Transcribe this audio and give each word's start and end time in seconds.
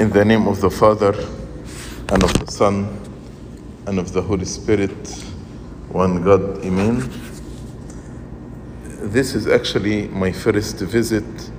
In 0.00 0.08
the 0.08 0.24
name 0.24 0.48
of 0.48 0.62
the 0.62 0.70
Father, 0.70 1.12
and 2.08 2.24
of 2.24 2.32
the 2.32 2.50
Son, 2.50 2.88
and 3.86 3.98
of 3.98 4.14
the 4.14 4.22
Holy 4.22 4.46
Spirit, 4.46 4.96
one 5.90 6.22
God, 6.22 6.64
Amen. 6.64 7.06
This 9.02 9.34
is 9.34 9.46
actually 9.46 10.08
my 10.08 10.32
first 10.32 10.76
visit 10.76 11.50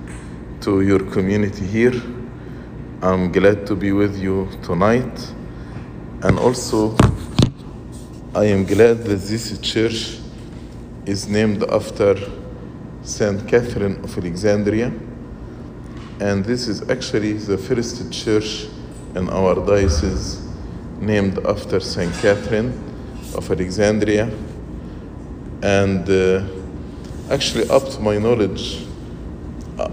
to 0.62 0.82
your 0.82 1.02
community 1.12 1.68
here. 1.68 1.94
I'm 3.04 3.32
glad 3.32 3.68
to 3.68 3.76
be 3.76 3.92
with 3.92 4.18
you 4.18 4.50
tonight. 4.64 5.34
And 6.24 6.40
also, 6.40 6.98
I 8.34 8.46
am 8.46 8.66
glad 8.66 9.04
that 9.04 9.22
this 9.22 9.56
church 9.60 10.18
is 11.06 11.28
named 11.28 11.64
after 11.66 12.16
Saint 13.04 13.48
Catherine 13.48 14.04
of 14.04 14.18
Alexandria. 14.18 14.92
And 16.22 16.46
this 16.46 16.68
is 16.68 16.88
actually 16.88 17.34
the 17.34 17.58
first 17.58 18.14
church 18.14 18.68
in 19.16 19.28
our 19.30 19.56
diocese 19.56 20.40
named 21.00 21.40
after 21.48 21.80
Saint 21.80 22.14
Catherine 22.22 22.72
of 23.34 23.50
Alexandria. 23.50 24.30
And 25.64 26.08
uh, 26.08 26.44
actually, 27.32 27.68
up 27.72 27.90
to 27.90 28.00
my 28.02 28.20
knowledge, 28.20 28.86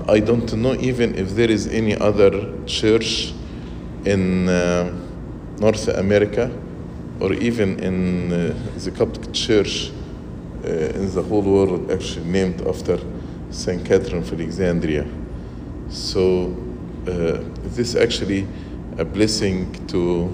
I- 0.06 0.20
don't 0.20 0.52
know 0.52 0.74
even 0.74 1.14
if 1.14 1.34
there 1.34 1.50
is 1.50 1.66
any 1.68 1.96
other 1.96 2.30
church 2.66 3.32
in 4.04 4.50
uh, 4.50 4.92
North 5.58 5.88
America 5.88 6.50
or 7.20 7.32
even 7.32 7.78
in 7.80 8.32
uh, 8.32 8.54
the 8.84 8.90
Coptic 8.90 9.32
Church 9.32 9.90
uh, 10.62 10.68
in 10.68 11.10
the 11.14 11.22
whole 11.22 11.40
world 11.40 11.90
actually 11.90 12.26
named 12.26 12.60
after 12.68 12.98
Saint 13.50 13.82
Catherine 13.86 14.18
of 14.18 14.30
Alexandria. 14.30 15.06
So 15.90 16.54
uh, 17.06 17.42
this 17.64 17.94
actually 17.94 18.46
a 18.98 19.04
blessing 19.04 19.72
to 19.86 20.30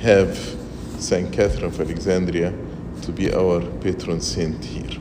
have 0.00 0.38
Saint 0.98 1.32
Catherine 1.32 1.64
of 1.64 1.80
Alexandria 1.80 2.52
to 3.02 3.12
be 3.12 3.34
our 3.34 3.60
patron 3.80 4.20
saint 4.20 4.64
here. 4.64 5.00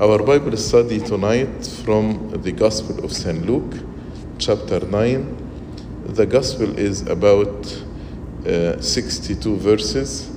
Our 0.00 0.18
Bible 0.18 0.56
study 0.56 0.98
tonight 0.98 1.64
from 1.84 2.30
the 2.42 2.50
Gospel 2.50 3.04
of 3.04 3.12
St. 3.12 3.46
Luke, 3.46 3.72
chapter 4.38 4.80
9. 4.80 6.04
The 6.06 6.26
Gospel 6.26 6.76
is 6.76 7.02
about 7.02 7.66
uh, 8.46 8.80
62 8.80 9.56
verses. 9.58 10.28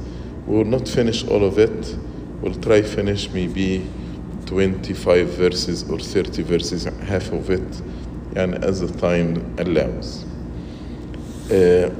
We 0.45 0.57
will 0.57 0.65
not 0.65 0.87
finish 0.87 1.27
all 1.27 1.43
of 1.43 1.57
it. 1.57 1.95
We'll 2.41 2.61
try 2.61 2.83
finish 2.83 3.29
maybe 3.31 3.87
25 4.45 5.29
verses 5.29 5.89
or 5.89 5.97
30 5.97 6.43
verses, 6.43 6.83
half 6.83 7.31
of 7.31 7.49
it, 7.49 7.81
and 8.35 8.63
as 8.63 8.79
the 8.81 8.99
time 8.99 9.55
allows. 9.59 10.23
Uh, 11.51 11.93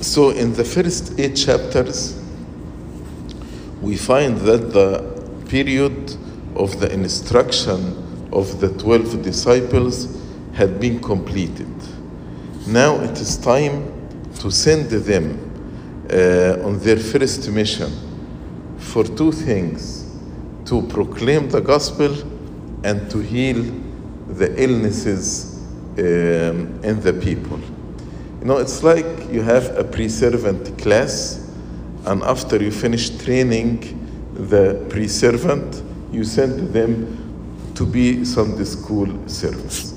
so 0.00 0.30
in 0.30 0.52
the 0.54 0.64
first 0.64 1.18
eight 1.18 1.36
chapters, 1.36 2.20
we 3.82 3.96
find 3.96 4.38
that 4.38 4.72
the 4.72 5.44
period 5.48 6.16
of 6.54 6.80
the 6.80 6.90
instruction 6.92 8.28
of 8.32 8.60
the 8.60 8.68
12 8.78 9.22
disciples 9.22 10.22
had 10.54 10.80
been 10.80 11.00
completed. 11.00 11.68
Now 12.66 13.00
it 13.00 13.20
is 13.20 13.36
time 13.36 13.92
to 14.40 14.50
send 14.50 14.90
them 14.90 15.46
uh, 16.10 16.64
on 16.66 16.78
their 16.80 16.96
first 16.96 17.48
mission 17.50 17.90
for 18.78 19.04
two 19.04 19.32
things 19.32 20.06
to 20.64 20.82
proclaim 20.82 21.48
the 21.48 21.60
gospel 21.60 22.12
and 22.84 23.10
to 23.10 23.18
heal 23.18 23.62
the 24.28 24.62
illnesses 24.62 25.62
um, 25.98 26.82
in 26.82 27.00
the 27.00 27.12
people. 27.12 27.58
You 28.40 28.46
know, 28.46 28.58
it's 28.58 28.82
like 28.82 29.06
you 29.30 29.42
have 29.42 29.76
a 29.76 29.84
pre 29.84 30.08
servant 30.08 30.78
class, 30.78 31.50
and 32.04 32.22
after 32.22 32.62
you 32.62 32.70
finish 32.70 33.10
training 33.10 34.02
the 34.34 34.86
pre 34.88 35.08
servant, 35.08 35.82
you 36.12 36.24
send 36.24 36.72
them 36.72 37.72
to 37.74 37.84
be 37.86 38.24
Sunday 38.24 38.64
school 38.64 39.06
servants. 39.28 39.94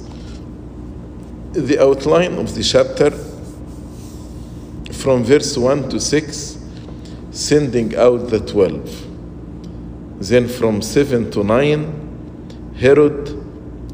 The 1.53 1.79
outline 1.79 2.34
of 2.35 2.53
the 2.56 2.63
chapter 2.63 3.11
from 4.94 5.23
verse 5.23 5.57
1 5.57 5.90
to 5.90 6.00
6, 6.00 6.57
sending 7.31 7.96
out 7.96 8.29
the 8.29 8.40
12. 8.40 9.06
Then 10.19 10.47
from 10.47 10.81
7 10.81 11.31
to 11.31 11.44
9, 11.44 12.73
Herod 12.78 13.38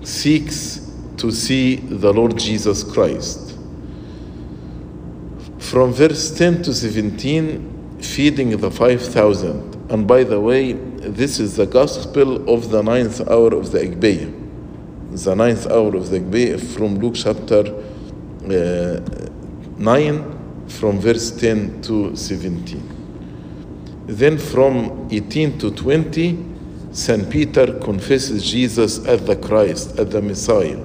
seeks 0.05 0.91
to 1.17 1.31
see 1.31 1.77
the 1.77 2.13
Lord 2.13 2.37
Jesus 2.37 2.83
Christ. 2.83 3.57
From 5.59 5.93
verse 5.93 6.31
10 6.37 6.63
to 6.63 6.73
17, 6.73 7.99
feeding 8.01 8.55
the 8.57 8.69
5,000. 8.69 9.91
And 9.91 10.07
by 10.07 10.23
the 10.23 10.39
way, 10.39 10.73
this 10.73 11.39
is 11.39 11.55
the 11.55 11.65
gospel 11.65 12.47
of 12.49 12.69
the 12.69 12.83
ninth 12.83 13.21
hour 13.27 13.53
of 13.55 13.71
the 13.71 13.79
Agpeya. 13.79 14.31
The 15.23 15.35
ninth 15.35 15.67
hour 15.67 15.95
of 15.95 16.09
the 16.09 16.19
Agpeya 16.19 16.59
from 16.59 16.99
Luke 16.99 17.15
chapter 17.15 17.65
uh, 18.45 19.01
9, 19.77 20.67
from 20.67 20.99
verse 20.99 21.31
10 21.31 21.81
to 21.83 22.15
17. 22.15 24.03
Then 24.07 24.37
from 24.37 25.07
18 25.11 25.57
to 25.59 25.71
20, 25.71 26.54
St. 26.95 27.29
Peter 27.29 27.77
confesses 27.79 28.49
Jesus 28.49 29.05
as 29.05 29.21
the 29.25 29.35
Christ, 29.35 29.99
as 29.99 30.07
the 30.07 30.21
Messiah. 30.21 30.81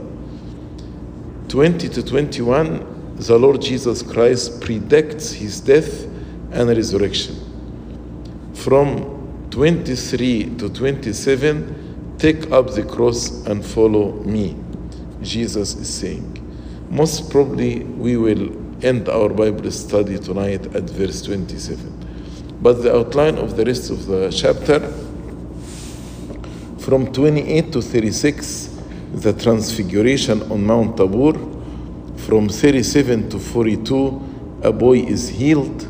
20 1.46 1.88
to 1.88 2.02
21, 2.02 3.14
the 3.14 3.38
Lord 3.38 3.62
Jesus 3.62 4.02
Christ 4.02 4.60
predicts 4.60 5.30
his 5.30 5.60
death 5.60 6.06
and 6.50 6.68
resurrection. 6.68 7.36
From 8.54 9.46
23 9.50 10.56
to 10.56 10.68
27, 10.68 12.16
take 12.18 12.50
up 12.50 12.72
the 12.72 12.82
cross 12.82 13.46
and 13.46 13.64
follow 13.64 14.14
me, 14.24 14.56
Jesus 15.22 15.76
is 15.76 15.88
saying. 15.88 16.88
Most 16.90 17.30
probably, 17.30 17.84
we 17.84 18.16
will 18.16 18.50
end 18.84 19.08
our 19.08 19.28
Bible 19.28 19.70
study 19.70 20.18
tonight 20.18 20.74
at 20.74 20.90
verse 20.90 21.22
27. 21.22 22.58
But 22.60 22.82
the 22.82 22.96
outline 22.96 23.38
of 23.38 23.56
the 23.56 23.64
rest 23.64 23.90
of 23.90 24.06
the 24.06 24.28
chapter, 24.32 24.92
from 26.90 27.12
28 27.12 27.70
to 27.70 27.80
36, 27.80 28.68
the 29.14 29.32
transfiguration 29.32 30.42
on 30.50 30.66
Mount 30.66 30.96
Tabor. 30.96 31.34
From 32.26 32.48
37 32.48 33.30
to 33.30 33.38
42, 33.38 34.60
a 34.64 34.72
boy 34.72 34.98
is 34.98 35.28
healed. 35.28 35.86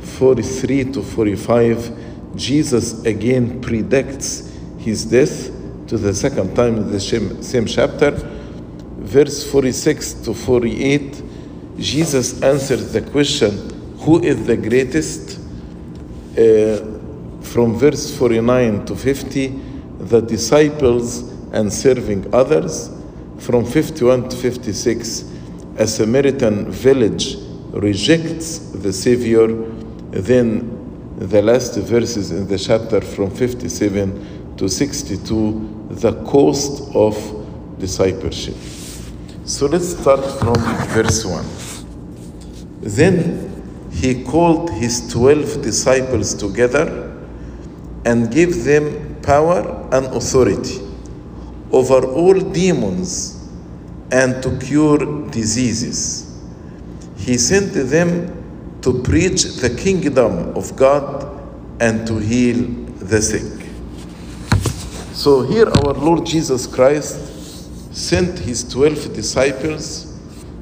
43 0.00 0.86
to 0.86 1.02
45, 1.04 2.34
Jesus 2.34 3.04
again 3.04 3.60
predicts 3.60 4.52
his 4.78 5.04
death 5.04 5.52
to 5.86 5.96
the 5.96 6.12
second 6.12 6.56
time 6.56 6.78
in 6.78 6.90
the 6.90 6.98
same, 6.98 7.40
same 7.44 7.66
chapter. 7.66 8.10
Verse 8.10 9.48
46 9.48 10.14
to 10.14 10.34
48, 10.34 11.22
Jesus 11.78 12.42
answers 12.42 12.92
the 12.92 13.02
question, 13.02 13.52
Who 14.00 14.20
is 14.20 14.44
the 14.46 14.56
greatest? 14.56 15.38
Uh, 16.36 16.98
from 17.40 17.78
verse 17.78 18.16
49 18.18 18.84
to 18.86 18.96
50, 18.96 19.69
the 20.00 20.20
disciples 20.20 21.22
and 21.52 21.72
serving 21.72 22.32
others. 22.34 22.90
From 23.38 23.64
51 23.64 24.28
to 24.30 24.36
56, 24.36 25.24
a 25.76 25.86
Samaritan 25.86 26.70
village 26.70 27.36
rejects 27.72 28.58
the 28.58 28.92
Savior. 28.92 29.46
Then 30.10 31.16
the 31.18 31.42
last 31.42 31.76
verses 31.76 32.30
in 32.30 32.48
the 32.48 32.58
chapter 32.58 33.00
from 33.00 33.30
57 33.30 34.56
to 34.56 34.68
62, 34.68 35.86
the 35.90 36.12
cost 36.24 36.94
of 36.94 37.16
discipleship. 37.78 38.56
So 39.44 39.66
let's 39.66 39.96
start 39.96 40.24
from 40.38 40.54
verse 40.88 41.24
1. 41.24 41.44
Then 42.82 43.90
he 43.92 44.22
called 44.24 44.70
his 44.70 45.10
12 45.12 45.62
disciples 45.62 46.34
together 46.34 47.10
and 48.04 48.30
gave 48.32 48.64
them 48.64 49.09
power 49.22 49.88
and 49.92 50.06
authority 50.06 50.80
over 51.72 52.04
all 52.06 52.38
demons 52.38 53.48
and 54.12 54.42
to 54.42 54.58
cure 54.58 55.30
diseases. 55.30 56.26
He 57.16 57.38
sent 57.38 57.72
them 57.72 58.78
to 58.82 59.02
preach 59.02 59.44
the 59.56 59.70
kingdom 59.70 60.56
of 60.56 60.74
God 60.74 61.40
and 61.80 62.06
to 62.06 62.16
heal 62.18 62.64
the 62.98 63.22
sick. 63.22 63.66
So 65.12 65.42
here 65.42 65.68
our 65.68 65.92
Lord 65.92 66.26
Jesus 66.26 66.66
Christ 66.66 67.94
sent 67.94 68.38
his 68.38 68.64
12 68.72 69.12
disciples 69.14 70.18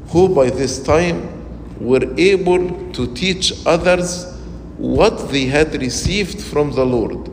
who 0.08 0.28
by 0.34 0.50
this 0.50 0.82
time 0.82 1.34
were 1.80 2.12
able 2.18 2.92
to 2.92 3.14
teach 3.14 3.52
others 3.66 4.34
what 4.76 5.30
they 5.30 5.46
had 5.46 5.80
received 5.80 6.40
from 6.40 6.72
the 6.72 6.84
Lord. 6.84 7.30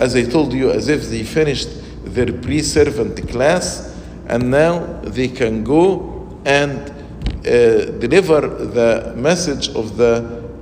As 0.00 0.16
I 0.16 0.22
told 0.24 0.54
you, 0.54 0.70
as 0.70 0.88
if 0.88 1.10
they 1.10 1.22
finished 1.24 1.68
their 2.04 2.32
pre 2.32 2.62
servant 2.62 3.28
class 3.28 3.94
and 4.28 4.50
now 4.50 4.78
they 5.02 5.28
can 5.28 5.62
go 5.62 6.40
and 6.46 6.78
uh, 6.80 7.98
deliver 8.00 8.40
the 8.40 9.12
message 9.14 9.68
of 9.74 9.98
the 9.98 10.14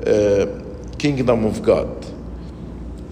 uh, 0.02 0.96
kingdom 0.98 1.44
of 1.44 1.62
God. 1.62 1.88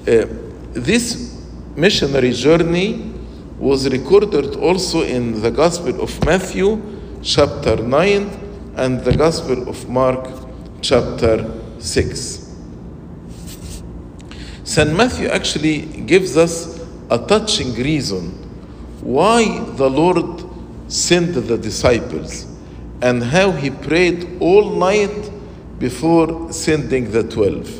Uh, 0.08 0.26
this 0.72 1.40
missionary 1.76 2.32
journey 2.32 3.14
was 3.60 3.88
recorded 3.88 4.56
also 4.56 5.02
in 5.02 5.40
the 5.42 5.50
Gospel 5.52 6.00
of 6.00 6.24
Matthew, 6.24 6.82
chapter 7.22 7.76
9, 7.76 8.74
and 8.74 9.00
the 9.04 9.16
Gospel 9.16 9.68
of 9.68 9.88
Mark, 9.88 10.28
chapter 10.82 11.48
6. 11.78 12.45
St. 14.66 14.92
Matthew 14.96 15.28
actually 15.28 15.82
gives 16.06 16.36
us 16.36 16.84
a 17.08 17.24
touching 17.24 17.72
reason 17.74 18.32
why 19.00 19.60
the 19.76 19.88
Lord 19.88 20.44
sent 20.88 21.34
the 21.34 21.56
disciples 21.56 22.46
and 23.00 23.22
how 23.22 23.52
he 23.52 23.70
prayed 23.70 24.38
all 24.40 24.70
night 24.70 25.30
before 25.78 26.52
sending 26.52 27.12
the 27.12 27.22
twelve. 27.22 27.70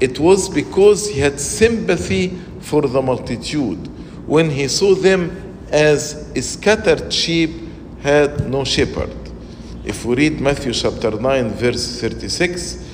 It 0.00 0.18
was 0.18 0.48
because 0.48 1.10
he 1.10 1.20
had 1.20 1.38
sympathy 1.38 2.38
for 2.60 2.80
the 2.80 3.02
multitude 3.02 3.86
when 4.26 4.48
he 4.48 4.68
saw 4.68 4.94
them 4.94 5.58
as 5.70 6.26
scattered 6.40 7.12
sheep 7.12 7.50
had 8.00 8.48
no 8.48 8.64
shepherd. 8.64 9.14
If 9.84 10.06
we 10.06 10.16
read 10.16 10.40
Matthew 10.40 10.72
chapter 10.72 11.10
9, 11.10 11.50
verse 11.50 12.00
36, 12.00 12.85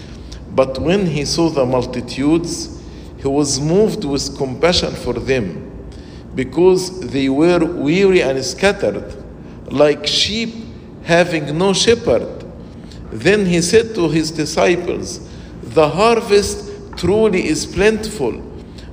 but 0.54 0.78
when 0.78 1.06
he 1.06 1.24
saw 1.24 1.48
the 1.48 1.64
multitudes, 1.64 2.80
he 3.18 3.28
was 3.28 3.60
moved 3.60 4.04
with 4.04 4.36
compassion 4.36 4.92
for 4.92 5.14
them 5.14 5.70
because 6.34 7.00
they 7.10 7.28
were 7.28 7.64
weary 7.64 8.22
and 8.22 8.42
scattered, 8.44 9.14
like 9.70 10.06
sheep 10.06 10.54
having 11.04 11.56
no 11.56 11.72
shepherd. 11.72 12.44
Then 13.10 13.46
he 13.46 13.60
said 13.62 13.94
to 13.94 14.08
his 14.08 14.30
disciples, 14.30 15.28
The 15.62 15.88
harvest 15.88 16.96
truly 16.96 17.46
is 17.46 17.66
plentiful, 17.66 18.40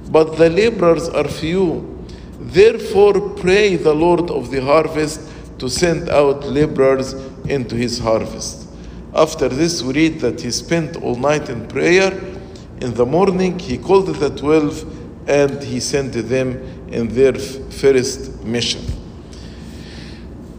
but 0.09 0.37
the 0.37 0.49
laborers 0.49 1.09
are 1.09 1.27
few. 1.27 2.05
Therefore, 2.39 3.35
pray 3.35 3.75
the 3.75 3.93
Lord 3.93 4.31
of 4.31 4.49
the 4.49 4.61
harvest 4.61 5.21
to 5.59 5.69
send 5.69 6.09
out 6.09 6.45
laborers 6.45 7.13
into 7.45 7.75
his 7.75 7.99
harvest. 7.99 8.68
After 9.13 9.49
this, 9.49 9.81
we 9.81 9.93
read 9.93 10.19
that 10.19 10.41
he 10.41 10.51
spent 10.51 10.95
all 10.97 11.15
night 11.15 11.49
in 11.49 11.67
prayer. 11.67 12.11
In 12.81 12.93
the 12.93 13.05
morning, 13.05 13.57
he 13.59 13.77
called 13.77 14.07
the 14.07 14.29
twelve 14.29 14.83
and 15.27 15.61
he 15.63 15.79
sent 15.79 16.13
them 16.13 16.57
in 16.91 17.07
their 17.09 17.33
first 17.33 18.43
mission. 18.43 18.81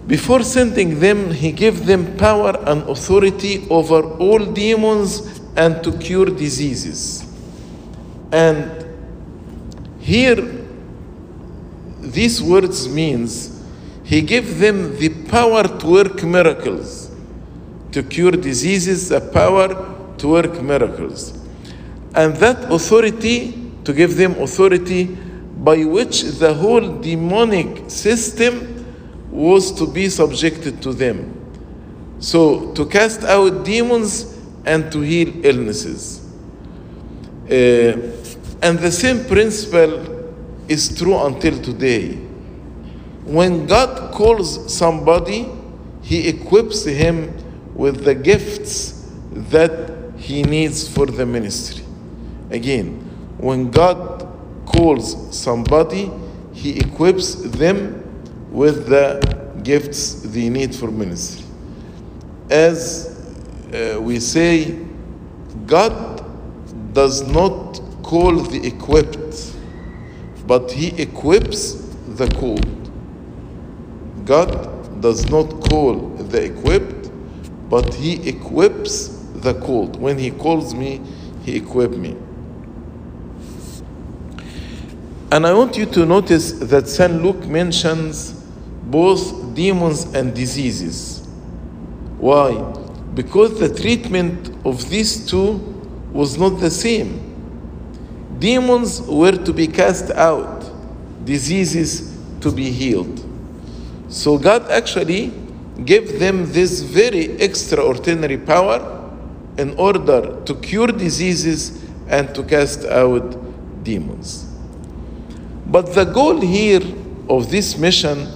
Before 0.07 0.43
sending 0.43 0.99
them, 0.99 1.31
he 1.31 1.53
gave 1.53 1.87
them 1.87 2.17
power 2.17 2.57
and 2.67 2.83
authority 2.89 3.67
over 3.71 4.03
all 4.19 4.45
demons 4.45 5.41
and 5.57 5.83
to 5.85 5.97
cure 5.99 6.27
diseases. 6.27 7.25
And 8.33 8.85
here, 10.01 10.67
these 12.01 12.43
words 12.43 12.89
means 12.89 13.63
he 14.03 14.21
gave 14.21 14.59
them 14.59 14.97
the 14.99 15.11
power 15.29 15.63
to 15.63 15.87
work 15.87 16.25
miracles, 16.25 17.00
to 17.93 18.03
cure 18.03 18.33
diseases, 18.33 19.09
the 19.09 19.21
power 19.21 19.69
to 20.19 20.29
work 20.29 20.63
miracles. 20.63 21.33
And 22.15 22.37
that 22.37 22.71
authority, 22.71 23.71
to 23.85 23.93
give 23.93 24.17
them 24.17 24.33
authority 24.41 25.07
by 25.07 25.85
which 25.85 26.23
the 26.23 26.55
whole 26.55 27.01
demonic 27.01 27.91
system 27.91 28.77
was 29.31 29.73
to 29.73 29.87
be 29.87 30.09
subjected 30.09 30.83
to 30.83 30.93
them. 30.93 31.37
So, 32.19 32.73
to 32.75 32.85
cast 32.87 33.25
out 33.25 33.65
demons 33.65 34.39
and 34.67 34.91
to 34.93 35.01
heal 35.01 35.45
illnesses. 35.45 36.27
Uh, 37.45 37.97
and 38.63 38.79
the 38.79 38.91
same 38.93 39.25
principle 39.25 40.35
is 40.69 40.97
true 40.97 41.17
until 41.19 41.61
today. 41.63 42.15
When 43.25 43.67
God 43.67 44.13
calls 44.13 44.73
somebody, 44.75 45.49
He 46.03 46.29
equips 46.29 46.85
him 46.85 47.33
with 47.81 48.05
the 48.05 48.15
gifts 48.15 49.11
that 49.33 49.73
he 50.19 50.43
needs 50.43 50.87
for 50.87 51.07
the 51.07 51.25
ministry. 51.25 51.83
Again, 52.51 53.01
when 53.39 53.71
God 53.71 54.29
calls 54.67 55.35
somebody, 55.35 56.11
He 56.53 56.79
equips 56.79 57.37
them 57.37 58.05
with 58.53 58.89
the 58.89 59.21
gifts 59.63 60.21
they 60.21 60.51
need 60.51 60.75
for 60.75 60.91
ministry. 60.91 61.47
As 62.51 63.17
uh, 63.73 63.99
we 63.99 64.21
say, 64.21 64.79
God 65.67 66.23
does 66.93 67.27
not 67.29 67.81
call 68.03 68.37
the 68.41 68.67
equipped, 68.67 69.57
but 70.47 70.71
He 70.71 70.89
equips 71.01 71.73
the 72.09 72.29
called. 72.39 72.91
God 74.27 75.01
does 75.01 75.31
not 75.31 75.49
call 75.71 76.11
the 76.11 76.45
equipped, 76.45 77.00
but 77.71 77.95
He 77.95 78.29
equips 78.29 79.09
the 79.37 79.55
called. 79.55 79.99
When 79.99 80.19
He 80.19 80.33
calls 80.33 80.75
me, 80.75 81.01
He 81.45 81.57
equips 81.57 81.97
me. 81.97 82.17
And 85.33 85.47
I 85.47 85.55
want 85.55 85.77
you 85.77 85.87
to 85.87 86.05
notice 86.05 86.53
that 86.53 86.89
St. 86.89 87.23
Luke 87.23 87.47
mentions 87.47 88.33
both 88.83 89.55
demons 89.55 90.13
and 90.13 90.35
diseases. 90.35 91.29
Why? 92.19 92.61
Because 93.15 93.61
the 93.61 93.73
treatment 93.73 94.55
of 94.67 94.91
these 94.91 95.25
two 95.27 95.53
was 96.13 96.37
not 96.37 96.59
the 96.61 96.71
same. 96.71 97.29
Demons 98.41 99.03
were 99.03 99.33
to 99.33 99.53
be 99.53 99.69
cast 99.69 100.11
out, 100.11 100.69
diseases 101.25 102.19
to 102.41 102.51
be 102.51 102.71
healed. 102.71 103.25
So 104.09 104.37
God 104.37 104.69
actually 104.71 105.33
gave 105.85 106.19
them 106.19 106.51
this 106.53 106.81
very 106.81 107.33
extraordinary 107.41 108.39
power 108.39 108.79
in 109.59 109.75
order 109.77 110.41
to 110.45 110.55
cure 110.57 110.89
diseases 110.89 111.83
and 112.09 112.35
to 112.35 112.43
cast 112.43 112.85
out 112.87 113.37
demons. 113.85 114.47
But 115.67 115.95
the 115.95 116.05
goal 116.05 116.41
here 116.41 116.83
of 117.29 117.51
this 117.51 117.79
mission 117.79 118.27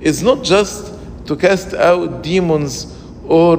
is 0.00 0.22
not 0.22 0.44
just 0.44 0.94
to 1.26 1.36
cast 1.36 1.72
out 1.74 2.22
demons 2.22 2.94
or 3.26 3.56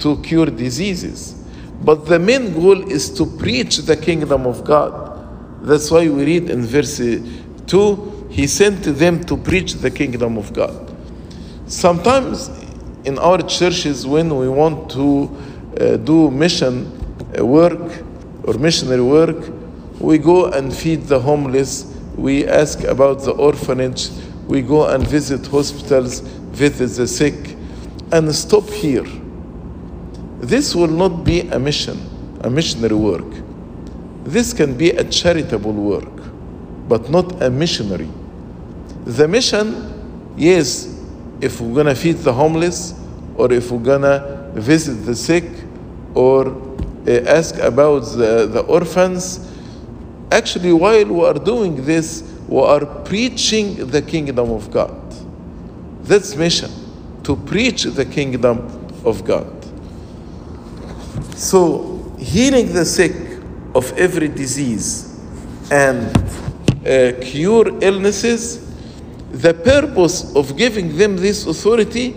to 0.00 0.20
cure 0.22 0.46
diseases, 0.46 1.34
but 1.82 2.06
the 2.06 2.18
main 2.18 2.52
goal 2.52 2.90
is 2.90 3.10
to 3.10 3.26
preach 3.26 3.78
the 3.78 3.96
kingdom 3.96 4.46
of 4.46 4.64
God. 4.64 5.12
That's 5.62 5.90
why 5.90 6.08
we 6.08 6.24
read 6.24 6.50
in 6.50 6.66
verse 6.66 6.98
2 6.98 8.26
He 8.30 8.46
sent 8.46 8.82
them 8.82 9.22
to 9.24 9.36
preach 9.36 9.74
the 9.74 9.90
kingdom 9.90 10.36
of 10.36 10.52
God. 10.52 10.92
Sometimes 11.66 12.50
in 13.04 13.18
our 13.18 13.42
churches, 13.42 14.06
when 14.06 14.36
we 14.36 14.48
want 14.48 14.90
to 14.92 15.30
uh, 15.80 15.96
do 15.98 16.30
mission 16.30 16.90
work 17.38 18.02
or 18.44 18.54
missionary 18.54 19.02
work, 19.02 19.50
we 20.00 20.18
go 20.18 20.46
and 20.46 20.74
feed 20.74 21.02
the 21.04 21.18
homeless, 21.20 21.84
we 22.16 22.46
ask 22.46 22.82
about 22.84 23.22
the 23.22 23.32
orphanage, 23.32 24.10
we 24.46 24.62
go 24.62 24.86
and 24.88 25.06
visit 25.06 25.46
hospitals, 25.46 26.20
visit 26.20 26.88
the 26.96 27.06
sick, 27.06 27.56
and 28.12 28.34
stop 28.34 28.68
here. 28.68 29.06
This 30.40 30.74
will 30.74 30.88
not 30.88 31.24
be 31.24 31.40
a 31.40 31.58
mission, 31.58 31.98
a 32.42 32.50
missionary 32.50 32.94
work. 32.94 33.24
This 34.24 34.52
can 34.52 34.76
be 34.76 34.90
a 34.90 35.04
charitable 35.04 35.72
work, 35.72 36.12
but 36.88 37.10
not 37.10 37.42
a 37.42 37.50
missionary. 37.50 38.08
The 39.04 39.28
mission, 39.28 40.32
yes, 40.36 40.93
if 41.40 41.60
we're 41.60 41.74
gonna 41.74 41.94
feed 41.94 42.16
the 42.18 42.32
homeless, 42.32 42.94
or 43.36 43.52
if 43.52 43.70
we're 43.70 43.78
gonna 43.78 44.50
visit 44.54 45.04
the 45.04 45.14
sick, 45.14 45.44
or 46.14 46.48
uh, 47.06 47.10
ask 47.26 47.56
about 47.58 48.00
the, 48.00 48.46
the 48.46 48.60
orphans, 48.60 49.50
actually, 50.30 50.72
while 50.72 51.04
we 51.04 51.24
are 51.24 51.34
doing 51.34 51.84
this, 51.84 52.22
we 52.48 52.60
are 52.60 52.84
preaching 52.84 53.86
the 53.88 54.00
kingdom 54.02 54.50
of 54.50 54.70
God. 54.70 54.94
That's 56.02 56.36
mission, 56.36 56.70
to 57.24 57.36
preach 57.36 57.84
the 57.84 58.04
kingdom 58.04 58.58
of 59.04 59.24
God. 59.24 59.50
So, 61.36 62.14
healing 62.18 62.72
the 62.72 62.84
sick 62.84 63.14
of 63.74 63.92
every 63.98 64.28
disease 64.28 65.18
and 65.70 66.16
uh, 66.86 67.12
cure 67.20 67.66
illnesses, 67.82 68.63
the 69.34 69.52
purpose 69.52 70.34
of 70.36 70.56
giving 70.56 70.96
them 70.96 71.16
this 71.16 71.46
authority 71.46 72.14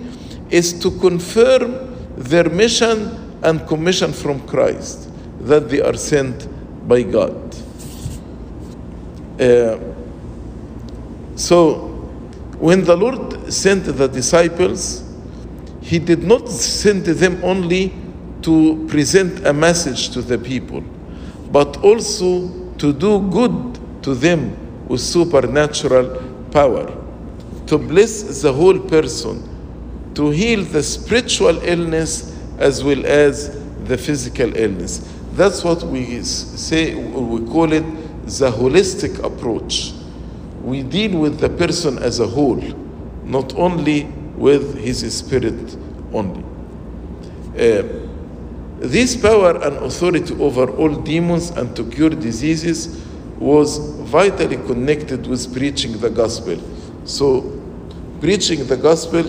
is 0.52 0.80
to 0.80 0.92
confirm 1.00 1.96
their 2.16 2.48
mission 2.48 3.40
and 3.44 3.68
commission 3.68 4.14
from 4.14 4.46
Christ 4.48 5.10
that 5.42 5.70
they 5.70 5.82
are 5.82 5.96
sent 5.96 6.48
by 6.88 7.02
God. 7.02 7.56
Uh, 9.40 9.80
so, 11.36 11.88
when 12.60 12.84
the 12.84 12.96
Lord 12.96 13.52
sent 13.52 13.86
the 13.86 14.08
disciples, 14.08 15.04
he 15.82 16.00
did 16.00 16.24
not 16.24 16.50
send 16.50 17.06
them 17.06 17.44
only 17.44 17.94
to 18.42 18.86
present 18.88 19.46
a 19.46 19.54
message 19.54 20.10
to 20.12 20.22
the 20.22 20.38
people, 20.38 20.82
but 21.52 21.78
also 21.78 22.50
to 22.78 22.94
do 22.94 23.22
good 23.30 23.80
to 24.04 24.14
them 24.14 24.56
with 24.88 25.02
supernatural 25.02 26.24
power, 26.52 26.92
to 27.68 27.78
bless 27.78 28.42
the 28.42 28.52
whole 28.52 28.80
person, 28.80 29.44
to 30.16 30.30
heal 30.30 30.64
the 30.64 30.82
spiritual 30.82 31.62
illness 31.64 32.36
as 32.58 32.84
well 32.84 33.06
as 33.06 33.64
the 33.86 33.98
physical 33.98 34.56
illness. 34.56 35.14
That's 35.34 35.64
what 35.64 35.84
we 35.84 36.24
say, 36.24 36.96
we 36.96 37.46
call 37.48 37.72
it 37.72 37.84
the 38.26 38.52
holistic 38.52 39.24
approach. 39.24 39.94
We 40.62 40.84
deal 40.84 41.20
with 41.20 41.40
the 41.40 41.50
person 41.50 41.98
as 42.00 42.20
a 42.20 42.28
whole, 42.28 42.62
not 43.24 43.54
only 43.56 44.06
with 44.36 44.78
his 44.78 45.18
spirit 45.18 45.78
only. 46.12 46.44
Uh, 47.54 47.84
this 48.80 49.16
power 49.16 49.62
and 49.64 49.78
authority 49.78 50.34
over 50.36 50.70
all 50.72 50.94
demons 50.96 51.50
and 51.52 51.76
to 51.76 51.84
cure 51.90 52.12
diseases 52.12 53.04
was 53.40 53.78
vitally 54.02 54.58
connected 54.58 55.26
with 55.28 55.52
preaching 55.54 55.98
the 56.00 56.10
gospel. 56.10 56.60
So, 57.08 57.42
preaching 58.20 58.68
the 58.68 58.76
gospel, 58.76 59.24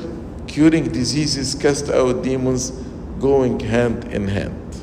curing 0.49 0.91
diseases, 0.91 1.55
cast 1.55 1.89
out 1.91 2.25
demons, 2.25 2.73
going 3.21 3.61
hand 3.61 4.03
in 4.13 4.27
hand. 4.27 4.83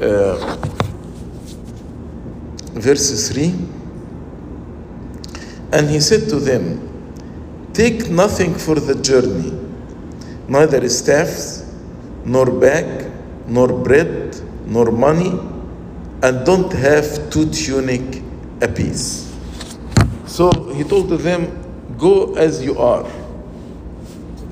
Uh, 0.00 0.56
verse 2.74 3.28
3 3.28 3.54
And 5.70 5.88
he 5.88 6.00
said 6.00 6.28
to 6.30 6.40
them, 6.40 6.88
Take 7.74 8.10
nothing 8.10 8.52
for 8.52 8.74
the 8.74 9.00
journey, 9.00 9.52
neither 10.48 10.88
staffs, 10.88 11.64
nor 12.24 12.46
bag, 12.50 13.08
nor 13.46 13.68
bread, 13.68 14.34
nor 14.66 14.90
money, 14.90 15.30
and 16.24 16.44
don't 16.44 16.72
have 16.72 17.30
two 17.30 17.48
tunic 17.50 18.20
apiece. 18.60 19.29
So 20.30 20.52
he 20.74 20.84
told 20.84 21.08
them, 21.08 21.96
Go 21.98 22.36
as 22.36 22.62
you 22.62 22.78
are. 22.78 23.04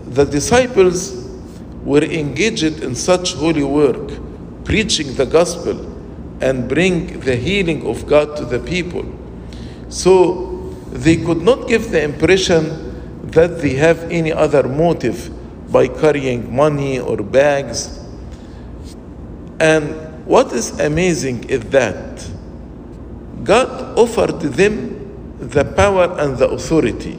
The 0.08 0.24
disciples 0.24 1.14
were 1.84 2.02
engaged 2.02 2.82
in 2.82 2.96
such 2.96 3.34
holy 3.34 3.62
work, 3.62 4.10
preaching 4.64 5.14
the 5.14 5.24
gospel 5.24 5.78
and 6.40 6.68
bring 6.68 7.20
the 7.20 7.36
healing 7.36 7.86
of 7.86 8.08
God 8.08 8.36
to 8.38 8.44
the 8.44 8.58
people. 8.58 9.06
So 9.88 10.74
they 10.90 11.16
could 11.16 11.42
not 11.42 11.68
give 11.68 11.92
the 11.92 12.02
impression 12.02 13.30
that 13.30 13.60
they 13.60 13.74
have 13.74 14.02
any 14.10 14.32
other 14.32 14.64
motive 14.64 15.30
by 15.70 15.86
carrying 15.86 16.54
money 16.54 16.98
or 16.98 17.18
bags. 17.18 18.00
And 19.60 20.26
what 20.26 20.52
is 20.52 20.80
amazing 20.80 21.44
is 21.44 21.60
that 21.70 22.28
God 23.44 23.96
offered 23.96 24.40
them 24.40 24.87
the 25.38 25.64
power 25.64 26.16
and 26.18 26.36
the 26.36 26.48
authority, 26.48 27.18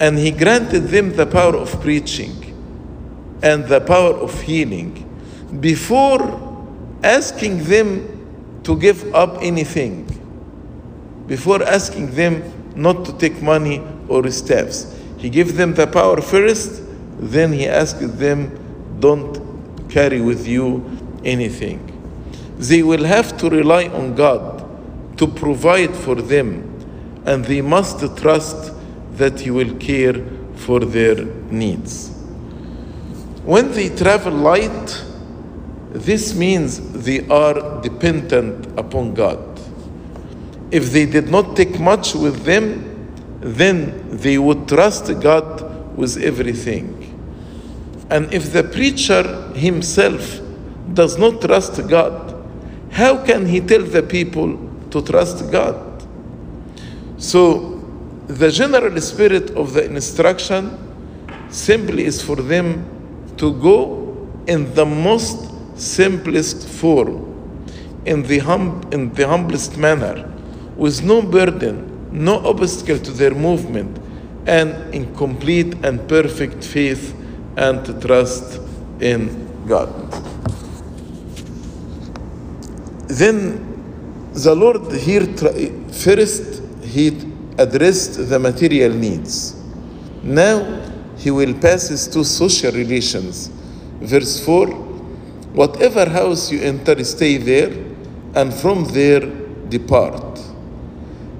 and 0.00 0.18
He 0.18 0.30
granted 0.30 0.88
them 0.88 1.14
the 1.14 1.26
power 1.26 1.56
of 1.56 1.80
preaching 1.80 2.42
and 3.42 3.64
the 3.66 3.80
power 3.80 4.14
of 4.14 4.40
healing 4.42 5.02
before 5.60 6.42
asking 7.02 7.62
them 7.64 8.60
to 8.64 8.76
give 8.76 9.14
up 9.14 9.38
anything, 9.40 10.04
before 11.26 11.62
asking 11.62 12.10
them 12.12 12.42
not 12.74 13.04
to 13.04 13.12
take 13.18 13.40
money 13.40 13.82
or 14.08 14.28
staffs. 14.30 14.94
He 15.18 15.30
gave 15.30 15.56
them 15.56 15.74
the 15.74 15.86
power 15.86 16.20
first, 16.20 16.82
then 17.18 17.52
he 17.52 17.66
asked 17.66 18.18
them, 18.18 18.98
don't 19.00 19.88
carry 19.88 20.20
with 20.20 20.46
you 20.46 20.84
anything. 21.24 21.92
They 22.58 22.82
will 22.82 23.04
have 23.04 23.36
to 23.38 23.48
rely 23.48 23.86
on 23.88 24.14
God 24.14 24.64
to 25.18 25.26
provide 25.26 25.94
for 25.94 26.16
them, 26.16 26.75
and 27.26 27.44
they 27.44 27.60
must 27.60 28.00
trust 28.16 28.72
that 29.16 29.40
He 29.40 29.50
will 29.50 29.74
care 29.76 30.14
for 30.54 30.80
their 30.80 31.24
needs. 31.50 32.08
When 33.44 33.72
they 33.72 33.88
travel 33.90 34.32
light, 34.32 35.04
this 35.90 36.34
means 36.34 36.80
they 36.92 37.26
are 37.28 37.80
dependent 37.82 38.66
upon 38.78 39.14
God. 39.14 39.38
If 40.70 40.92
they 40.92 41.06
did 41.06 41.30
not 41.30 41.56
take 41.56 41.78
much 41.78 42.14
with 42.14 42.44
them, 42.44 43.08
then 43.40 44.08
they 44.10 44.38
would 44.38 44.68
trust 44.68 45.06
God 45.20 45.96
with 45.96 46.16
everything. 46.18 47.02
And 48.10 48.32
if 48.32 48.52
the 48.52 48.62
preacher 48.62 49.22
himself 49.54 50.40
does 50.92 51.18
not 51.18 51.40
trust 51.40 51.86
God, 51.88 52.34
how 52.90 53.24
can 53.24 53.46
he 53.46 53.60
tell 53.60 53.82
the 53.82 54.02
people 54.02 54.58
to 54.90 55.02
trust 55.02 55.50
God? 55.50 55.95
So, 57.18 57.76
the 58.26 58.50
general 58.50 59.00
spirit 59.00 59.50
of 59.52 59.72
the 59.72 59.84
instruction 59.84 60.78
simply 61.48 62.04
is 62.04 62.20
for 62.22 62.36
them 62.36 62.84
to 63.38 63.52
go 63.60 64.28
in 64.46 64.74
the 64.74 64.84
most 64.84 65.50
simplest 65.78 66.68
form, 66.68 67.64
in 68.04 68.22
the, 68.22 68.38
hum- 68.38 68.82
in 68.92 69.12
the 69.14 69.26
humblest 69.26 69.76
manner, 69.76 70.30
with 70.76 71.02
no 71.02 71.22
burden, 71.22 72.08
no 72.12 72.38
obstacle 72.46 72.98
to 72.98 73.12
their 73.12 73.34
movement, 73.34 73.98
and 74.46 74.94
in 74.94 75.14
complete 75.16 75.74
and 75.84 76.06
perfect 76.08 76.64
faith 76.64 77.14
and 77.56 78.00
trust 78.02 78.60
in 79.00 79.64
God. 79.66 79.90
Then 83.08 83.62
the 84.34 84.54
Lord 84.54 84.92
here 84.92 85.26
first 85.92 86.55
he 86.96 87.08
addressed 87.58 88.14
the 88.30 88.38
material 88.38 88.90
needs. 88.90 89.54
Now 90.22 90.56
he 91.18 91.30
will 91.30 91.52
pass 91.52 92.06
to 92.08 92.24
social 92.24 92.72
relations. 92.72 93.48
Verse 94.00 94.42
4 94.44 94.68
Whatever 95.52 96.08
house 96.08 96.50
you 96.50 96.60
enter, 96.60 97.02
stay 97.04 97.36
there, 97.36 97.70
and 98.34 98.52
from 98.52 98.84
there 98.92 99.20
depart. 99.68 100.38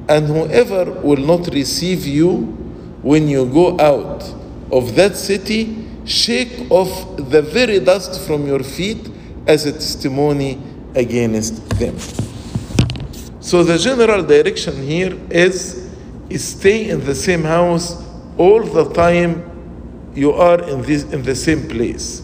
And 0.08 0.26
whoever 0.26 0.84
will 1.00 1.24
not 1.32 1.48
receive 1.48 2.06
you 2.06 2.36
when 3.02 3.26
you 3.26 3.46
go 3.46 3.78
out 3.80 4.22
of 4.70 4.94
that 4.96 5.16
city, 5.16 5.86
shake 6.04 6.70
off 6.70 7.16
the 7.16 7.40
very 7.40 7.80
dust 7.80 8.26
from 8.26 8.46
your 8.46 8.62
feet 8.62 9.08
as 9.46 9.64
a 9.64 9.72
testimony 9.72 10.58
against 10.94 11.68
them. 11.78 11.96
So 13.46 13.62
the 13.62 13.78
general 13.78 14.24
direction 14.24 14.82
here 14.82 15.16
is 15.30 15.88
stay 16.34 16.90
in 16.90 17.04
the 17.04 17.14
same 17.14 17.44
house 17.44 18.02
all 18.36 18.64
the 18.64 18.92
time 18.92 20.10
you 20.16 20.32
are 20.32 20.60
in 20.68 20.82
this 20.82 21.04
in 21.12 21.22
the 21.22 21.36
same 21.36 21.68
place. 21.68 22.22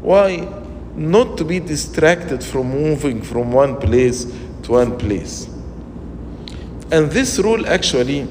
Why? 0.00 0.48
Not 0.96 1.38
to 1.38 1.44
be 1.44 1.60
distracted 1.60 2.42
from 2.42 2.70
moving 2.70 3.22
from 3.22 3.52
one 3.52 3.76
place 3.78 4.24
to 4.64 4.72
one 4.72 4.98
place. 4.98 5.48
And 6.90 7.08
this 7.08 7.38
rule 7.38 7.64
actually 7.68 8.26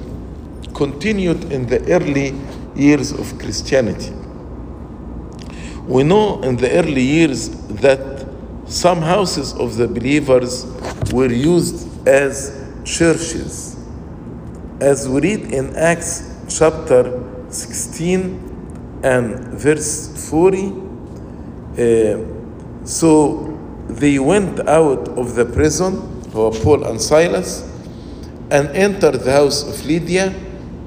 continued 0.73 1.49
in 1.49 1.65
the 1.67 1.79
early 1.89 2.35
years 2.75 3.13
of 3.13 3.39
Christianity. 3.39 4.11
We 5.85 6.03
know 6.03 6.41
in 6.41 6.57
the 6.57 6.71
early 6.73 7.03
years 7.03 7.47
that 7.85 8.27
some 8.67 9.01
houses 9.01 9.53
of 9.53 9.77
the 9.77 9.87
believers 9.87 10.65
were 11.13 11.31
used 11.31 11.86
as 12.07 12.55
churches. 12.85 13.75
As 14.79 15.09
we 15.09 15.21
read 15.21 15.51
in 15.51 15.75
Acts 15.75 16.33
chapter 16.47 17.23
16 17.49 19.01
and 19.03 19.43
verse 19.49 20.29
40, 20.29 20.67
uh, 21.77 22.85
so 22.85 23.59
they 23.89 24.19
went 24.19 24.59
out 24.67 25.09
of 25.09 25.35
the 25.35 25.45
prison, 25.45 26.21
for 26.31 26.51
Paul 26.51 26.85
and 26.85 27.01
Silas, 27.01 27.63
and 28.51 28.69
entered 28.69 29.19
the 29.19 29.31
house 29.31 29.67
of 29.67 29.85
Lydia. 29.85 30.33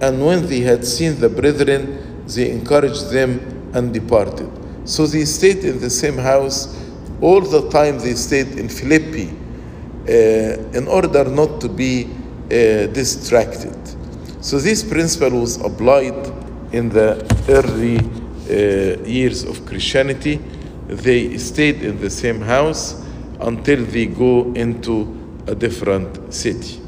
And 0.01 0.25
when 0.25 0.47
they 0.47 0.61
had 0.61 0.87
seen 0.87 1.21
the 1.21 1.29
brethren, 1.29 2.25
they 2.27 2.51
encouraged 2.51 3.11
them 3.11 3.71
and 3.75 3.93
departed. 3.93 4.51
So 4.89 5.07
they 5.07 5.27
stayed 5.27 5.65
in 5.65 5.81
the 5.81 5.91
same 5.91 6.17
house 6.17 6.75
all 7.21 7.43
the 7.43 7.69
time 7.69 7.99
they 7.99 8.15
stayed 8.15 8.59
in 8.59 8.69
Philippi 8.71 9.37
in 10.11 10.89
order 10.89 11.25
not 11.25 11.61
to 11.61 11.69
be 11.69 12.05
uh, 12.05 12.87
distracted. 12.93 13.77
So 14.41 14.59
this 14.59 14.83
principle 14.83 15.41
was 15.41 15.61
applied 15.61 16.33
in 16.73 16.89
the 16.89 17.25
early 17.49 17.99
uh, 17.99 19.03
years 19.05 19.45
of 19.45 19.65
Christianity. 19.67 20.41
They 20.87 21.37
stayed 21.39 21.83
in 21.83 22.01
the 22.01 22.11
same 22.11 22.41
house 22.41 23.05
until 23.41 23.85
they 23.85 24.07
go 24.07 24.53
into 24.55 25.17
a 25.47 25.55
different 25.55 26.33
city. 26.33 26.81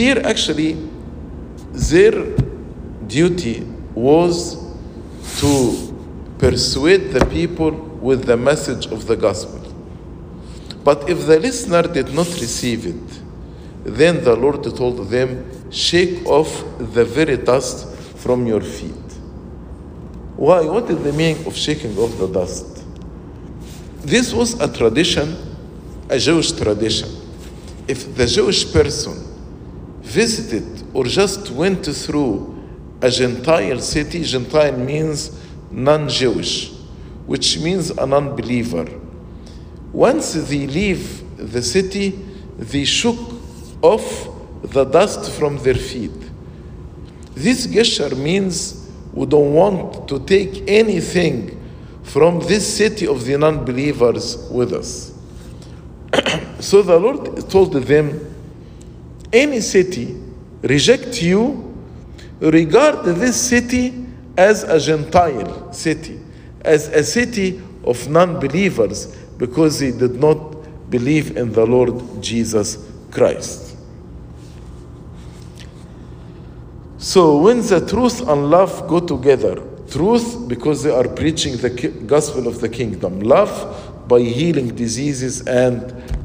here 0.00 0.22
actually 0.24 0.72
their 1.72 2.14
duty 3.06 3.60
was 3.94 4.56
to 5.40 5.89
persuade 6.40 7.12
the 7.12 7.24
people 7.26 7.70
with 7.70 8.24
the 8.24 8.36
message 8.36 8.86
of 8.86 9.06
the 9.06 9.14
gospel. 9.14 9.60
But 10.82 11.10
if 11.10 11.26
the 11.26 11.38
listener 11.38 11.82
did 11.82 12.14
not 12.14 12.26
receive 12.26 12.86
it, 12.86 13.20
then 13.84 14.24
the 14.24 14.34
Lord 14.34 14.64
told 14.74 15.10
them, 15.10 15.70
Shake 15.70 16.26
off 16.26 16.64
the 16.78 17.04
very 17.04 17.36
dust 17.36 17.86
from 18.16 18.46
your 18.46 18.62
feet. 18.62 18.92
Why? 20.36 20.64
What 20.64 20.90
is 20.90 21.02
the 21.04 21.12
meaning 21.12 21.46
of 21.46 21.54
shaking 21.54 21.96
off 21.98 22.16
the 22.18 22.26
dust? 22.26 22.84
This 23.98 24.32
was 24.32 24.58
a 24.58 24.72
tradition, 24.72 25.36
a 26.08 26.18
Jewish 26.18 26.52
tradition. 26.52 27.08
If 27.86 28.16
the 28.16 28.26
Jewish 28.26 28.72
person 28.72 29.14
visited 30.00 30.88
or 30.94 31.04
just 31.04 31.50
went 31.50 31.84
through 31.84 32.56
a 33.02 33.10
Gentile 33.10 33.78
city, 33.80 34.22
Gentile 34.24 34.76
means 34.76 35.38
non 35.70 36.08
Jewish, 36.08 36.72
which 37.26 37.58
means 37.58 37.90
a 37.90 38.06
non 38.06 38.34
believer. 38.36 38.86
Once 39.92 40.34
they 40.34 40.66
leave 40.66 41.22
the 41.36 41.62
city, 41.62 42.10
they 42.58 42.84
shook 42.84 43.18
off 43.82 44.28
the 44.62 44.84
dust 44.84 45.30
from 45.32 45.58
their 45.58 45.74
feet. 45.74 46.12
This 47.34 47.66
gesture 47.66 48.14
means 48.14 48.88
we 49.12 49.26
don't 49.26 49.54
want 49.54 50.08
to 50.08 50.20
take 50.20 50.68
anything 50.68 51.56
from 52.02 52.40
this 52.40 52.76
city 52.76 53.06
of 53.06 53.24
the 53.24 53.38
non 53.38 53.64
believers 53.64 54.48
with 54.50 54.72
us. 54.72 55.12
so 56.60 56.82
the 56.82 56.98
Lord 56.98 57.48
told 57.48 57.72
them, 57.72 58.26
any 59.32 59.60
city 59.60 60.20
reject 60.62 61.22
you, 61.22 61.66
regard 62.40 63.04
this 63.04 63.40
city 63.40 63.99
as 64.40 64.62
a 64.64 64.80
Gentile 64.80 65.70
city, 65.70 66.18
as 66.62 66.88
a 66.88 67.04
city 67.04 67.60
of 67.84 68.08
non 68.08 68.40
believers, 68.40 69.14
because 69.36 69.80
they 69.80 69.90
did 69.90 70.14
not 70.14 70.36
believe 70.88 71.36
in 71.36 71.52
the 71.52 71.66
Lord 71.66 72.22
Jesus 72.22 72.78
Christ. 73.10 73.76
So 76.96 77.36
when 77.36 77.60
the 77.60 77.86
truth 77.86 78.26
and 78.26 78.50
love 78.50 78.88
go 78.88 79.00
together, 79.00 79.56
truth 79.90 80.48
because 80.48 80.82
they 80.84 80.90
are 80.90 81.08
preaching 81.08 81.58
the 81.58 81.70
gospel 82.06 82.48
of 82.48 82.60
the 82.60 82.68
kingdom, 82.68 83.20
love 83.20 84.08
by 84.08 84.20
healing 84.20 84.74
diseases 84.74 85.42
and 85.46 85.82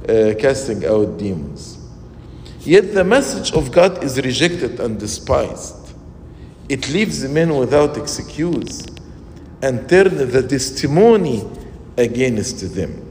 uh, 0.10 0.36
casting 0.39 0.86
out 0.86 1.17
demons. 1.17 1.77
Yet 2.62 2.93
the 2.93 3.03
message 3.03 3.51
of 3.53 3.72
God 3.74 4.03
is 4.03 4.17
rejected 4.22 4.79
and 4.79 4.98
despised. 4.98 5.85
It 6.67 6.89
leaves 6.89 7.24
men 7.27 7.55
without 7.55 7.95
excuse 7.95 8.84
and 9.62 9.88
turn 9.88 10.17
the 10.17 10.48
testimony 10.48 11.48
against 11.95 12.74
them. 12.74 13.03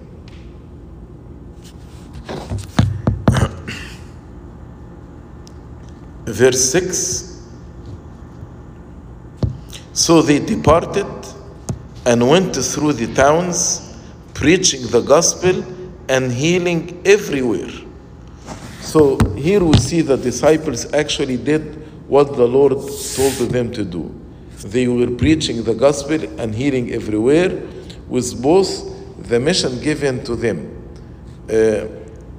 Verse 6.27 6.73
6 6.73 7.43
So 9.93 10.21
they 10.21 10.41
departed 10.41 11.07
and 12.05 12.29
went 12.29 12.57
through 12.57 12.95
the 12.95 13.15
towns, 13.15 13.97
preaching 14.35 14.89
the 14.89 15.01
gospel 15.01 15.63
and 16.09 16.33
healing 16.33 17.01
everywhere. 17.05 17.71
So 18.81 19.17
here 19.37 19.63
we 19.63 19.79
see 19.79 20.01
the 20.01 20.17
disciples 20.17 20.93
actually 20.93 21.37
did 21.37 21.84
what 22.09 22.37
the 22.37 22.47
Lord 22.47 22.73
told 23.17 23.51
them 23.51 23.73
to 23.73 23.85
do. 23.85 24.15
They 24.65 24.89
were 24.89 25.11
preaching 25.11 25.63
the 25.65 25.75
gospel 25.75 26.23
and 26.41 26.55
healing 26.55 26.93
everywhere 26.93 27.63
with 28.09 28.41
both 28.43 28.69
the 29.29 29.41
mission 29.41 29.81
given 29.81 30.23
to 30.25 30.37
them 30.37 30.59
uh, 31.49 31.87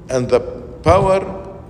and 0.09 0.29
the 0.29 0.39
power 0.83 1.19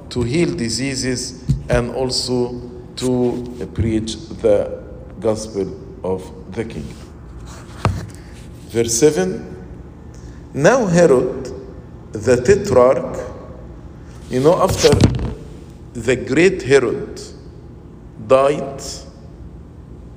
to 0.10 0.22
heal 0.22 0.54
diseases 0.56 1.44
and 1.70 1.92
also 1.92 2.62
to 2.98 3.70
preach 3.74 4.16
the 4.42 4.84
gospel 5.20 5.68
of 6.04 6.22
the 6.54 6.64
king. 6.66 6.88
Verse 8.70 8.94
7 9.00 9.56
Now 10.54 10.86
Herod, 10.86 11.52
the 12.12 12.38
tetrarch, 12.38 13.18
you 14.30 14.40
know, 14.42 14.62
after 14.62 14.90
the 15.94 16.16
great 16.16 16.62
Herod 16.62 17.22
died, 18.28 18.82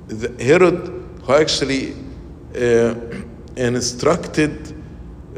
the 0.07 0.43
Herod, 0.43 0.87
who 1.23 1.33
actually 1.33 1.93
uh, 2.55 2.95
instructed 3.55 4.75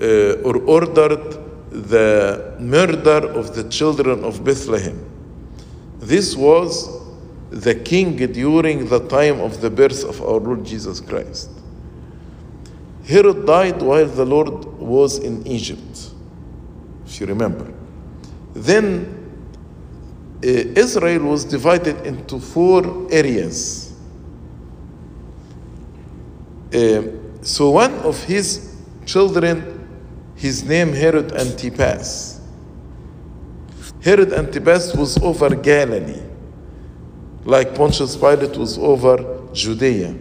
uh, 0.01 0.41
or 0.43 0.57
ordered 0.63 1.37
the 1.71 2.55
murder 2.59 3.27
of 3.31 3.55
the 3.55 3.63
children 3.69 4.23
of 4.23 4.43
Bethlehem. 4.43 4.99
This 5.99 6.35
was 6.35 7.01
the 7.49 7.75
king 7.75 8.15
during 8.15 8.87
the 8.87 8.99
time 9.07 9.39
of 9.41 9.61
the 9.61 9.69
birth 9.69 10.03
of 10.03 10.21
our 10.21 10.39
Lord 10.39 10.65
Jesus 10.65 10.99
Christ. 10.99 11.49
Herod 13.05 13.45
died 13.45 13.81
while 13.81 14.05
the 14.05 14.25
Lord 14.25 14.65
was 14.79 15.17
in 15.17 15.45
Egypt, 15.45 16.11
if 17.05 17.19
you 17.19 17.27
remember. 17.27 17.71
Then 18.53 19.20
Israel 20.41 21.23
was 21.23 21.45
divided 21.45 22.05
into 22.05 22.39
four 22.39 23.07
areas. 23.11 23.93
Uh, 26.73 27.03
so 27.41 27.69
one 27.69 27.93
of 27.99 28.23
his 28.23 28.75
children, 29.05 29.87
his 30.35 30.63
name 30.63 30.93
Herod 30.93 31.31
Antipas. 31.33 32.39
Herod 34.01 34.33
Antipas 34.33 34.95
was 34.95 35.17
over 35.21 35.53
Galilee, 35.55 36.21
like 37.45 37.75
Pontius 37.75 38.15
Pilate 38.15 38.57
was 38.57 38.77
over 38.77 39.47
Judea. 39.53 40.15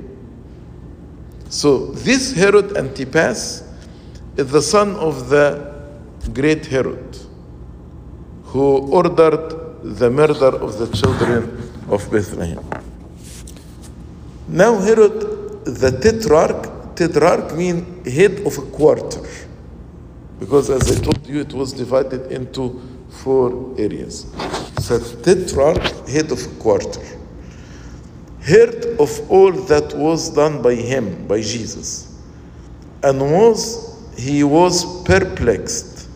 So 1.49 1.87
this 1.87 2.33
Herod 2.33 2.77
Antipas 2.77 3.65
is 4.37 4.51
the 4.51 4.61
son 4.63 4.97
of 4.97 5.31
the 5.31 5.73
great 6.35 6.67
Herod, 6.67 7.17
who 8.45 8.93
ordered 8.93 9.60
the 9.83 10.11
murder 10.11 10.57
of 10.57 10.79
the 10.79 10.87
children 10.97 11.73
of 11.89 12.11
Bethlehem. 12.11 12.65
Now 14.49 14.79
Herod, 14.79 15.65
the 15.65 15.91
tetrarch, 16.03 16.97
tetrarch 16.97 17.55
means 17.55 18.09
head 18.13 18.41
of 18.47 18.59
a 18.59 18.63
quarter, 18.63 19.21
because 20.39 20.71
as 20.71 20.91
I 20.91 21.03
told 21.03 21.27
you, 21.27 21.41
it 21.41 21.53
was 21.53 21.73
divided 21.73 22.31
into 22.33 22.81
four 23.11 23.75
areas. 23.79 24.27
So 24.81 24.99
tetrarch, 24.99 26.09
head 26.09 26.31
of 26.33 26.45
a 26.45 26.61
quarter, 26.61 27.01
heard 28.43 28.85
of 28.99 29.31
all 29.31 29.53
that 29.53 29.95
was 29.95 30.31
done 30.31 30.63
by 30.63 30.75
him, 30.75 31.27
by 31.27 31.41
Jesus, 31.41 32.19
and 33.03 33.21
was 33.21 33.89
he 34.19 34.45
was 34.45 35.03
perplexed 35.05 36.09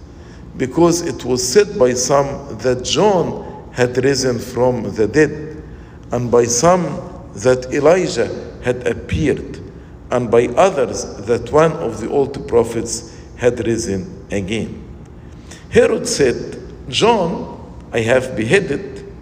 because 0.56 1.02
it 1.02 1.24
was 1.24 1.46
said 1.46 1.78
by 1.78 1.94
some 1.94 2.58
that 2.58 2.84
John 2.84 3.53
had 3.74 4.02
risen 4.02 4.38
from 4.38 4.94
the 4.94 5.06
dead, 5.06 5.62
and 6.12 6.30
by 6.30 6.44
some 6.44 6.84
that 7.34 7.66
Elijah 7.74 8.28
had 8.62 8.86
appeared, 8.86 9.58
and 10.10 10.30
by 10.30 10.46
others 10.56 11.16
that 11.26 11.50
one 11.52 11.72
of 11.72 12.00
the 12.00 12.08
old 12.08 12.46
prophets 12.48 13.20
had 13.36 13.66
risen 13.66 14.26
again. 14.30 14.80
Herod 15.70 16.06
said, 16.06 16.60
John 16.88 17.60
I 17.92 18.00
have 18.00 18.36
beheaded, 18.36 19.12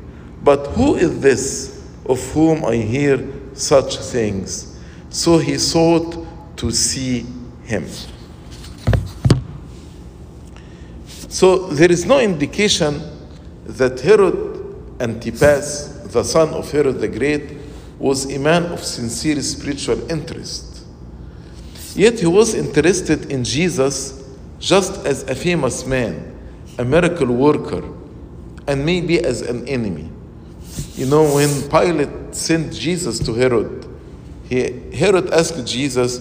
but 0.45 0.67
who 0.69 0.97
is 0.97 1.21
this 1.21 1.83
of 2.05 2.21
whom 2.33 2.65
I 2.65 2.77
hear 2.77 3.27
such 3.55 3.97
things? 3.97 4.79
So 5.09 5.38
he 5.38 5.57
sought 5.57 6.27
to 6.59 6.71
see 6.71 7.25
him. 7.65 7.87
So 11.29 11.69
there 11.69 11.91
is 11.91 12.05
no 12.05 12.21
indication 12.21 13.01
that 13.64 14.01
Herod 14.01 15.01
Antipas, 15.01 15.88
the 16.12 16.22
son 16.22 16.51
of 16.51 16.70
Herod 16.70 17.01
the 17.01 17.09
Great, 17.09 17.59
was 17.98 18.33
a 18.33 18.38
man 18.38 18.64
of 18.66 18.83
sincere 18.83 19.40
spiritual 19.42 20.11
interest. 20.11 20.85
Yet 21.94 22.20
he 22.20 22.27
was 22.27 22.55
interested 22.55 23.31
in 23.31 23.44
Jesus 23.44 24.22
just 24.59 25.05
as 25.05 25.25
a 25.25 25.35
famous 25.35 25.87
man, 25.87 26.37
a 26.79 26.85
miracle 26.85 27.27
worker, 27.27 27.83
and 28.66 28.85
maybe 28.85 29.22
as 29.25 29.42
an 29.42 29.66
enemy. 29.68 30.11
You 30.94 31.07
know, 31.07 31.35
when 31.35 31.68
Pilate 31.68 32.35
sent 32.35 32.72
Jesus 32.72 33.18
to 33.20 33.35
Herod, 33.35 33.87
he, 34.48 34.90
Herod 34.94 35.31
asked 35.31 35.66
Jesus 35.66 36.18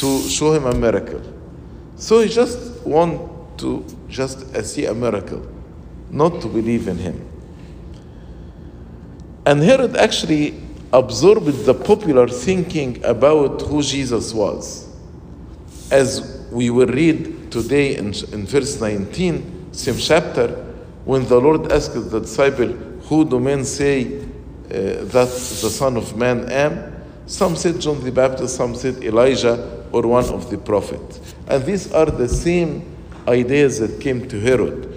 to 0.00 0.20
show 0.28 0.52
him 0.52 0.66
a 0.66 0.74
miracle. 0.74 1.22
So 1.96 2.20
he 2.20 2.28
just 2.28 2.84
want 2.86 3.58
to 3.58 3.84
just 4.08 4.56
see 4.64 4.86
a 4.86 4.94
miracle, 4.94 5.46
not 6.12 6.40
to 6.42 6.48
believe 6.48 6.86
in 6.86 6.98
him. 6.98 7.28
And 9.44 9.60
Herod 9.60 9.96
actually 9.96 10.62
absorbed 10.92 11.64
the 11.64 11.74
popular 11.74 12.28
thinking 12.28 13.02
about 13.04 13.62
who 13.62 13.82
Jesus 13.82 14.32
was. 14.32 14.88
As 15.90 16.46
we 16.52 16.70
will 16.70 16.86
read 16.86 17.50
today 17.50 17.96
in, 17.96 18.14
in 18.32 18.46
verse 18.46 18.80
19, 18.80 19.72
same 19.72 19.96
chapter, 19.96 20.48
when 21.04 21.26
the 21.26 21.40
Lord 21.40 21.72
asked 21.72 21.94
the 21.94 22.20
disciple, 22.20 22.68
Who 23.08 23.24
do 23.24 23.40
men 23.40 23.64
say 23.64 24.18
uh, 24.18 24.28
that 24.68 25.28
the 25.28 25.70
Son 25.70 25.96
of 25.96 26.16
Man 26.16 26.48
am? 26.50 26.92
Some 27.26 27.56
said 27.56 27.80
John 27.80 28.04
the 28.04 28.12
Baptist, 28.12 28.56
some 28.56 28.74
said 28.74 29.02
Elijah, 29.02 29.86
or 29.92 30.02
one 30.02 30.26
of 30.26 30.50
the 30.50 30.58
prophets. 30.58 31.34
And 31.48 31.64
these 31.64 31.90
are 31.92 32.06
the 32.06 32.28
same 32.28 32.94
ideas 33.26 33.78
that 33.78 34.00
came 34.00 34.28
to 34.28 34.40
Herod. 34.40 34.91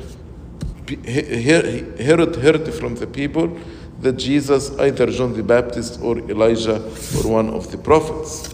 Herod 0.88 2.36
heard 2.36 2.74
from 2.74 2.96
the 2.96 3.08
people 3.08 3.58
that 4.02 4.14
Jesus, 4.14 4.78
either 4.78 5.08
John 5.08 5.34
the 5.34 5.44
Baptist 5.44 6.00
or 6.02 6.20
Elijah 6.20 6.76
or 7.18 7.32
one 7.32 7.50
of 7.50 7.72
the 7.72 7.78
prophets. 7.78 8.54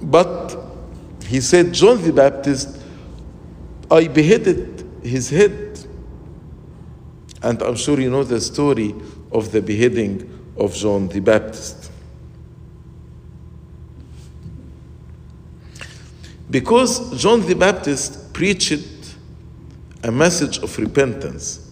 But 0.00 0.56
he 1.24 1.40
said, 1.40 1.74
John 1.74 2.02
the 2.02 2.12
Baptist, 2.12 2.80
I 3.90 4.08
beheaded 4.08 4.86
his 5.02 5.28
head. 5.28 5.80
And 7.42 7.60
I'm 7.62 7.76
sure 7.76 8.00
you 8.00 8.10
know 8.10 8.24
the 8.24 8.40
story 8.40 8.94
of 9.30 9.52
the 9.52 9.60
beheading 9.60 10.54
of 10.56 10.74
John 10.74 11.08
the 11.08 11.20
Baptist. 11.20 11.90
Because 16.50 17.20
John 17.20 17.46
the 17.46 17.54
Baptist 17.54 18.32
preached 18.32 18.97
a 20.02 20.12
message 20.12 20.58
of 20.58 20.76
repentance. 20.78 21.70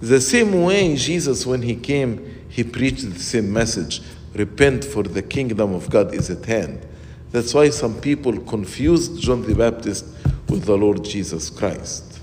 The 0.00 0.20
same 0.20 0.62
way 0.62 0.96
Jesus, 0.96 1.46
when 1.46 1.62
he 1.62 1.76
came, 1.76 2.44
he 2.48 2.62
preached 2.62 3.10
the 3.10 3.18
same 3.18 3.52
message 3.52 4.00
repent, 4.34 4.84
for 4.84 5.02
the 5.02 5.22
kingdom 5.22 5.74
of 5.74 5.88
God 5.88 6.12
is 6.14 6.28
at 6.30 6.44
hand. 6.44 6.84
That's 7.30 7.54
why 7.54 7.70
some 7.70 8.00
people 8.00 8.36
confused 8.40 9.20
John 9.20 9.42
the 9.42 9.54
Baptist 9.54 10.04
with 10.48 10.64
the 10.64 10.76
Lord 10.76 11.04
Jesus 11.04 11.50
Christ. 11.50 12.20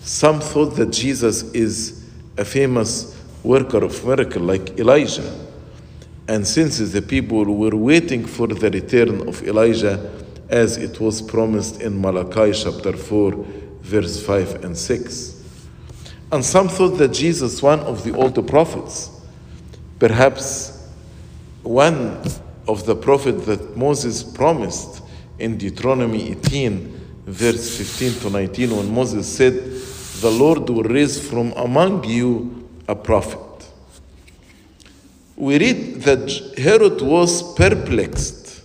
Some 0.00 0.40
thought 0.40 0.76
that 0.76 0.92
Jesus 0.92 1.42
is 1.52 2.08
a 2.36 2.44
famous 2.44 3.16
worker 3.42 3.84
of 3.84 4.04
miracle 4.04 4.42
like 4.42 4.78
Elijah. 4.78 5.46
And 6.28 6.46
since 6.46 6.78
the 6.78 7.02
people 7.02 7.44
were 7.44 7.74
waiting 7.74 8.24
for 8.24 8.46
the 8.46 8.70
return 8.70 9.26
of 9.28 9.42
Elijah, 9.42 10.10
as 10.48 10.76
it 10.76 11.00
was 11.00 11.22
promised 11.22 11.80
in 11.80 12.00
Malachi 12.00 12.52
chapter 12.52 12.92
4, 12.96 13.46
verse 13.82 14.24
5 14.24 14.64
and 14.64 14.76
6. 14.76 15.40
And 16.32 16.44
some 16.44 16.68
thought 16.68 16.96
that 16.98 17.08
Jesus, 17.08 17.62
one 17.62 17.80
of 17.80 18.04
the 18.04 18.14
older 18.14 18.42
prophets, 18.42 19.10
perhaps 19.98 20.88
one 21.62 22.22
of 22.68 22.86
the 22.86 22.94
prophets 22.94 23.46
that 23.46 23.76
Moses 23.76 24.22
promised 24.22 25.02
in 25.38 25.58
Deuteronomy 25.58 26.30
18, 26.30 27.00
verse 27.26 27.76
15 27.76 28.20
to 28.22 28.30
19, 28.30 28.76
when 28.76 28.94
Moses 28.94 29.26
said, 29.26 29.54
The 30.20 30.30
Lord 30.30 30.68
will 30.68 30.84
raise 30.84 31.28
from 31.28 31.52
among 31.52 32.04
you 32.04 32.68
a 32.86 32.94
prophet. 32.94 33.40
We 35.36 35.58
read 35.58 36.02
that 36.02 36.54
Herod 36.58 37.00
was 37.00 37.54
perplexed. 37.54 38.62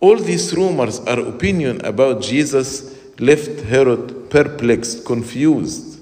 All 0.00 0.16
these 0.16 0.54
rumors 0.54 1.00
are 1.00 1.20
opinion 1.20 1.84
about 1.84 2.22
Jesus 2.22 2.97
left 3.18 3.60
Herod 3.62 4.30
perplexed, 4.30 5.04
confused. 5.04 6.00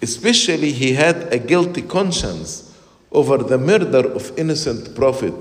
Especially, 0.00 0.72
he 0.72 0.94
had 0.94 1.32
a 1.32 1.38
guilty 1.38 1.82
conscience 1.82 2.76
over 3.10 3.38
the 3.38 3.58
murder 3.58 4.10
of 4.12 4.36
innocent 4.38 4.94
prophet 4.94 5.34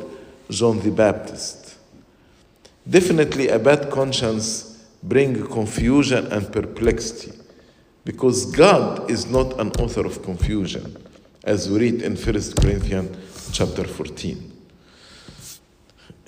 John 0.49 0.79
the 0.81 0.91
Baptist. 0.91 1.77
Definitely, 2.89 3.47
a 3.49 3.59
bad 3.59 3.89
conscience 3.89 4.85
brings 5.03 5.47
confusion 5.47 6.27
and 6.31 6.51
perplexity 6.51 7.31
because 8.03 8.45
God 8.51 9.09
is 9.09 9.27
not 9.27 9.59
an 9.59 9.71
author 9.73 10.05
of 10.05 10.23
confusion, 10.23 10.97
as 11.43 11.69
we 11.69 11.79
read 11.79 12.01
in 12.01 12.15
1 12.15 12.23
Corinthians 12.59 13.51
chapter 13.53 13.83
14. 13.83 14.51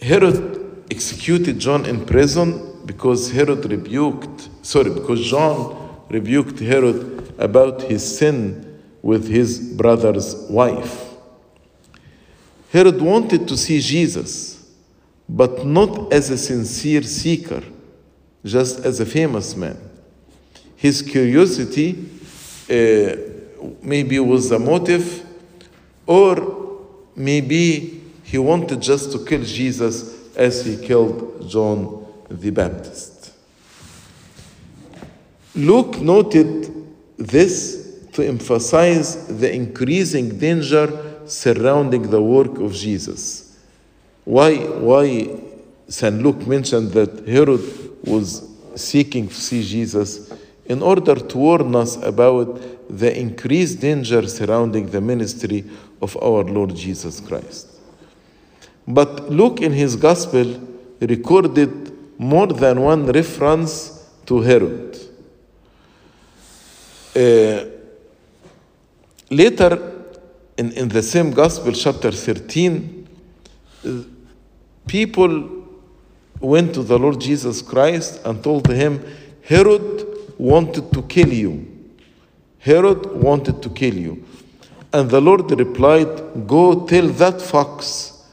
Herod 0.02 0.86
executed 0.92 1.60
John 1.60 1.86
in 1.86 2.06
prison 2.06 2.73
because 2.86 3.32
Herod 3.32 3.70
rebuked, 3.70 4.50
sorry, 4.62 4.90
because 4.90 5.26
John 5.26 6.06
rebuked 6.10 6.60
Herod 6.60 7.34
about 7.38 7.84
his 7.84 8.18
sin 8.18 8.82
with 9.02 9.28
his 9.28 9.60
brother's 9.60 10.36
wife. 10.50 11.14
Herod 12.72 13.02
wanted 13.02 13.48
to 13.48 13.58
see 13.58 13.80
Jesus, 13.80 14.72
but 15.30 15.66
not 15.66 16.12
as 16.12 16.30
a 16.30 16.38
sincere 16.38 17.04
seeker, 17.04 17.64
just 18.44 18.80
as 18.80 19.00
a 19.00 19.06
famous 19.06 19.56
man. 19.56 19.78
His 20.76 21.02
curiosity 21.02 22.10
uh, 22.70 23.16
maybe 23.82 24.20
was 24.20 24.50
the 24.50 24.60
motive, 24.60 25.26
or 26.06 26.80
maybe 27.16 28.02
he 28.24 28.38
wanted 28.38 28.82
just 28.82 29.12
to 29.12 29.24
kill 29.24 29.44
Jesus 29.44 30.36
as 30.36 30.66
he 30.66 30.76
killed 30.78 31.48
John 31.48 32.03
the 32.42 32.50
Baptist. 32.50 33.32
Luke 35.56 36.00
noted 36.00 36.72
this 37.18 38.08
to 38.14 38.26
emphasize 38.28 39.28
the 39.28 39.54
increasing 39.54 40.38
danger 40.38 41.20
surrounding 41.26 42.10
the 42.10 42.22
work 42.22 42.58
of 42.58 42.74
Jesus. 42.74 43.58
Why, 44.26 44.56
why 44.56 45.40
St. 45.88 46.22
Luke 46.22 46.48
mentioned 46.48 46.92
that 46.92 47.28
Herod 47.28 47.62
was 48.04 48.50
seeking 48.76 49.28
to 49.28 49.34
see 49.34 49.64
Jesus 49.64 50.32
in 50.66 50.82
order 50.82 51.16
to 51.16 51.38
warn 51.38 51.76
us 51.76 51.98
about 51.98 52.60
the 52.90 53.18
increased 53.18 53.80
danger 53.80 54.28
surrounding 54.28 54.90
the 54.90 55.02
ministry 55.02 55.66
of 56.02 56.18
our 56.18 56.44
Lord 56.44 56.76
Jesus 56.76 57.20
Christ. 57.20 57.68
But 58.88 59.30
Luke, 59.30 59.62
in 59.62 59.72
his 59.72 59.96
gospel, 59.96 60.60
recorded 61.00 61.83
more 62.18 62.48
than 62.48 62.82
one 62.82 63.06
reference 63.08 64.10
to 64.26 64.42
Herod. 64.42 64.98
Uh, 67.16 67.66
later, 69.30 69.92
in, 70.58 70.72
in 70.72 70.88
the 70.88 71.04
same 71.04 71.32
Gospel, 71.32 71.72
chapter 71.74 72.12
13, 72.12 73.08
uh, 73.86 73.90
people 74.88 75.66
went 76.40 76.74
to 76.74 76.84
the 76.84 76.98
Lord 76.98 77.20
Jesus 77.20 77.62
Christ 77.62 78.22
and 78.26 78.44
told 78.44 78.68
him, 78.68 79.04
Herod 79.44 80.34
wanted 80.38 80.92
to 80.94 81.02
kill 81.04 81.32
you. 81.32 81.68
Herod 82.60 83.06
wanted 83.12 83.62
to 83.62 83.70
kill 83.70 83.94
you. 83.94 84.26
And 84.92 85.10
the 85.10 85.20
Lord 85.20 85.52
replied, 85.52 86.48
Go 86.48 86.86
tell 86.86 87.08
that 87.08 87.42
fox, 87.42 88.24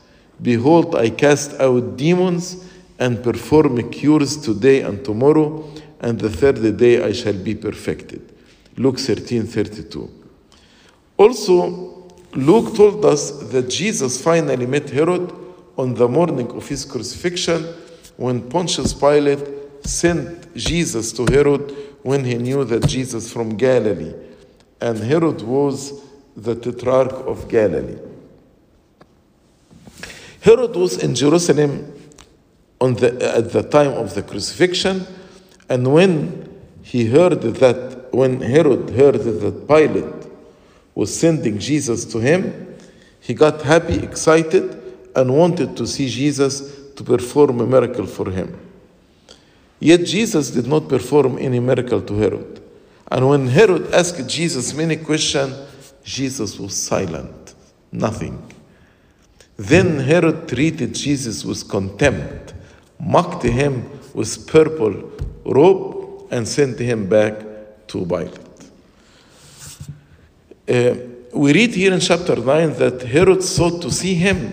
Behold, 0.40 0.94
I 0.94 1.10
cast 1.10 1.58
out 1.60 1.96
demons 1.96 2.64
and 3.00 3.24
perform 3.24 3.90
cures 3.90 4.36
today 4.36 4.82
and 4.82 5.02
tomorrow, 5.02 5.64
and 6.00 6.20
the 6.20 6.28
third 6.28 6.76
day 6.76 7.02
I 7.02 7.12
shall 7.12 7.32
be 7.32 7.54
perfected. 7.54 8.32
Luke 8.76 8.98
13 8.98 9.46
32. 9.46 10.08
Also, 11.16 12.08
Luke 12.34 12.76
told 12.76 13.04
us 13.04 13.30
that 13.50 13.68
Jesus 13.68 14.22
finally 14.22 14.66
met 14.66 14.90
Herod 14.90 15.32
on 15.76 15.94
the 15.94 16.06
morning 16.06 16.50
of 16.52 16.68
his 16.68 16.84
crucifixion 16.84 17.64
when 18.16 18.48
Pontius 18.48 18.92
Pilate 18.92 19.84
sent 19.84 20.54
Jesus 20.54 21.10
to 21.12 21.24
Herod 21.24 21.74
when 22.02 22.24
he 22.24 22.34
knew 22.34 22.64
that 22.64 22.86
Jesus 22.86 23.32
from 23.32 23.56
Galilee, 23.56 24.14
and 24.80 24.98
Herod 24.98 25.40
was 25.42 26.02
the 26.36 26.54
tetrarch 26.54 27.12
of 27.12 27.48
Galilee. 27.48 27.98
Herod 30.42 30.74
was 30.74 31.02
in 31.02 31.14
Jerusalem 31.14 31.99
on 32.80 32.94
the, 32.94 33.36
at 33.36 33.52
the 33.52 33.62
time 33.62 33.92
of 33.92 34.14
the 34.14 34.22
crucifixion. 34.22 35.06
And 35.68 35.92
when 35.92 36.48
he 36.82 37.06
heard 37.06 37.42
that, 37.42 38.08
when 38.12 38.40
Herod 38.40 38.90
heard 38.90 39.14
that 39.14 39.68
Pilate 39.68 40.30
was 40.94 41.16
sending 41.16 41.58
Jesus 41.58 42.04
to 42.06 42.18
him, 42.18 42.76
he 43.20 43.34
got 43.34 43.62
happy, 43.62 44.02
excited, 44.02 44.76
and 45.14 45.36
wanted 45.36 45.76
to 45.76 45.86
see 45.86 46.08
Jesus 46.08 46.92
to 46.94 47.04
perform 47.04 47.60
a 47.60 47.66
miracle 47.66 48.06
for 48.06 48.30
him. 48.30 48.58
Yet 49.78 50.04
Jesus 50.04 50.50
did 50.50 50.66
not 50.66 50.88
perform 50.88 51.38
any 51.38 51.60
miracle 51.60 52.02
to 52.02 52.14
Herod. 52.14 52.62
And 53.10 53.28
when 53.28 53.46
Herod 53.48 53.92
asked 53.92 54.26
Jesus 54.28 54.74
many 54.74 54.96
questions, 54.96 55.54
Jesus 56.04 56.58
was 56.58 56.76
silent, 56.76 57.54
nothing. 57.90 58.42
Then 59.56 59.98
Herod 59.98 60.48
treated 60.48 60.94
Jesus 60.94 61.44
with 61.44 61.68
contempt 61.68 62.54
mocked 63.00 63.42
him 63.42 63.88
with 64.14 64.46
purple 64.46 65.10
robe 65.44 66.28
and 66.30 66.46
sent 66.46 66.78
him 66.78 67.08
back 67.08 67.34
to 67.88 68.04
Pilate. 68.06 68.38
Uh, 70.68 70.94
we 71.32 71.52
read 71.52 71.74
here 71.74 71.92
in 71.92 72.00
chapter 72.00 72.36
9 72.36 72.74
that 72.74 73.02
Herod 73.02 73.42
sought 73.42 73.82
to 73.82 73.90
see 73.90 74.14
him. 74.14 74.52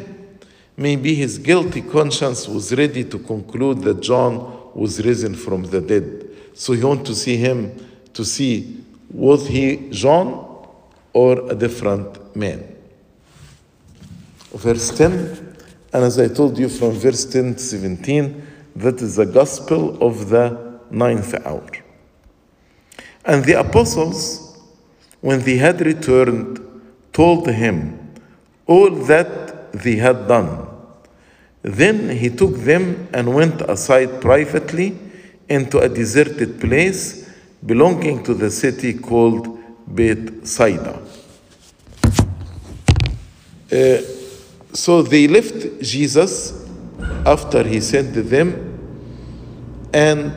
Maybe 0.76 1.16
his 1.16 1.38
guilty 1.38 1.82
conscience 1.82 2.48
was 2.48 2.74
ready 2.74 3.04
to 3.04 3.20
conclude 3.20 3.82
that 3.82 4.02
John 4.02 4.72
was 4.74 5.04
risen 5.04 5.36
from 5.36 5.64
the 5.64 5.82
dead. 5.82 6.30
So 6.54 6.74
he 6.74 6.84
wanted 6.84 7.06
to 7.08 7.16
see 7.16 7.38
him 7.38 7.76
to 8.14 8.24
see 8.24 8.84
was 9.12 9.48
he 9.48 9.90
John 9.90 10.68
or 11.14 11.52
a 11.52 11.56
different 11.56 12.36
man. 12.36 12.76
Verse 14.54 14.96
10, 14.98 15.47
and 15.98 16.06
as 16.06 16.20
I 16.20 16.28
told 16.28 16.60
you 16.60 16.70
from 16.70 16.92
verse 16.92 17.26
10 17.26 17.56
to 17.56 17.60
17, 17.60 18.48
that 18.76 19.02
is 19.02 19.16
the 19.16 19.26
gospel 19.26 19.98
of 20.00 20.30
the 20.30 20.80
ninth 20.92 21.34
hour. 21.44 21.68
And 23.26 23.44
the 23.44 23.54
apostles, 23.54 24.60
when 25.22 25.42
they 25.42 25.58
had 25.58 25.82
returned, 25.82 26.60
told 27.14 27.50
him 27.50 28.14
all 28.68 28.92
that 28.92 29.74
they 29.74 29.96
had 29.96 30.28
done. 30.28 30.68
Then 31.64 32.16
he 32.16 32.30
took 32.30 32.54
them 32.58 33.08
and 33.12 33.34
went 33.34 33.62
aside 33.62 34.22
privately 34.22 35.00
into 35.50 35.80
a 35.80 35.90
deserted 35.90 36.62
place 36.62 37.28
belonging 37.66 38.24
to 38.26 38.36
the 38.36 38.52
city 38.52 38.94
called 38.94 39.58
Bethsaida. 39.88 41.02
Uh, 43.72 44.17
so 44.78 45.02
they 45.02 45.28
left 45.28 45.82
Jesus 45.82 46.54
after 47.26 47.64
he 47.64 47.82
sent 47.82 48.14
them, 48.30 48.48
and 49.92 50.32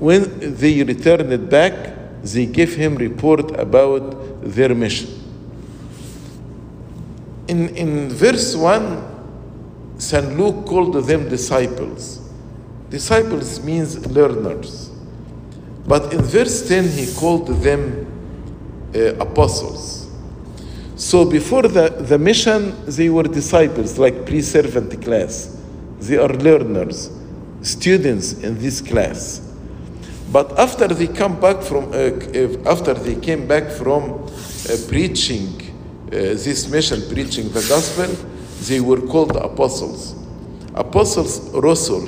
when 0.00 0.56
they 0.56 0.82
returned 0.82 1.48
back, 1.48 1.94
they 2.24 2.46
gave 2.46 2.74
him 2.74 2.96
report 2.96 3.52
about 3.52 4.42
their 4.42 4.74
mission. 4.74 5.08
In, 7.46 7.68
in 7.76 8.08
verse 8.08 8.56
1, 8.56 9.94
St. 9.98 10.36
Luke 10.36 10.66
called 10.66 10.94
them 11.06 11.28
disciples. 11.28 12.28
Disciples 12.90 13.62
means 13.62 14.04
learners. 14.06 14.90
But 15.86 16.12
in 16.12 16.22
verse 16.22 16.66
10, 16.66 16.88
he 16.88 17.14
called 17.14 17.46
them 17.46 18.06
uh, 18.92 19.14
apostles. 19.14 19.97
So 20.98 21.24
before 21.24 21.62
the, 21.62 21.90
the 21.90 22.18
mission, 22.18 22.74
they 22.86 23.08
were 23.08 23.22
disciples, 23.22 23.98
like 24.00 24.26
pre 24.26 24.42
servant 24.42 25.00
class. 25.00 25.56
They 26.00 26.16
are 26.16 26.28
learners, 26.28 27.12
students 27.62 28.32
in 28.42 28.58
this 28.58 28.80
class. 28.80 29.40
But 30.32 30.58
after 30.58 30.88
they 30.88 31.06
come 31.06 31.40
back 31.40 31.62
from, 31.62 31.92
uh, 31.92 32.68
after 32.68 32.94
they 32.94 33.14
came 33.14 33.46
back 33.46 33.70
from 33.70 34.24
uh, 34.24 34.76
preaching 34.88 35.46
uh, 36.08 36.10
this 36.10 36.68
mission, 36.68 37.00
preaching 37.08 37.48
the 37.50 37.64
gospel, 37.68 38.06
they 38.66 38.80
were 38.80 39.00
called 39.00 39.36
apostles. 39.36 40.16
Apostles, 40.74 41.48
Rasul, 41.54 42.06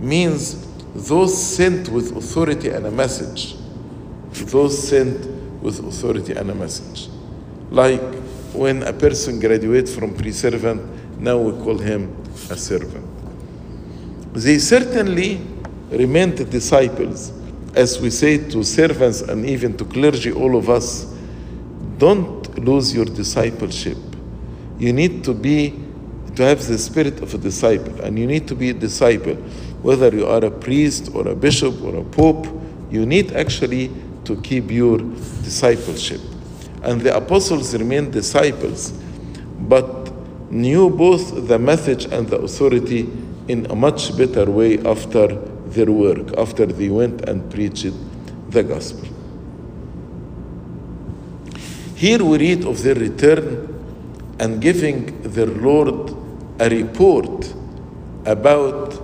means 0.00 0.66
those 0.94 1.36
sent 1.36 1.90
with 1.90 2.16
authority 2.16 2.70
and 2.70 2.86
a 2.86 2.90
message. 2.90 3.54
Those 4.32 4.88
sent 4.88 5.26
with 5.62 5.78
authority 5.80 6.32
and 6.32 6.48
a 6.50 6.54
message. 6.54 7.10
Like 7.70 8.00
when 8.52 8.82
a 8.82 8.92
person 8.92 9.40
graduates 9.40 9.94
from 9.94 10.14
pre-servant, 10.14 10.80
now 11.20 11.38
we 11.38 11.52
call 11.62 11.78
him 11.78 12.14
a 12.50 12.56
servant. 12.56 13.06
They 14.32 14.58
certainly 14.58 15.40
remained 15.90 16.50
disciples, 16.50 17.32
as 17.74 18.00
we 18.00 18.10
say 18.10 18.38
to 18.50 18.62
servants 18.64 19.22
and 19.22 19.44
even 19.44 19.76
to 19.76 19.84
clergy, 19.84 20.32
all 20.32 20.56
of 20.56 20.68
us, 20.68 21.14
don't 21.98 22.58
lose 22.58 22.94
your 22.94 23.04
discipleship. 23.04 23.98
You 24.78 24.92
need 24.92 25.24
to 25.24 25.34
be 25.34 25.74
to 26.36 26.42
have 26.44 26.66
the 26.66 26.78
spirit 26.78 27.20
of 27.20 27.34
a 27.34 27.38
disciple, 27.38 28.00
and 28.00 28.18
you 28.18 28.26
need 28.26 28.48
to 28.48 28.54
be 28.54 28.70
a 28.70 28.74
disciple, 28.74 29.34
whether 29.82 30.08
you 30.14 30.26
are 30.26 30.44
a 30.44 30.50
priest 30.50 31.10
or 31.14 31.28
a 31.28 31.34
bishop 31.34 31.82
or 31.82 31.96
a 31.96 32.04
pope. 32.04 32.46
You 32.90 33.04
need 33.04 33.32
actually 33.32 33.90
to 34.24 34.40
keep 34.40 34.70
your 34.70 34.98
discipleship. 34.98 36.20
And 36.82 37.00
the 37.00 37.16
apostles 37.16 37.74
remained 37.74 38.12
disciples, 38.12 38.92
but 39.58 40.12
knew 40.50 40.90
both 40.90 41.46
the 41.46 41.58
message 41.58 42.06
and 42.06 42.28
the 42.28 42.38
authority 42.38 43.08
in 43.48 43.66
a 43.66 43.74
much 43.74 44.16
better 44.16 44.50
way 44.50 44.78
after 44.84 45.28
their 45.68 45.90
work, 45.90 46.36
after 46.36 46.66
they 46.66 46.88
went 46.88 47.22
and 47.28 47.50
preached 47.50 47.92
the 48.50 48.62
gospel. 48.62 49.08
Here 51.94 52.24
we 52.24 52.38
read 52.38 52.64
of 52.64 52.82
their 52.82 52.94
return 52.94 53.66
and 54.38 54.60
giving 54.60 55.20
their 55.22 55.46
Lord 55.46 56.16
a 56.58 56.68
report 56.68 57.54
about 58.24 58.98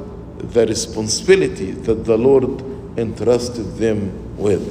the 0.52 0.66
responsibility 0.66 1.72
that 1.72 2.04
the 2.04 2.16
Lord 2.16 2.98
entrusted 2.98 3.76
them 3.76 4.36
with. 4.36 4.64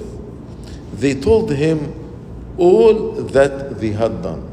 They 0.99 1.19
told 1.19 1.51
him 1.51 2.04
all 2.57 3.11
that 3.23 3.79
they 3.79 3.91
had 3.91 4.21
done. 4.21 4.51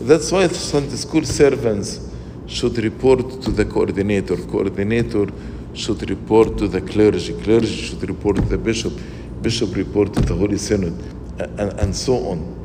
That's 0.00 0.30
why 0.32 0.46
Sunday 0.48 0.96
school 0.96 1.24
servants 1.24 2.00
should 2.46 2.78
report 2.78 3.42
to 3.42 3.50
the 3.50 3.64
coordinator. 3.64 4.36
Coordinator 4.36 5.26
should 5.74 6.08
report 6.10 6.58
to 6.58 6.68
the 6.68 6.80
clergy. 6.80 7.34
Clergy 7.42 7.66
should 7.66 8.08
report 8.08 8.36
to 8.36 8.42
the 8.42 8.58
bishop. 8.58 8.92
Bishop 9.40 9.74
report 9.74 10.12
to 10.14 10.20
the 10.20 10.34
Holy 10.34 10.58
Synod, 10.58 10.94
and, 11.38 11.80
and 11.80 11.96
so 11.96 12.14
on. 12.28 12.58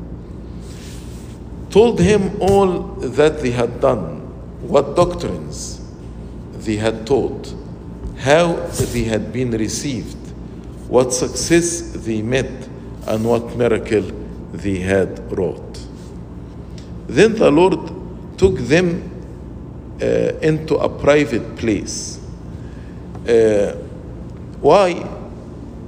Told 1.70 2.00
him 2.00 2.40
all 2.42 2.82
that 2.98 3.42
they 3.42 3.52
had 3.52 3.82
done, 3.82 4.22
what 4.62 4.96
doctrines 4.96 5.82
they 6.54 6.76
had 6.76 7.06
taught, 7.06 7.54
how 8.20 8.56
they 8.92 9.04
had 9.04 9.32
been 9.32 9.52
received, 9.52 10.18
what 10.88 11.14
success 11.14 11.92
they 11.92 12.22
met, 12.22 12.68
and 13.08 13.26
what 13.26 13.56
miracle 13.56 14.04
they 14.54 14.80
had 14.80 15.32
wrought. 15.32 15.80
Then 17.08 17.36
the 17.36 17.52
Lord 17.52 18.38
took 18.38 18.58
them 18.58 19.04
uh, 20.02 20.06
into 20.42 20.76
a 20.76 20.90
private 20.90 21.56
place. 21.58 22.20
Uh, 23.28 23.74
why? 24.62 25.06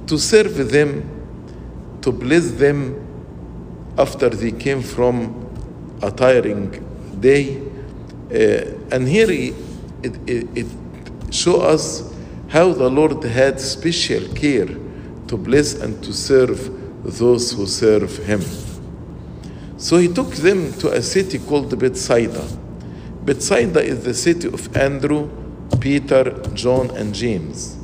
To 0.06 0.18
serve 0.18 0.70
them, 0.70 1.04
to 2.02 2.12
bless 2.12 2.50
them 2.52 3.06
after 3.98 4.28
they 4.28 4.52
came 4.52 4.82
from 4.82 5.46
a 6.02 6.10
tiring 6.10 6.70
day. 7.20 7.60
Uh, 8.30 8.94
and 8.94 9.06
here 9.06 9.30
it, 9.30 9.54
it, 10.26 10.48
it 10.54 10.66
shows 11.30 11.62
us 11.62 12.14
how 12.48 12.72
the 12.72 12.88
Lord 12.88 13.22
had 13.24 13.60
special 13.60 14.26
care 14.34 14.68
to 15.28 15.36
bless 15.36 15.74
and 15.74 16.02
to 16.02 16.12
serve 16.12 16.79
those 17.18 17.52
who 17.52 17.66
serve 17.66 18.16
Him. 18.18 18.42
So 19.76 19.98
He 19.98 20.08
took 20.08 20.30
them 20.30 20.72
to 20.74 20.92
a 20.92 21.02
city 21.02 21.38
called 21.38 21.76
Bethsaida. 21.78 22.46
Bethsaida 23.24 23.82
is 23.82 24.04
the 24.04 24.14
city 24.14 24.48
of 24.48 24.76
Andrew, 24.76 25.28
Peter, 25.80 26.30
John, 26.54 26.90
and 26.96 27.14
James. 27.14 27.76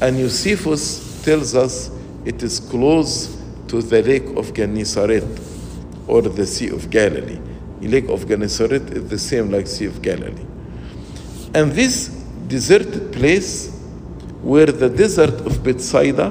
And 0.00 0.18
Josephus 0.18 1.22
tells 1.24 1.54
us 1.54 1.90
it 2.24 2.42
is 2.42 2.60
close 2.60 3.36
to 3.68 3.80
the 3.80 4.02
lake 4.02 4.26
of 4.36 4.52
Gennesaret 4.54 5.24
or 6.06 6.22
the 6.22 6.46
Sea 6.46 6.68
of 6.68 6.90
Galilee. 6.90 7.40
The 7.80 7.88
lake 7.88 8.08
of 8.08 8.26
Gennesaret 8.26 8.82
is 8.90 9.08
the 9.08 9.18
same 9.18 9.50
like 9.50 9.66
Sea 9.66 9.86
of 9.86 10.02
Galilee. 10.02 10.44
And 11.54 11.72
this 11.72 12.08
deserted 12.48 13.12
place 13.12 13.74
where 14.42 14.66
the 14.66 14.88
desert 14.88 15.40
of 15.46 15.62
Bethsaida, 15.62 16.30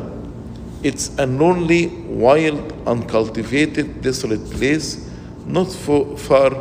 it's 0.83 1.17
a 1.17 1.25
lonely, 1.25 1.87
wild, 1.87 2.73
uncultivated, 2.85 4.01
desolate 4.01 4.43
place, 4.51 5.09
not 5.45 5.71
far 5.71 6.51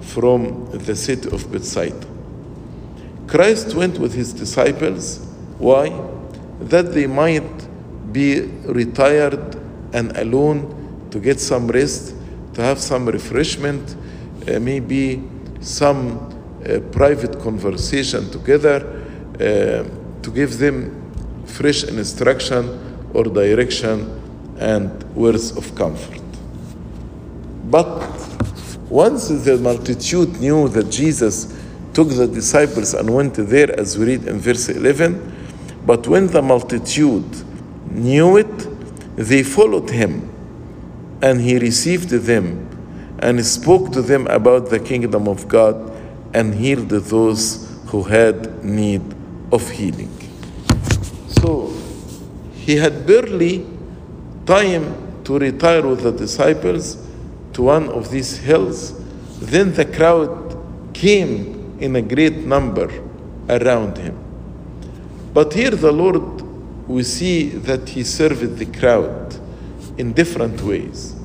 from 0.00 0.70
the 0.70 0.94
city 0.94 1.28
of 1.30 1.50
Bethsaida. 1.50 2.06
Christ 3.26 3.74
went 3.74 3.98
with 3.98 4.14
his 4.14 4.32
disciples. 4.32 5.18
Why? 5.58 5.88
That 6.60 6.94
they 6.94 7.06
might 7.06 8.12
be 8.12 8.42
retired 8.64 9.56
and 9.92 10.16
alone 10.16 11.08
to 11.10 11.18
get 11.18 11.40
some 11.40 11.66
rest, 11.66 12.14
to 12.54 12.62
have 12.62 12.78
some 12.78 13.08
refreshment, 13.08 13.96
uh, 14.48 14.60
maybe 14.60 15.22
some 15.60 16.18
uh, 16.64 16.80
private 16.92 17.40
conversation 17.40 18.30
together, 18.30 19.02
uh, 19.34 19.84
to 20.22 20.30
give 20.32 20.58
them 20.58 21.00
fresh 21.46 21.84
instruction 21.84 22.81
or 23.14 23.24
direction 23.24 24.20
and 24.58 25.02
words 25.14 25.56
of 25.56 25.74
comfort. 25.74 26.20
But 27.70 27.86
once 28.88 29.28
the 29.28 29.56
multitude 29.58 30.40
knew 30.40 30.68
that 30.68 30.90
Jesus 30.90 31.58
took 31.94 32.08
the 32.08 32.26
disciples 32.26 32.94
and 32.94 33.12
went 33.14 33.34
there, 33.34 33.78
as 33.78 33.98
we 33.98 34.06
read 34.06 34.26
in 34.26 34.38
verse 34.38 34.68
11, 34.68 35.80
but 35.86 36.06
when 36.06 36.26
the 36.26 36.42
multitude 36.42 37.24
knew 37.90 38.36
it, 38.36 39.16
they 39.16 39.42
followed 39.42 39.90
him, 39.90 40.28
and 41.22 41.40
he 41.40 41.58
received 41.58 42.10
them 42.10 42.68
and 43.20 43.44
spoke 43.44 43.92
to 43.92 44.02
them 44.02 44.26
about 44.26 44.68
the 44.68 44.78
kingdom 44.78 45.28
of 45.28 45.48
God 45.48 45.92
and 46.34 46.54
healed 46.54 46.88
those 46.88 47.68
who 47.86 48.02
had 48.02 48.64
need 48.64 49.02
of 49.52 49.68
healing. 49.70 50.11
He 52.64 52.76
had 52.76 53.06
barely 53.06 53.66
time 54.46 55.24
to 55.24 55.36
retire 55.36 55.84
with 55.84 56.02
the 56.02 56.12
disciples 56.12 56.96
to 57.54 57.62
one 57.62 57.88
of 57.88 58.10
these 58.12 58.38
hills. 58.38 58.94
Then 59.40 59.74
the 59.74 59.84
crowd 59.84 60.56
came 60.94 61.76
in 61.80 61.96
a 61.96 62.02
great 62.02 62.36
number 62.36 62.88
around 63.48 63.98
him. 63.98 64.16
But 65.34 65.52
here 65.54 65.72
the 65.72 65.90
Lord, 65.90 66.42
we 66.86 67.02
see 67.02 67.48
that 67.48 67.88
he 67.88 68.04
served 68.04 68.58
the 68.58 68.66
crowd 68.66 69.36
in 69.98 70.12
different 70.12 70.62
ways. 70.62 71.16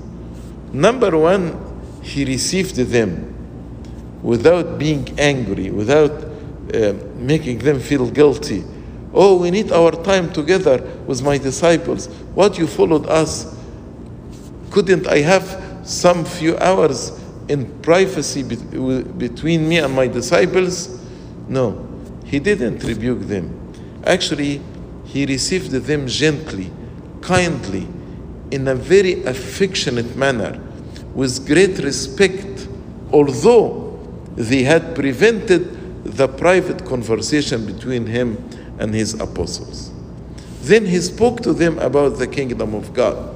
Number 0.73 1.15
one, 1.15 1.56
he 2.02 2.26
received 2.26 2.78
them 2.78 3.36
without 4.23 4.80
being 4.80 5.08
angry, 5.19 5.69
without 5.69 6.12
uh, 6.73 6.93
making 7.15 7.60
them 7.60 7.80
feel 7.80 8.10
guilty. 8.10 8.63
Oh, 9.13 9.38
we 9.38 9.52
need 9.52 9.72
our 9.72 9.91
time 9.91 10.32
together 10.32 10.82
with 11.06 11.22
my 11.24 11.38
disciples. 11.38 12.08
What 12.36 12.58
you 12.58 12.67
followed 12.67 13.06
us? 13.08 13.56
Couldn't 14.72 15.08
I 15.08 15.20
have 15.20 15.82
some 15.84 16.26
few 16.26 16.58
hours 16.58 17.12
in 17.48 17.82
privacy 17.82 18.43
be- 18.43 19.04
between 19.04 19.67
me 19.67 19.80
and 19.80 19.93
my 19.93 20.08
disciples? 20.08 21.02
No, 21.48 21.88
he 22.26 22.39
didn't 22.39 22.84
rebuke 22.84 23.22
them. 23.22 23.74
Actually, 24.06 24.62
he 25.06 25.26
received 25.26 25.72
them 25.72 26.08
gently, 26.08 26.70
kindly, 27.22 27.88
in 28.52 28.67
a 28.67 28.76
very 28.76 29.24
affectionate 29.24 30.15
manner, 30.15 30.60
with 31.13 31.48
great 31.48 31.80
respect, 31.80 32.67
although 33.12 33.98
they 34.36 34.63
had 34.63 34.93
prevented 34.93 36.04
the 36.04 36.28
private 36.28 36.86
conversation 36.86 37.65
between 37.65 38.06
him 38.06 38.38
and 38.80 38.94
his 38.94 39.13
apostles. 39.16 39.92
Then 40.62 40.86
he 40.86 41.00
spoke 41.00 41.42
to 41.42 41.54
them 41.54 41.80
about 41.80 42.18
the 42.18 42.28
kingdom 42.28 42.74
of 42.74 42.94
God, 42.94 43.34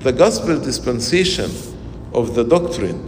the 0.00 0.12
gospel 0.12 0.58
dispensation 0.58 1.50
of 2.12 2.34
the 2.34 2.44
doctrine, 2.44 3.00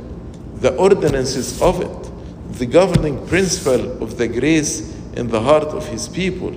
the 0.61 0.75
ordinances 0.77 1.61
of 1.61 1.81
it, 1.81 2.59
the 2.59 2.67
governing 2.67 3.27
principle 3.27 4.03
of 4.03 4.17
the 4.17 4.29
grace 4.29 4.97
in 5.15 5.29
the 5.29 5.41
heart 5.41 5.65
of 5.65 5.87
his 5.89 6.09
people, 6.09 6.51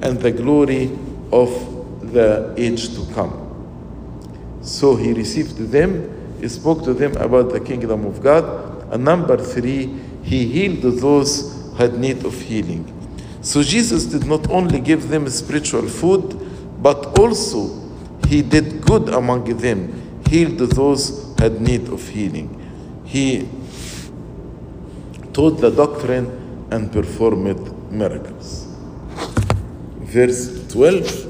and 0.00 0.20
the 0.20 0.30
glory 0.30 0.90
of 1.32 1.50
the 2.12 2.54
age 2.56 2.94
to 2.94 3.06
come. 3.14 3.44
So 4.62 4.96
he 4.96 5.12
received 5.12 5.56
them, 5.56 6.36
he 6.40 6.48
spoke 6.48 6.84
to 6.84 6.94
them 6.94 7.16
about 7.16 7.50
the 7.52 7.60
kingdom 7.60 8.04
of 8.04 8.22
God, 8.22 8.92
and 8.92 9.04
number 9.04 9.36
three, 9.36 9.92
he 10.22 10.46
healed 10.46 10.82
those 11.00 11.52
who 11.70 11.74
had 11.76 11.98
need 11.98 12.24
of 12.24 12.40
healing. 12.40 12.94
So 13.40 13.62
Jesus 13.62 14.04
did 14.04 14.26
not 14.26 14.50
only 14.50 14.80
give 14.80 15.08
them 15.08 15.28
spiritual 15.28 15.88
food, 15.88 16.36
but 16.82 17.18
also 17.18 17.88
he 18.26 18.42
did 18.42 18.82
good 18.82 19.08
among 19.08 19.44
them, 19.58 20.22
healed 20.28 20.58
those 20.58 21.34
had 21.38 21.60
need 21.60 21.88
of 21.88 22.06
healing. 22.08 22.54
He 23.04 23.48
taught 25.32 25.60
the 25.60 25.70
doctrine 25.70 26.66
and 26.70 26.92
performed 26.92 27.90
miracles. 27.90 28.66
Verse 30.00 30.66
12 30.68 31.26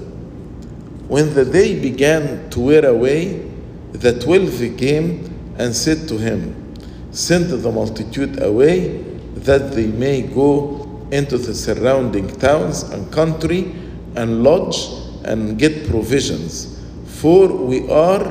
When 1.09 1.35
the 1.35 1.45
day 1.45 1.79
began 1.79 2.49
to 2.51 2.61
wear 2.61 2.87
away, 2.87 3.49
the 3.93 4.19
twelve 4.19 4.59
came 4.77 5.55
and 5.59 5.75
said 5.75 6.09
to 6.09 6.19
him, 6.19 6.75
Send 7.11 7.47
the 7.51 7.73
multitude 7.73 8.43
away, 8.43 8.99
that 9.35 9.73
they 9.73 9.87
may 9.87 10.23
go 10.23 10.88
into 11.11 11.39
the 11.39 11.55
surrounding 11.55 12.29
towns 12.39 12.83
and 12.83 13.11
country 13.13 13.75
and 14.17 14.43
lodge 14.43 14.77
and 15.25 15.59
get 15.59 15.89
provisions, 15.89 16.81
for 17.07 17.49
we 17.49 17.89
are 17.91 18.25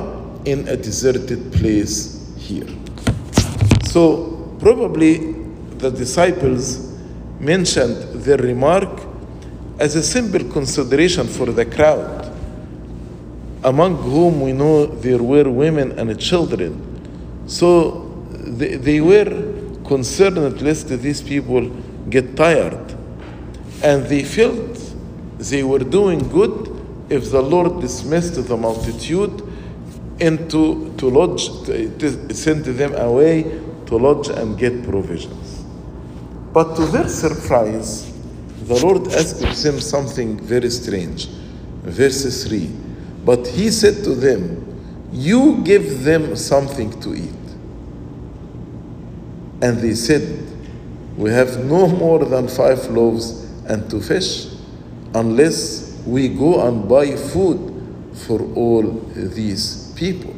in 0.44 0.66
a 0.68 0.76
deserted 0.76 1.52
place 1.52 2.34
here. 2.36 2.68
So, 3.84 4.56
probably 4.60 5.32
the 5.78 5.90
disciples 5.90 6.96
mentioned 7.40 8.22
their 8.22 8.38
remark 8.38 8.88
as 9.78 9.94
a 9.94 10.02
simple 10.02 10.44
consideration 10.50 11.26
for 11.26 11.46
the 11.46 11.64
crowd, 11.64 12.32
among 13.64 13.96
whom 13.96 14.40
we 14.40 14.52
know 14.52 14.86
there 14.86 15.22
were 15.22 15.48
women 15.48 15.98
and 15.98 16.18
children. 16.18 16.84
So 17.46 18.24
they, 18.30 18.76
they 18.76 19.00
were 19.00 19.54
concerned 19.84 20.60
lest 20.60 20.88
these 20.88 21.22
people 21.22 21.70
get 22.10 22.36
tired. 22.36 22.94
And 23.82 24.06
they 24.06 24.24
felt 24.24 24.94
they 25.38 25.62
were 25.62 25.78
doing 25.78 26.28
good 26.28 26.68
if 27.08 27.30
the 27.30 27.40
Lord 27.40 27.80
dismissed 27.80 28.34
the 28.46 28.56
multitude 28.56 29.42
into 30.20 30.94
to 30.98 31.08
lodge, 31.08 31.48
to, 31.64 31.88
them 32.72 32.94
away 32.94 33.42
to 33.86 33.96
lodge 33.96 34.28
and 34.28 34.58
get 34.58 34.84
provisions. 34.84 35.64
But 36.52 36.74
to 36.76 36.86
their 36.86 37.08
surprise, 37.08 38.12
the 38.64 38.74
Lord 38.84 39.08
asked 39.12 39.40
them 39.62 39.80
something 39.80 40.38
very 40.40 40.70
strange. 40.70 41.28
Verse 41.82 42.46
3 42.48 42.70
But 43.24 43.46
he 43.46 43.70
said 43.70 44.04
to 44.04 44.14
them, 44.14 44.64
You 45.12 45.62
give 45.62 46.02
them 46.02 46.36
something 46.36 47.00
to 47.00 47.14
eat. 47.14 47.30
And 49.62 49.78
they 49.78 49.94
said, 49.94 50.46
We 51.18 51.30
have 51.30 51.64
no 51.64 51.88
more 51.88 52.24
than 52.24 52.46
five 52.46 52.86
loaves 52.90 53.42
and 53.66 53.90
two 53.90 54.00
fish, 54.00 54.46
unless 55.14 56.00
we 56.06 56.28
go 56.28 56.64
and 56.68 56.88
buy 56.88 57.16
food 57.16 58.14
for 58.14 58.40
all 58.54 58.82
these 59.16 59.92
people. 59.96 60.32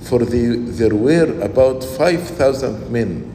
For 0.00 0.18
they, 0.24 0.46
there 0.56 0.96
were 0.96 1.40
about 1.40 1.84
5,000 1.84 2.90
men. 2.90 3.30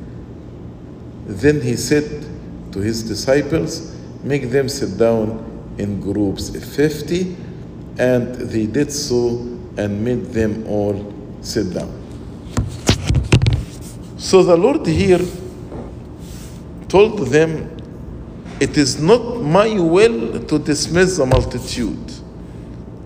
Then 1.27 1.61
he 1.61 1.77
said 1.77 2.25
to 2.73 2.79
his 2.79 3.03
disciples, 3.03 3.95
Make 4.21 4.49
them 4.49 4.67
sit 4.67 4.97
down 4.97 5.75
in 5.77 6.01
groups 6.01 6.49
of 6.49 6.61
50. 6.61 7.37
And 7.99 8.35
they 8.35 8.65
did 8.65 8.91
so 8.91 9.37
and 9.77 10.03
made 10.03 10.25
them 10.25 10.67
all 10.67 11.13
sit 11.41 11.73
down. 11.73 11.95
So 14.17 14.43
the 14.43 14.57
Lord 14.57 14.85
here 14.85 15.21
told 16.89 17.27
them, 17.27 17.75
It 18.59 18.77
is 18.77 19.01
not 19.01 19.41
my 19.41 19.79
will 19.79 20.43
to 20.45 20.59
dismiss 20.59 21.17
the 21.17 21.25
multitude 21.25 22.11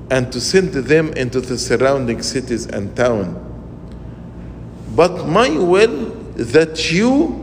and 0.09 0.31
to 0.31 0.41
send 0.41 0.73
them 0.73 1.13
into 1.13 1.41
the 1.41 1.57
surrounding 1.57 2.21
cities 2.21 2.65
and 2.65 2.95
town, 2.95 3.39
but 4.95 5.27
my 5.27 5.49
will 5.49 6.09
that 6.35 6.91
you 6.91 7.39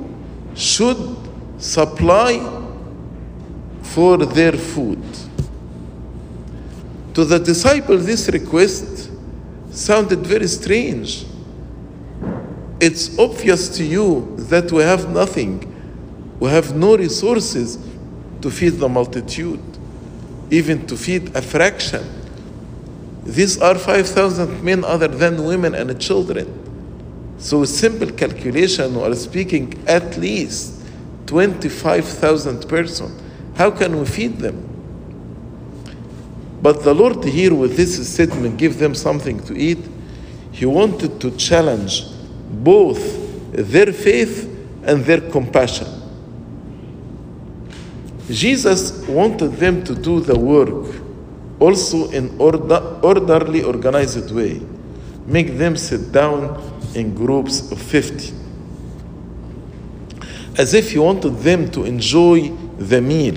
should 0.55 1.17
supply 1.59 2.39
for 3.83 4.19
their 4.19 4.53
food. 4.53 5.03
To 7.15 7.25
the 7.25 7.39
disciples, 7.39 8.07
this 8.07 8.29
request 8.29 9.11
sounded 9.71 10.21
very 10.21 10.47
strange. 10.47 11.27
It's 12.81 13.19
obvious 13.19 13.69
to 13.77 13.85
you 13.85 14.35
that 14.49 14.73
we 14.73 14.83
have 14.83 15.11
nothing, 15.11 15.70
we 16.41 16.49
have 16.49 16.75
no 16.75 16.97
resources 16.97 17.79
to 18.41 18.51
feed 18.51 18.79
the 18.79 18.89
multitude, 18.89 19.61
even 20.51 20.87
to 20.87 20.97
feed 20.97 21.37
a 21.37 21.43
fraction. 21.43 22.03
These 23.25 23.61
are 23.61 23.75
5,000 23.75 24.65
men 24.65 24.83
other 24.83 25.09
than 25.09 25.45
women 25.45 25.75
and 25.75 26.01
children. 26.01 26.57
So, 27.39 27.63
a 27.63 27.67
simple 27.67 28.11
calculation, 28.11 28.95
we 28.95 29.03
are 29.03 29.15
speaking 29.15 29.85
at 29.87 30.17
least 30.17 30.83
25,000 31.27 32.67
persons. 32.67 33.23
How 33.57 33.71
can 33.71 33.99
we 33.99 34.07
feed 34.07 34.39
them? 34.39 34.67
But 36.63 36.83
the 36.83 36.95
Lord 36.95 37.23
here, 37.25 37.55
with 37.55 37.77
this 37.77 38.13
statement, 38.13 38.57
give 38.57 38.79
them 38.79 38.95
something 38.95 39.41
to 39.45 39.57
eat. 39.57 39.79
He 40.53 40.65
wanted 40.67 41.21
to 41.21 41.31
challenge 41.37 42.05
both 42.51 43.53
their 43.53 43.93
faith 43.93 44.47
and 44.85 45.05
their 45.05 45.21
compassion. 45.21 46.00
Jesus 48.31 49.07
wanted 49.09 49.53
them 49.55 49.83
to 49.85 49.95
do 49.95 50.21
the 50.21 50.39
work 50.39 50.95
also 51.61 52.11
in 52.11 52.35
order, 52.41 52.99
orderly, 53.03 53.63
organized 53.63 54.31
way. 54.31 54.61
Make 55.27 55.59
them 55.59 55.77
sit 55.77 56.11
down 56.11 56.59
in 56.95 57.15
groups 57.15 57.71
of 57.71 57.81
50. 57.81 58.35
As 60.57 60.75
if 60.75 60.93
he 60.93 60.99
wanted 60.99 61.37
them 61.39 61.71
to 61.73 61.85
enjoy 61.85 62.49
the 62.79 63.01
meal. 63.01 63.37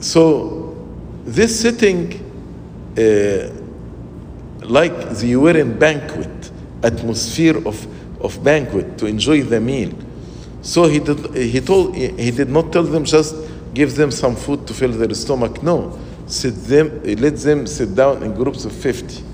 So, 0.00 0.76
this 1.24 1.60
sitting 1.60 2.12
uh, 2.98 3.61
like 4.64 5.10
they 5.10 5.36
were 5.36 5.56
in 5.56 5.78
banquet, 5.78 6.50
atmosphere 6.82 7.56
of, 7.66 7.86
of 8.22 8.42
banquet 8.42 8.98
to 8.98 9.06
enjoy 9.06 9.42
the 9.42 9.60
meal. 9.60 9.92
So 10.62 10.84
he 10.84 11.00
did, 11.00 11.34
he 11.34 11.60
told, 11.60 11.96
he 11.96 12.30
did 12.30 12.48
not 12.48 12.72
tell 12.72 12.84
them 12.84 13.04
just 13.04 13.34
give 13.74 13.96
them 13.96 14.10
some 14.10 14.36
food 14.36 14.66
to 14.66 14.74
fill 14.74 14.92
their 14.92 15.12
stomach. 15.14 15.62
No, 15.62 15.98
sit 16.26 16.54
them, 16.54 17.02
let 17.02 17.36
them 17.36 17.66
sit 17.66 17.94
down 17.94 18.22
in 18.22 18.34
groups 18.34 18.64
of 18.64 18.72
50. 18.72 19.24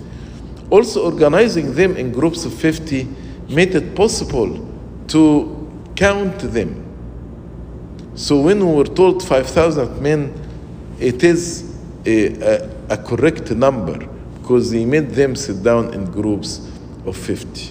Also, 0.71 1.05
organizing 1.05 1.75
them 1.75 1.97
in 1.97 2.13
groups 2.13 2.45
of 2.45 2.53
50 2.55 3.09
made 3.49 3.75
it 3.75 3.95
possible 3.95 4.67
to 5.09 5.55
count 5.97 6.39
them. 6.41 6.85
So 8.15 8.41
when 8.41 8.67
we 8.67 8.75
were 8.75 8.85
told 8.85 9.23
5,000 9.23 10.01
men, 10.03 10.35
it 10.99 11.23
is 11.23 11.77
a, 12.05 12.35
a, 12.41 12.71
a 12.91 12.97
correct 12.97 13.51
number 13.53 14.07
because 14.49 14.71
he 14.71 14.87
made 14.87 15.11
them 15.11 15.37
sit 15.37 15.63
down 15.63 15.93
in 15.93 16.11
groups 16.11 16.67
of 17.05 17.15
50. 17.15 17.71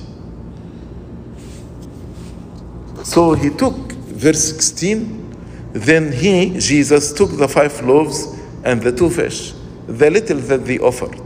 So 3.03 3.34
he 3.34 3.49
took 3.49 3.73
verse 3.73 4.43
16, 4.53 5.71
then 5.73 6.11
he, 6.11 6.59
Jesus, 6.59 7.13
took 7.13 7.36
the 7.36 7.47
five 7.47 7.82
loaves 7.82 8.39
and 8.63 8.80
the 8.80 8.91
two 8.91 9.09
fish, 9.09 9.53
the 9.88 10.11
little 10.11 10.38
that 10.38 10.65
they 10.65 10.78
offered, 10.78 11.19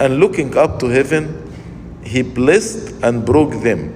and 0.00 0.18
looking 0.18 0.58
up 0.58 0.80
to 0.80 0.88
heaven, 0.88 1.40
he 2.02 2.22
blessed 2.22 3.00
and 3.04 3.24
broke 3.24 3.62
them 3.62 3.92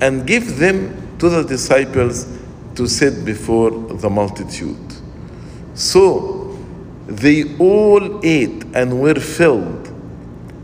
and 0.00 0.26
gave 0.26 0.58
them 0.58 1.16
to 1.20 1.28
the 1.28 1.44
disciples 1.44 2.26
to 2.74 2.88
set 2.88 3.24
before 3.24 3.70
the 3.70 4.10
multitude. 4.10 4.94
So 5.74 6.58
they 7.06 7.56
all 7.58 8.20
ate 8.24 8.64
and 8.74 9.00
were 9.00 9.14
filled, 9.14 9.87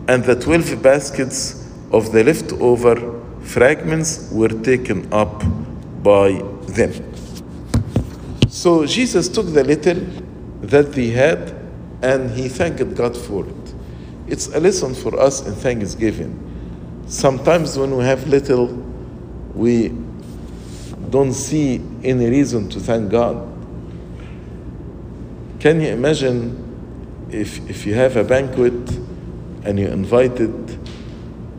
and 0.09 0.23
the 0.25 0.35
twelve 0.35 0.83
baskets 0.83 1.69
of 1.91 2.13
the 2.13 2.23
leftover 2.25 3.21
fragments 3.43 4.29
were 4.33 4.49
taken 4.49 5.13
up 5.13 5.43
by 6.03 6.33
them. 6.67 6.93
So 8.49 8.87
Jesus 8.87 9.29
took 9.29 9.47
the 9.47 9.65
little 9.65 10.01
that 10.63 10.93
they 10.93 11.09
had 11.09 11.55
and 12.03 12.31
he 12.31 12.49
thanked 12.49 12.95
God 12.95 13.17
for 13.17 13.47
it. 13.47 13.75
It's 14.27 14.49
a 14.49 14.61
lesson 14.61 14.95
for 14.95 15.19
us 15.21 15.47
in 15.47 15.55
thanksgiving. 15.55 16.41
Sometimes 17.07 17.79
when 17.79 17.97
we 17.97 18.05
have 18.05 18.27
little, 18.27 18.67
we 19.55 19.93
don't 21.11 21.35
see 21.35 21.81
any 22.03 22.29
reason 22.29 22.69
to 22.71 22.81
thank 22.81 23.11
God. 23.11 23.37
Can 25.61 25.81
you 25.81 25.89
imagine 25.89 27.29
if, 27.31 27.69
if 27.69 27.87
you 27.87 27.95
have 27.95 28.17
a 28.17 28.25
banquet 28.25 28.73
and 29.65 29.79
you 29.79 29.89
invited 29.89 30.79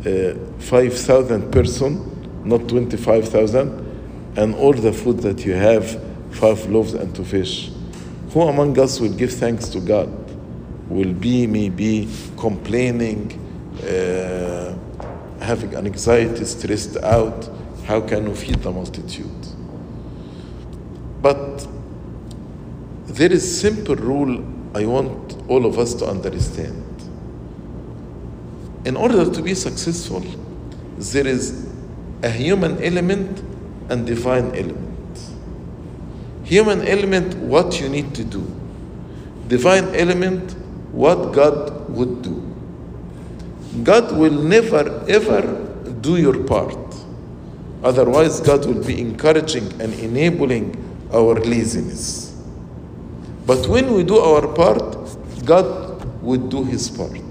uh, 0.05 0.35
5,000 0.59 1.51
person, 1.51 2.43
not 2.45 2.67
25,000, 2.67 4.33
and 4.37 4.55
all 4.55 4.73
the 4.73 4.93
food 4.93 5.19
that 5.19 5.45
you 5.45 5.53
have, 5.53 6.01
five 6.31 6.65
loaves 6.69 6.93
and 6.93 7.15
two 7.15 7.25
fish? 7.25 7.71
Who 8.31 8.41
among 8.41 8.77
us 8.79 8.99
will 8.99 9.13
give 9.13 9.33
thanks 9.33 9.69
to 9.69 9.79
God? 9.79 10.09
Will 10.89 11.13
be 11.13 11.47
maybe 11.47 12.07
complaining, 12.37 13.31
uh, 13.81 14.75
having 15.43 15.73
an 15.73 15.87
anxiety, 15.87 16.45
stressed 16.45 16.97
out. 16.97 17.49
How 17.85 18.01
can 18.01 18.29
we 18.29 18.35
feed 18.35 18.57
the 18.57 18.71
multitude? 18.71 19.47
But 21.21 21.65
there 23.07 23.31
is 23.31 23.59
simple 23.59 23.95
rule 23.95 24.43
I 24.75 24.85
want 24.85 25.37
all 25.47 25.65
of 25.65 25.79
us 25.79 25.93
to 25.95 26.05
understand. 26.05 26.84
In 28.85 28.95
order 28.95 29.29
to 29.29 29.41
be 29.41 29.55
successful, 29.55 30.23
there 30.97 31.25
is 31.25 31.67
a 32.21 32.29
human 32.29 32.81
element 32.83 33.41
and 33.89 34.05
divine 34.05 34.55
element. 34.55 35.19
Human 36.43 36.87
element, 36.87 37.35
what 37.37 37.81
you 37.81 37.89
need 37.89 38.13
to 38.13 38.23
do. 38.23 38.45
Divine 39.47 39.95
element, 39.95 40.51
what 40.91 41.33
God 41.33 41.89
would 41.89 42.21
do. 42.21 42.41
God 43.83 44.15
will 44.15 44.31
never 44.43 45.03
ever 45.09 45.41
do 46.01 46.17
your 46.17 46.43
part. 46.43 46.77
Otherwise, 47.83 48.39
God 48.39 48.65
will 48.67 48.83
be 48.83 49.01
encouraging 49.01 49.65
and 49.81 49.93
enabling 49.95 50.77
our 51.11 51.35
laziness. 51.35 52.39
But 53.47 53.67
when 53.67 53.93
we 53.93 54.03
do 54.03 54.19
our 54.19 54.47
part, 54.47 54.95
God 55.43 56.21
would 56.21 56.49
do 56.49 56.63
his 56.63 56.89
part. 56.89 57.24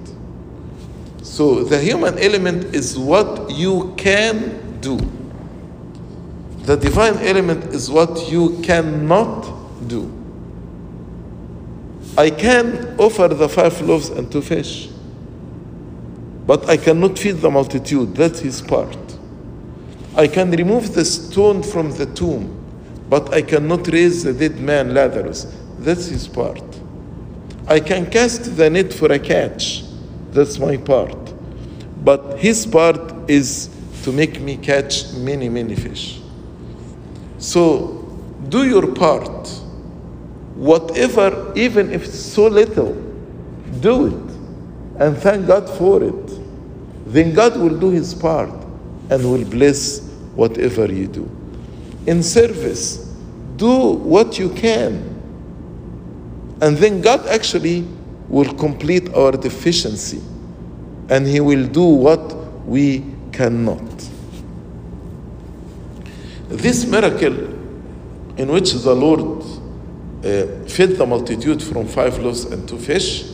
So 1.34 1.64
the 1.64 1.80
human 1.80 2.16
element 2.20 2.76
is 2.76 2.96
what 2.96 3.50
you 3.50 3.92
can 3.96 4.78
do. 4.80 4.96
The 6.58 6.76
divine 6.76 7.16
element 7.26 7.74
is 7.74 7.90
what 7.90 8.30
you 8.30 8.60
cannot 8.62 9.42
do. 9.88 10.12
I 12.16 12.30
can 12.30 12.94
offer 13.00 13.26
the 13.26 13.48
five 13.48 13.80
loaves 13.80 14.10
and 14.10 14.30
two 14.30 14.42
fish, 14.42 14.90
but 16.46 16.68
I 16.70 16.76
cannot 16.76 17.18
feed 17.18 17.38
the 17.38 17.50
multitude. 17.50 18.14
That's 18.14 18.38
his 18.38 18.62
part. 18.62 18.96
I 20.14 20.28
can 20.28 20.52
remove 20.52 20.94
the 20.94 21.04
stone 21.04 21.64
from 21.64 21.90
the 21.96 22.06
tomb, 22.06 22.46
but 23.10 23.34
I 23.34 23.42
cannot 23.42 23.88
raise 23.88 24.22
the 24.22 24.32
dead 24.32 24.60
man 24.60 24.94
Lazarus. 24.94 25.52
That's 25.80 26.06
his 26.06 26.28
part. 26.28 26.62
I 27.66 27.80
can 27.80 28.08
cast 28.08 28.56
the 28.56 28.70
net 28.70 28.92
for 28.92 29.10
a 29.10 29.18
catch. 29.18 29.82
That's 30.30 30.58
my 30.58 30.76
part. 30.76 31.23
But 32.04 32.38
his 32.38 32.66
part 32.66 33.30
is 33.30 33.70
to 34.02 34.12
make 34.12 34.38
me 34.38 34.58
catch 34.58 35.14
many, 35.14 35.48
many 35.48 35.74
fish. 35.74 36.20
So 37.38 38.06
do 38.50 38.68
your 38.68 38.94
part. 38.94 39.48
Whatever, 40.54 41.52
even 41.56 41.90
if 41.90 42.04
it's 42.04 42.20
so 42.20 42.46
little, 42.46 42.94
do 43.80 44.06
it 44.06 45.00
and 45.00 45.16
thank 45.16 45.46
God 45.46 45.68
for 45.78 46.02
it. 46.04 46.40
Then 47.06 47.34
God 47.34 47.58
will 47.58 47.76
do 47.78 47.90
his 47.90 48.14
part 48.14 48.50
and 49.10 49.24
will 49.24 49.44
bless 49.44 50.00
whatever 50.34 50.92
you 50.92 51.06
do. 51.06 51.28
In 52.06 52.22
service, 52.22 52.98
do 53.56 53.92
what 53.92 54.38
you 54.38 54.50
can. 54.50 55.10
And 56.60 56.76
then 56.76 57.00
God 57.00 57.26
actually 57.26 57.86
will 58.28 58.52
complete 58.54 59.12
our 59.14 59.32
deficiency 59.32 60.20
and 61.08 61.26
He 61.26 61.40
will 61.40 61.66
do 61.66 61.84
what 61.84 62.34
we 62.66 63.04
cannot. 63.32 63.82
This 66.48 66.86
miracle, 66.86 67.52
in 68.36 68.48
which 68.48 68.72
the 68.72 68.94
Lord 68.94 69.42
uh, 70.24 70.68
fed 70.68 70.96
the 70.96 71.06
multitude 71.06 71.62
from 71.62 71.86
five 71.86 72.18
loaves 72.18 72.44
and 72.44 72.68
two 72.68 72.78
fish, 72.78 73.24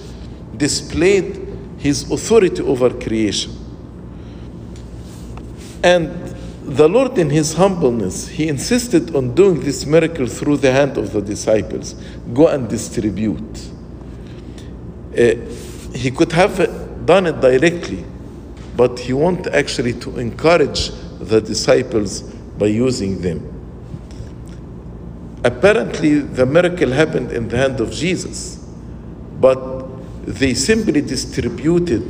displayed 0.57 1.47
His 1.79 2.11
authority 2.11 2.62
over 2.62 2.91
creation. 2.91 3.53
And 5.83 6.11
the 6.64 6.89
Lord, 6.89 7.18
in 7.18 7.31
His 7.31 7.55
humbleness, 7.55 8.29
He 8.29 8.49
insisted 8.49 9.14
on 9.14 9.35
doing 9.35 9.61
this 9.61 9.87
miracle 9.87 10.27
through 10.27 10.59
the 10.59 10.73
hand 10.73 10.97
of 10.97 11.12
the 11.12 11.21
disciples 11.21 11.95
go 12.33 12.49
and 12.49 12.68
distribute. 12.68 13.71
Uh, 15.12 15.35
he 15.93 16.11
could 16.11 16.31
have 16.33 16.61
done 17.11 17.27
it 17.27 17.41
directly, 17.41 18.05
but 18.77 18.97
he 19.01 19.13
wanted 19.13 19.53
actually 19.53 19.93
to 19.93 20.17
encourage 20.21 20.91
the 21.19 21.41
disciples 21.41 22.23
by 22.57 22.67
using 22.67 23.21
them. 23.21 23.39
Apparently, 25.43 26.21
the 26.21 26.47
miracle 26.47 26.89
happened 26.93 27.33
in 27.33 27.49
the 27.49 27.57
hand 27.57 27.81
of 27.81 27.91
Jesus, 27.91 28.65
but 29.41 29.59
they 30.25 30.55
simply 30.55 31.01
distributed 31.01 32.05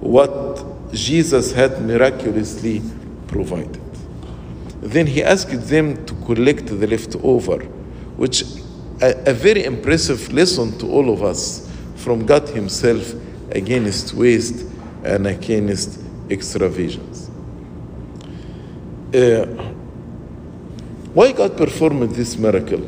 what 0.00 0.92
Jesus 0.92 1.50
had 1.52 1.82
miraculously 1.84 2.82
provided. 3.26 3.82
Then 4.80 5.08
he 5.08 5.24
asked 5.24 5.68
them 5.68 6.06
to 6.06 6.14
collect 6.24 6.66
the 6.66 6.86
leftover, 6.86 7.64
which 8.16 8.44
a, 9.02 9.30
a 9.30 9.32
very 9.32 9.64
impressive 9.64 10.32
lesson 10.32 10.78
to 10.78 10.86
all 10.86 11.12
of 11.12 11.24
us 11.24 11.68
from 11.96 12.24
God 12.24 12.48
Himself 12.50 13.12
against 13.50 14.14
waste 14.14 14.66
and 15.04 15.26
against 15.26 16.00
extravagance. 16.30 17.30
Uh, 19.14 19.46
why 21.14 21.32
God 21.32 21.56
performed 21.56 22.10
this 22.10 22.36
miracle? 22.36 22.80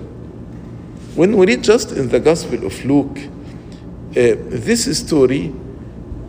When 1.14 1.36
we 1.36 1.46
read 1.46 1.64
just 1.64 1.92
in 1.92 2.08
the 2.08 2.20
Gospel 2.20 2.66
of 2.66 2.84
Luke, 2.84 3.18
uh, 3.18 4.12
this 4.12 4.98
story 4.98 5.54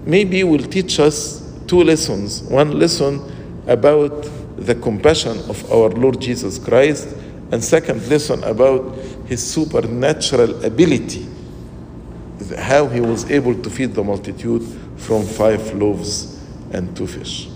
maybe 0.06 0.44
will 0.44 0.64
teach 0.64 1.00
us 1.00 1.44
two 1.68 1.84
lessons. 1.84 2.42
One 2.44 2.80
lesson 2.80 3.22
about 3.68 4.28
the 4.58 4.76
compassion 4.76 5.38
of 5.50 5.72
our 5.72 5.90
Lord 5.90 6.20
Jesus 6.20 6.58
Christ, 6.58 7.08
and 7.52 7.64
second 7.64 8.08
lesson 8.10 8.44
about 8.44 8.96
his 9.26 9.46
supernatural 9.46 10.64
ability 10.64 11.28
how 12.58 12.88
he 12.88 13.02
was 13.02 13.30
able 13.30 13.56
to 13.62 13.70
feed 13.70 13.94
the 13.94 14.04
multitude 14.04 14.64
from 14.98 15.26
five 15.26 15.74
loaves 15.74 16.42
and 16.72 16.96
two 16.96 17.08
fish. 17.08 17.50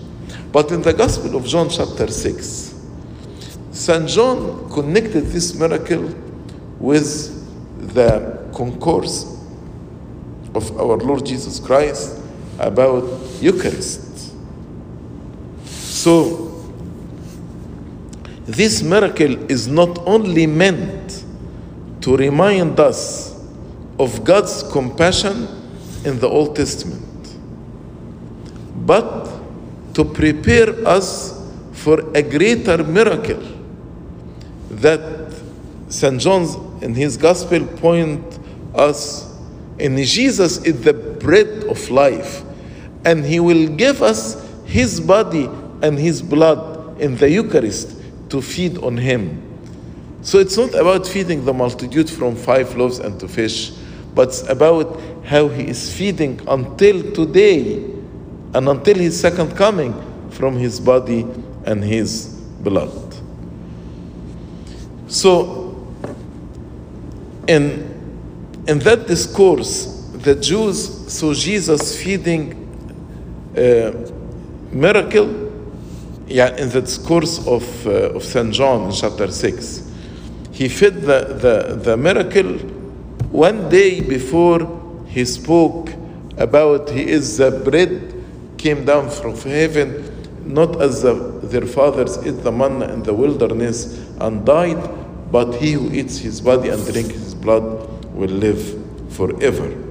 But 0.52 0.70
in 0.70 0.82
the 0.82 0.92
Gospel 0.92 1.36
of 1.36 1.46
John, 1.46 1.68
chapter 1.68 2.06
6, 2.06 2.74
St. 3.72 4.08
John 4.08 4.70
connected 4.70 5.22
this 5.22 5.54
miracle 5.54 6.14
with 6.78 7.92
the 7.94 8.48
concourse 8.54 9.34
of 10.54 10.78
our 10.78 10.96
Lord 10.98 11.26
Jesus 11.26 11.58
Christ 11.58 12.20
about 12.58 13.04
Eucharist. 13.40 14.32
So, 15.64 16.64
this 18.46 18.82
miracle 18.82 19.50
is 19.50 19.66
not 19.66 19.98
only 20.06 20.46
meant 20.46 21.24
to 22.02 22.16
remind 22.16 22.78
us 22.78 23.33
of 23.98 24.24
God's 24.24 24.62
compassion 24.64 25.48
in 26.04 26.18
the 26.18 26.28
Old 26.28 26.56
Testament, 26.56 27.36
but 28.86 29.30
to 29.94 30.04
prepare 30.04 30.86
us 30.86 31.40
for 31.72 32.00
a 32.16 32.22
greater 32.22 32.82
miracle 32.82 33.42
that 34.70 35.32
St. 35.88 36.20
John's 36.20 36.56
in 36.82 36.94
his 36.94 37.16
gospel 37.16 37.64
point 37.64 38.38
us 38.74 39.32
in 39.78 39.96
Jesus 40.02 40.58
is 40.64 40.82
the 40.82 40.92
bread 40.92 41.64
of 41.64 41.90
life 41.90 42.42
and 43.04 43.24
he 43.24 43.40
will 43.40 43.68
give 43.68 44.02
us 44.02 44.48
his 44.64 45.00
body 45.00 45.48
and 45.82 45.98
his 45.98 46.22
blood 46.22 47.00
in 47.00 47.16
the 47.16 47.30
Eucharist 47.30 47.96
to 48.30 48.40
feed 48.40 48.78
on 48.78 48.96
him. 48.96 49.40
So 50.22 50.38
it's 50.38 50.56
not 50.56 50.74
about 50.74 51.06
feeding 51.06 51.44
the 51.44 51.52
multitude 51.52 52.08
from 52.08 52.34
five 52.34 52.74
loaves 52.76 52.98
and 52.98 53.18
two 53.20 53.28
fish, 53.28 53.72
but 54.14 54.42
about 54.48 55.00
how 55.24 55.48
he 55.48 55.68
is 55.68 55.92
feeding 55.96 56.40
until 56.48 57.12
today 57.12 57.84
and 58.54 58.68
until 58.68 58.94
his 58.94 59.18
second 59.18 59.56
coming 59.56 59.92
from 60.30 60.56
his 60.56 60.78
body 60.78 61.26
and 61.64 61.82
his 61.82 62.26
blood. 62.60 63.14
So, 65.08 65.86
in, 67.46 68.64
in 68.66 68.78
that 68.80 69.06
discourse, 69.06 69.86
the 70.12 70.34
Jews 70.34 71.12
saw 71.12 71.34
Jesus 71.34 72.00
feeding 72.02 72.60
uh, 73.56 73.92
miracle 74.72 75.44
yeah, 76.26 76.56
in 76.56 76.70
the 76.70 76.80
discourse 76.80 77.46
of, 77.46 77.86
uh, 77.86 78.14
of 78.14 78.24
St. 78.24 78.52
John 78.52 78.86
in 78.86 78.92
chapter 78.92 79.30
6. 79.30 79.90
He 80.52 80.68
fed 80.68 81.02
the, 81.02 81.36
the, 81.40 81.76
the 81.76 81.96
miracle 81.96 82.73
one 83.34 83.68
day 83.68 84.00
before 84.00 84.60
he 85.08 85.24
spoke 85.24 85.90
about 86.36 86.88
he 86.88 87.02
is 87.02 87.38
the 87.38 87.50
bread 87.50 88.14
came 88.58 88.84
down 88.84 89.10
from 89.10 89.34
heaven, 89.34 90.08
not 90.44 90.80
as 90.80 91.02
the, 91.02 91.14
their 91.42 91.66
fathers 91.66 92.16
ate 92.18 92.44
the 92.44 92.52
manna 92.52 92.92
in 92.92 93.02
the 93.02 93.12
wilderness 93.12 94.08
and 94.20 94.46
died, 94.46 94.78
but 95.32 95.52
he 95.56 95.72
who 95.72 95.90
eats 95.92 96.18
his 96.18 96.40
body 96.40 96.68
and 96.68 96.80
drinks 96.86 97.10
his 97.10 97.34
blood 97.34 97.64
will 98.14 98.30
live 98.30 99.12
forever. 99.12 99.82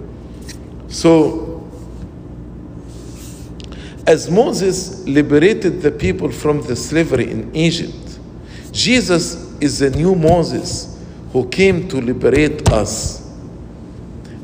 So, 0.87 1.69
as 4.07 4.31
Moses 4.31 5.05
liberated 5.05 5.81
the 5.81 5.91
people 5.91 6.31
from 6.31 6.61
the 6.61 6.77
slavery 6.77 7.29
in 7.29 7.53
Egypt, 7.53 8.19
Jesus 8.71 9.53
is 9.59 9.79
the 9.79 9.89
new 9.89 10.15
Moses 10.15 10.97
who 11.33 11.49
came 11.49 11.89
to 11.89 11.97
liberate 11.99 12.71
us. 12.71 13.22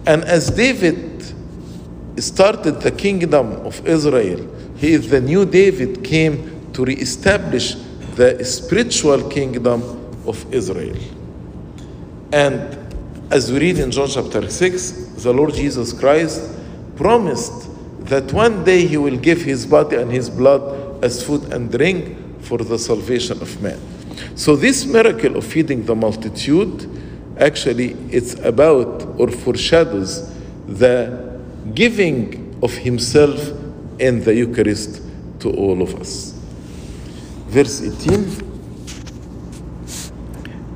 And 0.09 0.23
as 0.23 0.49
David 0.49 1.23
started 2.17 2.81
the 2.81 2.89
kingdom 2.89 3.51
of 3.63 3.87
Israel, 3.87 4.41
he 4.75 4.93
is 4.93 5.07
the 5.07 5.21
new 5.21 5.45
David 5.45 6.03
came 6.03 6.71
to 6.73 6.83
reestablish 6.83 7.75
the 8.15 8.43
spiritual 8.43 9.29
kingdom 9.29 9.83
of 10.25 10.51
Israel. 10.51 10.97
And 12.33 12.75
as 13.31 13.51
we 13.51 13.59
read 13.59 13.77
in 13.77 13.91
John 13.91 14.07
chapter 14.07 14.49
6, 14.49 14.91
the 15.21 15.31
Lord 15.31 15.53
Jesus 15.53 15.93
Christ 15.93 16.41
promised 16.95 17.69
that 18.05 18.33
one 18.33 18.63
day 18.63 18.87
he 18.87 18.97
will 18.97 19.17
give 19.17 19.43
his 19.43 19.67
body 19.67 19.97
and 19.97 20.11
his 20.11 20.27
blood 20.27 21.03
as 21.03 21.23
food 21.23 21.53
and 21.53 21.71
drink 21.71 22.17
for 22.41 22.57
the 22.57 22.79
salvation 22.79 23.39
of 23.43 23.61
man. 23.61 23.79
So 24.33 24.55
this 24.55 24.87
miracle 24.87 25.37
of 25.37 25.45
feeding 25.45 25.85
the 25.85 25.95
multitude 25.95 26.89
actually 27.39 27.91
it's 28.11 28.33
about 28.45 29.03
or 29.17 29.29
foreshadows 29.29 30.33
the 30.67 31.39
giving 31.73 32.57
of 32.61 32.73
himself 32.73 33.39
in 33.99 34.23
the 34.23 34.33
Eucharist 34.33 35.01
to 35.39 35.51
all 35.51 35.81
of 35.81 35.95
us. 35.95 36.33
Verse 37.47 37.81
18 37.81 38.47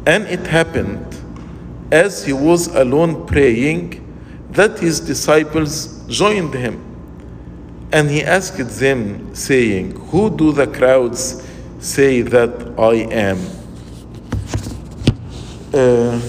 And 0.05 0.25
it 0.27 0.45
happened 0.47 1.05
as 1.91 2.25
he 2.25 2.33
was 2.33 2.67
alone 2.67 3.25
praying 3.27 3.99
that 4.51 4.79
his 4.79 4.99
disciples 4.99 6.03
joined 6.07 6.53
him. 6.53 6.81
And 7.91 8.09
he 8.09 8.23
asked 8.23 8.57
them, 8.79 9.35
saying, 9.35 9.91
Who 10.09 10.35
do 10.35 10.51
the 10.51 10.65
crowds 10.65 11.47
say 11.79 12.21
that 12.21 12.73
I 12.79 12.95
am? 13.13 13.37
Uh, 15.71 16.19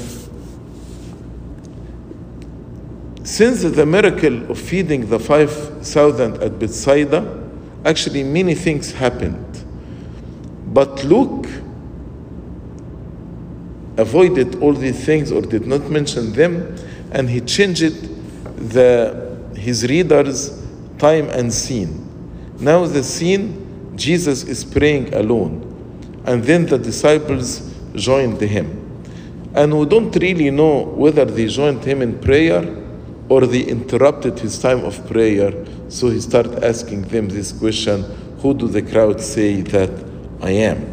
since 3.24 3.62
the 3.62 3.86
miracle 3.86 4.50
of 4.50 4.58
feeding 4.58 5.08
the 5.08 5.18
5,000 5.18 6.42
at 6.42 6.58
Bethsaida, 6.58 7.42
actually 7.86 8.22
many 8.22 8.54
things 8.54 8.92
happened. 8.92 9.64
But 10.66 11.02
Luke 11.04 11.46
avoided 13.96 14.56
all 14.56 14.74
these 14.74 15.02
things 15.06 15.32
or 15.32 15.40
did 15.40 15.66
not 15.66 15.88
mention 15.90 16.34
them, 16.34 16.76
and 17.12 17.30
he 17.30 17.40
changed 17.40 17.94
the, 18.72 19.38
his 19.56 19.86
readers' 19.88 20.62
time 20.98 21.30
and 21.30 21.52
scene. 21.52 22.02
Now, 22.60 22.84
the 22.84 23.02
scene, 23.02 23.96
Jesus 23.96 24.44
is 24.44 24.66
praying 24.66 25.14
alone, 25.14 25.62
and 26.26 26.44
then 26.44 26.66
the 26.66 26.76
disciples 26.76 27.72
joined 27.94 28.38
him. 28.42 28.82
And 29.54 29.78
we 29.78 29.86
don't 29.86 30.14
really 30.14 30.50
know 30.50 30.82
whether 30.82 31.24
they 31.24 31.46
joined 31.46 31.84
him 31.84 32.02
in 32.02 32.18
prayer 32.18 32.83
or 33.28 33.46
they 33.46 33.62
interrupted 33.62 34.38
his 34.38 34.58
time 34.58 34.84
of 34.84 35.06
prayer. 35.08 35.52
So 35.88 36.10
he 36.10 36.20
started 36.20 36.64
asking 36.64 37.02
them 37.02 37.28
this 37.28 37.52
question 37.52 38.02
Who 38.40 38.54
do 38.54 38.68
the 38.68 38.82
crowd 38.82 39.20
say 39.20 39.62
that 39.62 39.90
I 40.42 40.50
am? 40.50 40.92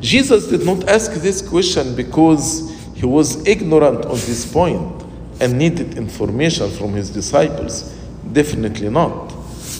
Jesus 0.00 0.48
did 0.48 0.66
not 0.66 0.88
ask 0.88 1.12
this 1.12 1.46
question 1.46 1.94
because 1.94 2.70
he 2.94 3.06
was 3.06 3.46
ignorant 3.46 4.04
on 4.04 4.16
this 4.16 4.50
point 4.52 5.04
and 5.40 5.56
needed 5.56 5.96
information 5.96 6.70
from 6.70 6.92
his 6.92 7.10
disciples. 7.10 7.96
Definitely 8.32 8.88
not. 8.90 9.32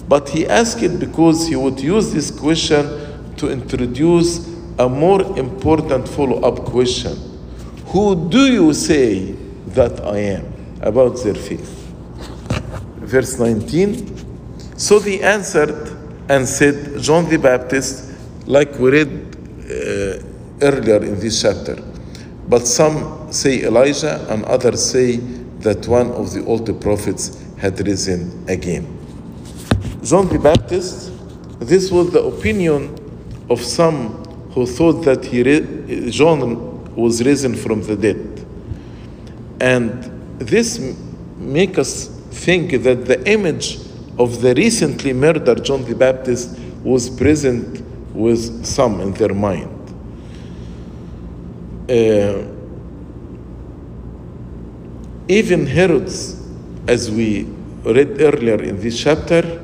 But 0.08 0.28
he 0.28 0.46
asked 0.46 0.82
it 0.82 1.00
because 1.00 1.48
he 1.48 1.56
would 1.56 1.80
use 1.80 2.12
this 2.12 2.30
question 2.30 3.34
to 3.36 3.50
introduce 3.50 4.46
a 4.78 4.88
more 4.88 5.22
important 5.36 6.08
follow 6.08 6.40
up 6.42 6.64
question 6.66 7.31
Who 7.92 8.28
do 8.28 8.52
you 8.52 8.74
say 8.74 9.32
that 9.68 10.00
I 10.04 10.18
am? 10.18 10.52
about 10.82 11.22
their 11.22 11.34
faith. 11.34 11.70
Verse 12.98 13.38
19 13.38 14.78
So 14.78 14.98
they 14.98 15.20
answered 15.20 15.96
and 16.28 16.46
said, 16.46 17.00
John 17.00 17.28
the 17.28 17.38
Baptist, 17.38 18.12
like 18.46 18.78
we 18.78 18.90
read 18.90 19.08
uh, 19.08 20.22
earlier 20.60 21.02
in 21.04 21.18
this 21.20 21.40
chapter. 21.40 21.76
But 22.48 22.66
some 22.66 23.32
say 23.32 23.62
Elijah, 23.62 24.26
and 24.28 24.44
others 24.44 24.84
say 24.84 25.16
that 25.60 25.86
one 25.86 26.10
of 26.10 26.32
the 26.32 26.44
older 26.44 26.74
prophets 26.74 27.42
had 27.58 27.78
risen 27.86 28.44
again. 28.48 28.84
John 30.02 30.28
the 30.28 30.38
Baptist, 30.38 31.12
this 31.60 31.90
was 31.90 32.10
the 32.12 32.22
opinion 32.24 32.98
of 33.48 33.60
some 33.60 34.24
who 34.52 34.66
thought 34.66 35.04
that 35.04 35.24
he, 35.24 36.10
John 36.10 36.71
was 36.96 37.22
risen 37.24 37.54
from 37.54 37.82
the 37.82 37.96
dead. 37.96 38.46
And 39.60 40.02
this 40.38 40.78
makes 41.38 41.78
us 41.78 42.08
think 42.30 42.82
that 42.82 43.06
the 43.06 43.30
image 43.30 43.78
of 44.18 44.40
the 44.40 44.54
recently 44.54 45.12
murdered 45.12 45.64
John 45.64 45.84
the 45.84 45.94
Baptist 45.94 46.58
was 46.82 47.08
present 47.08 47.82
with 48.14 48.64
some 48.64 49.00
in 49.00 49.12
their 49.14 49.34
mind. 49.34 49.78
Uh, 51.88 52.44
even 55.28 55.66
Herod's, 55.66 56.40
as 56.86 57.10
we 57.10 57.44
read 57.84 58.20
earlier 58.20 58.62
in 58.62 58.80
this 58.80 58.98
chapter, 58.98 59.60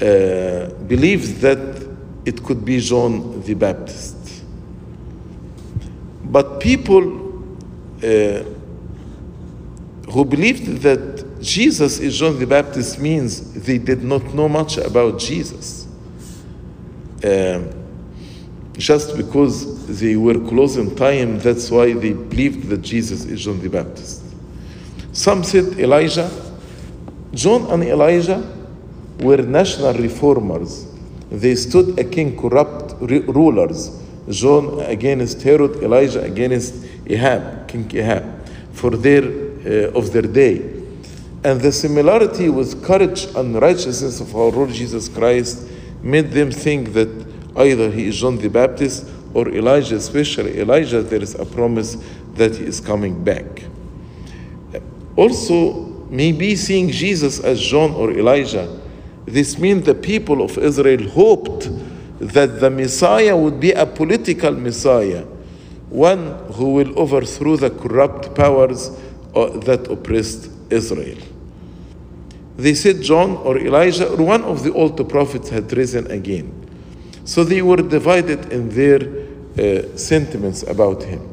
uh, 0.00 0.72
believes 0.84 1.40
that 1.40 1.88
it 2.24 2.42
could 2.42 2.64
be 2.64 2.80
John 2.80 3.42
the 3.42 3.54
Baptist. 3.54 4.11
But 6.32 6.60
people 6.60 7.02
uh, 8.02 8.42
who 10.10 10.24
believed 10.24 10.80
that 10.80 11.40
Jesus 11.42 11.98
is 11.98 12.18
John 12.18 12.38
the 12.38 12.46
Baptist 12.46 12.98
means 12.98 13.52
they 13.52 13.76
did 13.76 14.02
not 14.02 14.24
know 14.32 14.48
much 14.48 14.78
about 14.78 15.20
Jesus. 15.20 15.86
Um, 17.22 17.68
just 18.78 19.14
because 19.14 20.00
they 20.00 20.16
were 20.16 20.38
close 20.48 20.78
in 20.78 20.96
time, 20.96 21.38
that's 21.38 21.70
why 21.70 21.92
they 21.92 22.14
believed 22.14 22.68
that 22.70 22.80
Jesus 22.80 23.26
is 23.26 23.44
John 23.44 23.60
the 23.60 23.68
Baptist. 23.68 24.22
Some 25.12 25.44
said 25.44 25.78
Elijah. 25.78 26.30
John 27.34 27.70
and 27.70 27.84
Elijah 27.84 28.42
were 29.20 29.36
national 29.42 29.92
reformers. 29.94 30.86
They 31.30 31.56
stood 31.56 31.98
against 31.98 32.38
corrupt 32.38 32.94
rulers. 33.02 34.01
John 34.32 34.80
against 34.80 35.42
Herod, 35.42 35.82
Elijah 35.82 36.22
against 36.22 36.74
Ahab, 37.06 37.68
King 37.68 37.90
Ahab, 37.96 38.46
for 38.72 38.90
their 38.90 39.22
uh, 39.24 39.98
of 39.98 40.12
their 40.12 40.22
day. 40.22 40.58
And 41.44 41.60
the 41.60 41.72
similarity 41.72 42.48
with 42.48 42.84
courage 42.84 43.24
and 43.34 43.60
righteousness 43.60 44.20
of 44.20 44.34
our 44.34 44.50
Lord 44.50 44.70
Jesus 44.70 45.08
Christ 45.08 45.68
made 46.02 46.30
them 46.30 46.50
think 46.50 46.92
that 46.92 47.08
either 47.56 47.90
he 47.90 48.08
is 48.08 48.18
John 48.18 48.38
the 48.38 48.48
Baptist 48.48 49.06
or 49.34 49.48
Elijah, 49.48 49.96
especially 49.96 50.60
Elijah, 50.60 51.02
there 51.02 51.22
is 51.22 51.34
a 51.34 51.44
promise 51.44 51.96
that 52.34 52.56
he 52.56 52.64
is 52.64 52.80
coming 52.80 53.22
back. 53.24 53.64
Also, 55.16 56.06
maybe 56.10 56.56
seeing 56.56 56.90
Jesus 56.90 57.40
as 57.40 57.60
John 57.60 57.92
or 57.92 58.10
Elijah, 58.12 58.80
this 59.24 59.58
means 59.58 59.86
the 59.86 59.94
people 59.94 60.42
of 60.42 60.58
Israel 60.58 61.08
hoped 61.10 61.70
that 62.22 62.60
the 62.60 62.70
Messiah 62.70 63.36
would 63.36 63.58
be 63.58 63.72
a 63.72 63.84
political 63.84 64.52
Messiah, 64.52 65.24
one 65.90 66.38
who 66.52 66.74
will 66.74 66.96
overthrow 66.96 67.56
the 67.56 67.70
corrupt 67.70 68.32
powers 68.36 68.90
uh, 69.34 69.48
that 69.58 69.90
oppressed 69.90 70.48
Israel. 70.70 71.18
They 72.56 72.74
said 72.74 73.02
John 73.02 73.32
or 73.38 73.58
Elijah 73.58 74.08
or 74.08 74.22
one 74.24 74.44
of 74.44 74.62
the 74.62 74.72
old 74.72 75.08
prophets 75.08 75.48
had 75.48 75.76
risen 75.76 76.08
again. 76.12 76.52
So 77.24 77.42
they 77.42 77.60
were 77.60 77.78
divided 77.78 78.52
in 78.52 78.68
their 78.68 79.00
uh, 79.58 79.96
sentiments 79.96 80.62
about 80.62 81.02
him. 81.02 81.28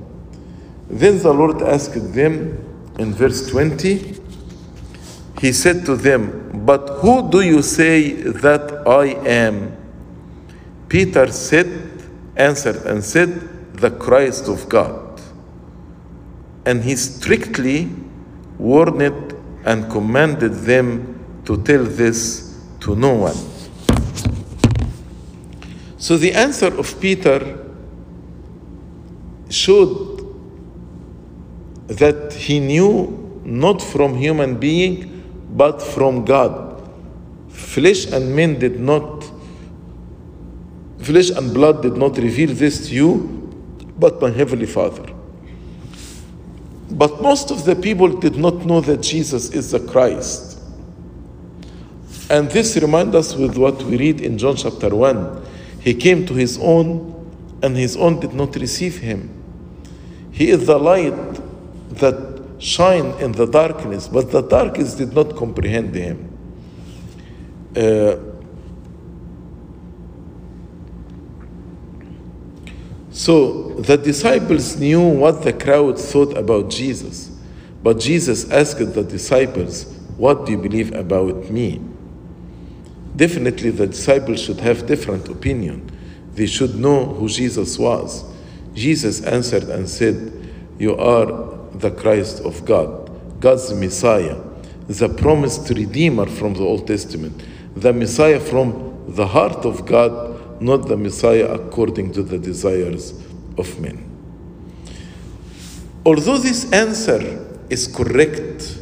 Then 0.90 1.20
the 1.20 1.32
Lord 1.32 1.62
asked 1.62 2.14
them 2.16 2.66
in 2.98 3.14
verse 3.14 3.48
20, 3.50 4.16
He 5.40 5.52
said 5.52 5.86
to 5.86 5.96
them, 5.96 6.64
But 6.66 6.90
who 7.02 7.30
do 7.30 7.42
you 7.42 7.62
say 7.62 8.14
that 8.14 8.88
I 8.88 9.06
am? 9.28 9.79
Peter 10.90 11.32
said, 11.32 11.68
answered 12.36 12.78
and 12.88 13.04
said, 13.04 13.76
The 13.76 13.92
Christ 13.92 14.50
of 14.50 14.68
God. 14.68 15.22
And 16.66 16.84
he 16.84 16.96
strictly 16.96 17.90
warned 18.58 19.34
and 19.66 19.90
commanded 19.90 20.54
them 20.54 21.42
to 21.46 21.62
tell 21.64 21.84
this 21.84 22.60
to 22.82 22.96
no 22.96 23.14
one. 23.14 23.38
So 25.98 26.18
the 26.18 26.34
answer 26.34 26.76
of 26.78 27.00
Peter 27.00 27.66
showed 29.50 30.26
that 31.88 32.34
he 32.34 32.60
knew 32.60 33.42
not 33.44 33.82
from 33.82 34.16
human 34.16 34.58
being 34.60 35.48
but 35.50 35.82
from 35.82 36.24
God. 36.24 36.90
Flesh 37.50 38.06
and 38.06 38.36
men 38.36 38.60
did 38.60 38.80
not 38.80 39.19
flesh 41.02 41.30
and 41.30 41.54
blood 41.54 41.82
did 41.82 41.98
not 41.98 42.18
reveal 42.18 42.54
this 42.54 42.88
to 42.88 42.94
you, 42.96 43.18
but 43.98 44.22
my 44.22 44.30
heavenly 44.30 44.66
Father. 44.66 45.06
But 46.92 47.22
most 47.22 47.52
of 47.52 47.66
the 47.66 47.76
people 47.76 48.20
did 48.20 48.36
not 48.36 48.66
know 48.66 48.82
that 48.82 49.02
Jesus 49.02 49.52
is 49.52 49.72
the 49.72 49.80
Christ. 49.80 50.60
And 52.30 52.50
this 52.50 52.76
reminds 52.78 53.16
us 53.16 53.36
with 53.36 53.58
what 53.58 53.82
we 53.84 53.98
read 53.98 54.22
in 54.22 54.38
John 54.38 54.56
chapter 54.56 54.94
1 54.94 55.40
he 55.80 55.94
came 55.94 56.26
to 56.26 56.34
his 56.34 56.60
own, 56.62 57.16
and 57.64 57.76
his 57.76 57.96
own 57.96 58.20
did 58.20 58.34
not 58.34 58.56
receive 58.56 58.98
him. 58.98 59.30
He 60.32 60.50
is 60.50 60.68
the 60.68 60.78
light 60.78 61.16
that 61.96 62.56
shine 62.60 63.08
in 63.22 63.32
the 63.32 63.46
darkness, 63.46 64.08
but 64.08 64.32
the 64.32 64.42
darkness 64.42 64.96
did 64.96 65.14
not 65.14 65.36
comprehend 65.36 65.96
him. 65.96 66.38
Uh, 67.76 68.18
so 73.12 73.74
the 73.80 73.98
disciples 73.98 74.78
knew 74.78 75.08
what 75.08 75.44
the 75.44 75.54
crowd 75.54 76.00
thought 76.00 76.38
about 76.38 76.70
Jesus, 76.70 77.32
but 77.82 78.00
Jesus 78.00 78.50
asked 78.52 78.94
the 78.94 79.04
disciples, 79.04 79.86
What 80.18 80.46
do 80.46 80.52
you 80.52 80.58
believe 80.58 80.94
about 80.94 81.50
me? 81.50 81.82
definitely 83.20 83.70
the 83.70 83.86
disciples 83.86 84.42
should 84.42 84.62
have 84.62 84.88
different 84.88 85.28
opinion. 85.28 85.92
They 86.36 86.46
should 86.46 86.76
know 86.76 87.06
who 87.06 87.28
Jesus 87.28 87.78
was. 87.78 88.24
Jesus 88.74 89.22
answered 89.24 89.66
and 89.66 89.90
said, 89.90 90.32
You 90.80 90.96
are 90.96 91.26
the 91.74 91.92
Christ 91.92 92.40
of 92.46 92.64
God, 92.64 93.12
God's 93.42 93.74
Messiah, 93.74 94.42
the 94.88 95.10
promised 95.10 95.70
Redeemer 95.70 96.28
from 96.28 96.54
the 96.54 96.62
Old 96.62 96.88
Testament, 96.88 97.44
the 97.76 97.92
Messiah 97.92 98.40
from 98.40 99.04
the 99.10 99.28
heart 99.28 99.66
of 99.66 99.86
God, 99.86 100.29
not 100.60 100.88
the 100.88 100.98
Messiah 100.98 101.46
according 101.46 102.12
to 102.14 102.24
the 102.24 102.38
desires 102.38 103.12
of 103.58 103.80
men. 103.80 104.06
Although 106.06 106.38
this 106.38 106.72
answer 106.72 107.46
is 107.70 107.88
correct, 107.88 108.80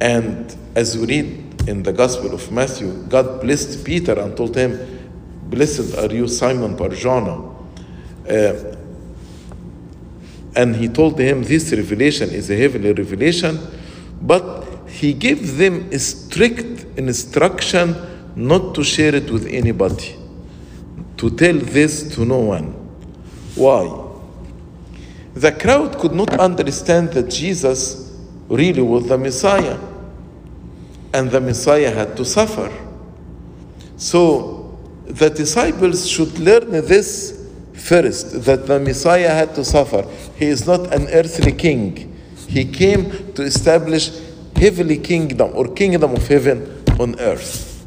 and 0.00 0.54
as 0.74 0.96
we 0.96 1.06
read 1.06 1.68
in 1.68 1.82
the 1.82 1.92
Gospel 1.92 2.32
of 2.34 2.50
Matthew, 2.52 2.92
God 3.08 3.40
blessed 3.40 3.84
Peter 3.84 4.18
and 4.18 4.36
told 4.36 4.56
him, 4.56 4.78
Blessed 5.44 5.96
are 5.98 6.12
you, 6.12 6.28
Simon 6.28 6.76
Barjona. 6.76 7.50
Uh, 8.28 8.76
and 10.54 10.76
he 10.76 10.88
told 10.88 11.18
him 11.18 11.42
this 11.42 11.72
revelation 11.72 12.30
is 12.30 12.50
a 12.50 12.56
heavenly 12.56 12.92
revelation, 12.92 13.58
but 14.22 14.66
he 14.88 15.12
gave 15.12 15.56
them 15.56 15.88
a 15.92 15.98
strict 15.98 16.86
instruction 16.98 17.94
not 18.36 18.74
to 18.74 18.84
share 18.84 19.14
it 19.14 19.30
with 19.30 19.46
anybody, 19.46 20.16
to 21.20 21.28
tell 21.28 21.58
this 21.58 22.14
to 22.14 22.24
no 22.24 22.38
one. 22.38 22.72
Why? 23.54 24.08
The 25.34 25.52
crowd 25.52 25.98
could 25.98 26.14
not 26.14 26.40
understand 26.40 27.10
that 27.10 27.30
Jesus 27.30 28.16
really 28.48 28.80
was 28.80 29.06
the 29.06 29.18
Messiah 29.18 29.78
and 31.12 31.30
the 31.30 31.42
Messiah 31.42 31.90
had 31.90 32.16
to 32.16 32.24
suffer. 32.24 32.72
So 33.98 34.78
the 35.04 35.28
disciples 35.28 36.08
should 36.08 36.38
learn 36.38 36.70
this 36.70 37.46
first 37.74 38.44
that 38.46 38.66
the 38.66 38.80
Messiah 38.80 39.28
had 39.28 39.54
to 39.56 39.64
suffer. 39.64 40.08
He 40.36 40.46
is 40.46 40.66
not 40.66 40.90
an 40.94 41.06
earthly 41.08 41.52
king. 41.52 42.16
He 42.48 42.64
came 42.64 43.34
to 43.34 43.42
establish 43.42 44.10
heavenly 44.56 44.96
kingdom 44.96 45.50
or 45.52 45.68
kingdom 45.68 46.14
of 46.14 46.26
heaven 46.26 46.82
on 46.98 47.20
earth. 47.20 47.84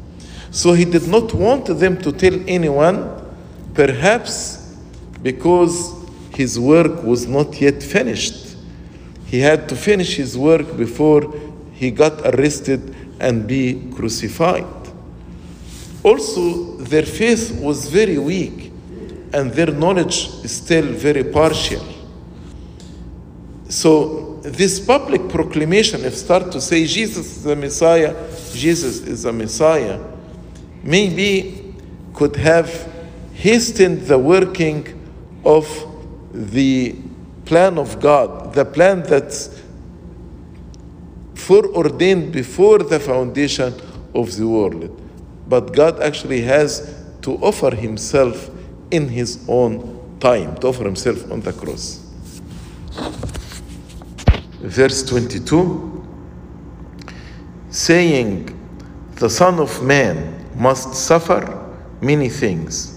So 0.52 0.72
he 0.72 0.84
did 0.84 1.08
not 1.08 1.34
want 1.34 1.66
them 1.66 2.00
to 2.02 2.12
tell 2.12 2.38
anyone, 2.46 3.23
perhaps 3.74 4.76
because 5.22 5.94
his 6.30 6.58
work 6.58 7.02
was 7.02 7.26
not 7.26 7.60
yet 7.60 7.82
finished. 7.82 8.56
He 9.26 9.40
had 9.40 9.68
to 9.68 9.76
finish 9.76 10.16
his 10.16 10.38
work 10.38 10.76
before 10.76 11.32
he 11.72 11.90
got 11.90 12.20
arrested 12.34 12.94
and 13.20 13.46
be 13.46 13.90
crucified. 13.94 14.66
Also, 16.02 16.76
their 16.76 17.04
faith 17.04 17.58
was 17.60 17.88
very 17.88 18.18
weak 18.18 18.70
and 19.32 19.50
their 19.52 19.72
knowledge 19.72 20.28
is 20.44 20.52
still 20.56 20.84
very 20.92 21.24
partial. 21.24 21.84
So, 23.68 24.38
this 24.42 24.78
public 24.78 25.28
proclamation, 25.30 26.04
if 26.04 26.14
start 26.14 26.52
to 26.52 26.60
say 26.60 26.84
Jesus 26.84 27.38
is 27.38 27.42
the 27.44 27.56
Messiah, 27.56 28.14
Jesus 28.52 29.00
is 29.00 29.22
the 29.22 29.32
Messiah, 29.32 29.98
maybe 30.82 31.74
could 32.12 32.36
have 32.36 32.93
hastened 33.34 34.02
the 34.02 34.18
working 34.18 35.00
of 35.44 35.66
the 36.32 36.96
plan 37.44 37.78
of 37.78 38.00
God, 38.00 38.54
the 38.54 38.64
plan 38.64 39.02
that's 39.02 39.60
foreordained 41.34 42.32
before 42.32 42.78
the 42.78 42.98
foundation 42.98 43.74
of 44.14 44.34
the 44.36 44.48
world. 44.48 45.00
But 45.46 45.72
God 45.74 46.00
actually 46.00 46.40
has 46.42 47.04
to 47.22 47.36
offer 47.36 47.74
Himself 47.74 48.50
in 48.90 49.08
His 49.08 49.44
own 49.48 50.18
time, 50.20 50.56
to 50.58 50.68
offer 50.68 50.84
Himself 50.84 51.30
on 51.30 51.40
the 51.40 51.52
cross. 51.52 52.00
Verse 54.60 55.02
22 55.02 55.90
saying, 57.68 58.48
The 59.16 59.28
Son 59.28 59.58
of 59.58 59.82
Man 59.82 60.48
must 60.54 60.94
suffer 60.94 61.60
many 62.00 62.28
things 62.28 62.93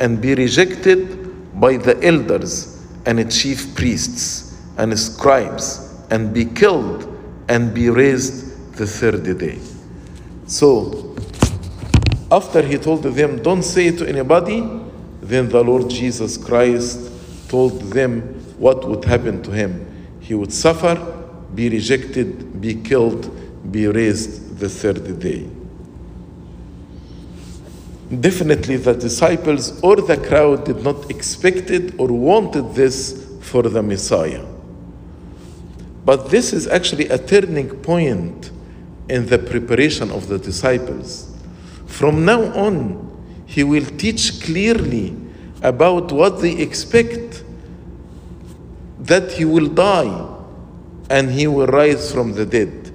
and 0.00 0.20
be 0.20 0.34
rejected 0.34 1.60
by 1.60 1.76
the 1.76 2.02
elders 2.04 2.84
and 3.06 3.30
chief 3.32 3.74
priests 3.74 4.60
and 4.76 4.98
scribes 4.98 5.94
and 6.10 6.34
be 6.34 6.44
killed 6.44 7.08
and 7.48 7.74
be 7.74 7.90
raised 7.90 8.72
the 8.74 8.86
third 8.86 9.38
day. 9.38 9.58
So, 10.46 11.14
after 12.30 12.62
he 12.62 12.78
told 12.78 13.02
them, 13.02 13.42
Don't 13.42 13.62
say 13.62 13.86
it 13.86 13.98
to 13.98 14.08
anybody, 14.08 14.68
then 15.20 15.48
the 15.48 15.62
Lord 15.62 15.88
Jesus 15.88 16.36
Christ 16.36 17.10
told 17.48 17.80
them 17.92 18.22
what 18.58 18.86
would 18.88 19.04
happen 19.04 19.42
to 19.42 19.50
him. 19.50 19.86
He 20.20 20.34
would 20.34 20.52
suffer, 20.52 20.96
be 21.54 21.68
rejected, 21.68 22.60
be 22.60 22.74
killed, 22.74 23.30
be 23.70 23.86
raised 23.86 24.58
the 24.58 24.68
third 24.68 25.20
day. 25.20 25.48
Definitely, 28.20 28.76
the 28.76 28.94
disciples 28.94 29.80
or 29.82 29.96
the 29.96 30.16
crowd 30.16 30.64
did 30.64 30.82
not 30.82 31.10
expect 31.10 31.70
it 31.70 31.98
or 31.98 32.08
wanted 32.08 32.74
this 32.74 33.26
for 33.40 33.62
the 33.62 33.82
Messiah. 33.82 34.44
But 36.04 36.30
this 36.30 36.52
is 36.52 36.66
actually 36.66 37.08
a 37.08 37.18
turning 37.18 37.70
point 37.80 38.50
in 39.08 39.26
the 39.26 39.38
preparation 39.38 40.10
of 40.10 40.28
the 40.28 40.38
disciples. 40.38 41.34
From 41.86 42.24
now 42.24 42.42
on, 42.54 43.44
he 43.46 43.64
will 43.64 43.86
teach 43.86 44.42
clearly 44.42 45.16
about 45.62 46.12
what 46.12 46.40
they 46.42 46.58
expect 46.58 47.42
that 49.00 49.32
he 49.32 49.44
will 49.44 49.68
die 49.68 50.30
and 51.08 51.30
he 51.30 51.46
will 51.46 51.66
rise 51.66 52.12
from 52.12 52.32
the 52.32 52.44
dead 52.44 52.90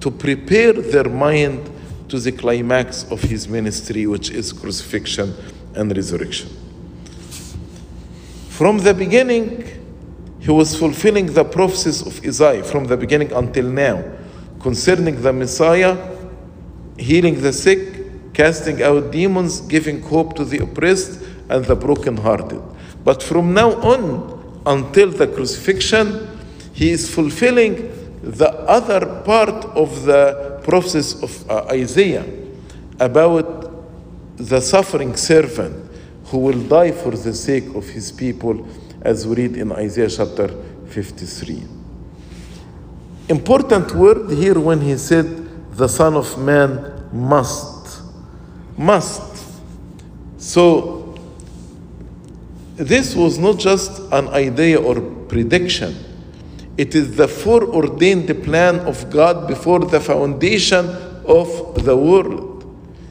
to 0.00 0.10
prepare 0.10 0.72
their 0.72 1.08
mind 1.08 1.68
to 2.12 2.20
the 2.20 2.30
climax 2.30 3.10
of 3.10 3.22
his 3.22 3.48
ministry, 3.48 4.06
which 4.06 4.28
is 4.28 4.52
crucifixion 4.52 5.34
and 5.74 5.96
resurrection. 5.96 6.46
From 8.50 8.76
the 8.80 8.92
beginning, 8.92 9.64
he 10.38 10.50
was 10.50 10.76
fulfilling 10.76 11.32
the 11.32 11.42
prophecies 11.42 12.06
of 12.06 12.22
Isaiah 12.22 12.64
from 12.64 12.84
the 12.84 12.98
beginning 12.98 13.32
until 13.32 13.66
now 13.66 14.04
concerning 14.60 15.22
the 15.22 15.32
Messiah, 15.32 15.96
healing 16.98 17.40
the 17.40 17.50
sick, 17.50 18.34
casting 18.34 18.82
out 18.82 19.10
demons, 19.10 19.62
giving 19.62 20.02
hope 20.02 20.36
to 20.36 20.44
the 20.44 20.58
oppressed 20.58 21.18
and 21.48 21.64
the 21.64 21.74
brokenhearted. 21.74 22.62
But 23.04 23.22
from 23.22 23.54
now 23.54 23.70
on 23.80 24.62
until 24.66 25.10
the 25.10 25.28
crucifixion, 25.28 26.28
he 26.74 26.90
is 26.90 27.08
fulfilling 27.08 27.74
the 28.22 28.50
other 28.68 29.22
part 29.24 29.64
of 29.74 30.04
the 30.04 30.51
prophecies 30.64 31.22
of 31.22 31.50
uh, 31.50 31.66
Isaiah 31.70 32.26
about 32.98 33.72
the 34.36 34.60
suffering 34.60 35.16
servant 35.16 35.90
who 36.26 36.38
will 36.38 36.62
die 36.62 36.92
for 36.92 37.10
the 37.10 37.34
sake 37.34 37.74
of 37.74 37.88
his 37.88 38.10
people, 38.10 38.66
as 39.02 39.26
we 39.26 39.36
read 39.36 39.56
in 39.56 39.72
Isaiah 39.72 40.08
chapter 40.08 40.48
53. 40.88 41.62
Important 43.28 43.92
word 43.94 44.30
here 44.30 44.58
when 44.58 44.80
he 44.80 44.96
said, 44.96 45.26
The 45.76 45.88
Son 45.88 46.14
of 46.14 46.38
Man 46.38 47.08
must. 47.12 48.02
Must. 48.78 49.60
So, 50.38 51.18
this 52.76 53.14
was 53.14 53.38
not 53.38 53.58
just 53.58 54.00
an 54.10 54.28
idea 54.28 54.80
or 54.80 55.00
prediction 55.28 55.94
it 56.82 56.96
is 56.96 57.14
the 57.14 57.28
foreordained 57.28 58.42
plan 58.42 58.80
of 58.80 59.08
God 59.08 59.46
before 59.46 59.78
the 59.78 60.00
foundation 60.00 60.84
of 61.24 61.84
the 61.84 61.96
world. 61.96 62.64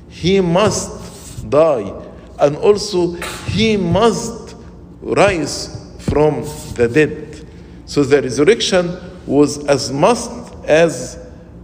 He 0.10 0.42
must 0.42 1.50
die, 1.50 1.90
and 2.38 2.58
also 2.58 3.14
he 3.48 3.78
must 3.78 4.58
rise 5.02 5.56
from 6.00 6.42
the 6.76 6.90
dead. 6.92 7.48
So 7.86 8.04
the 8.04 8.22
resurrection 8.22 9.00
was 9.26 9.66
as 9.68 9.90
must 9.90 10.32
as 10.66 11.18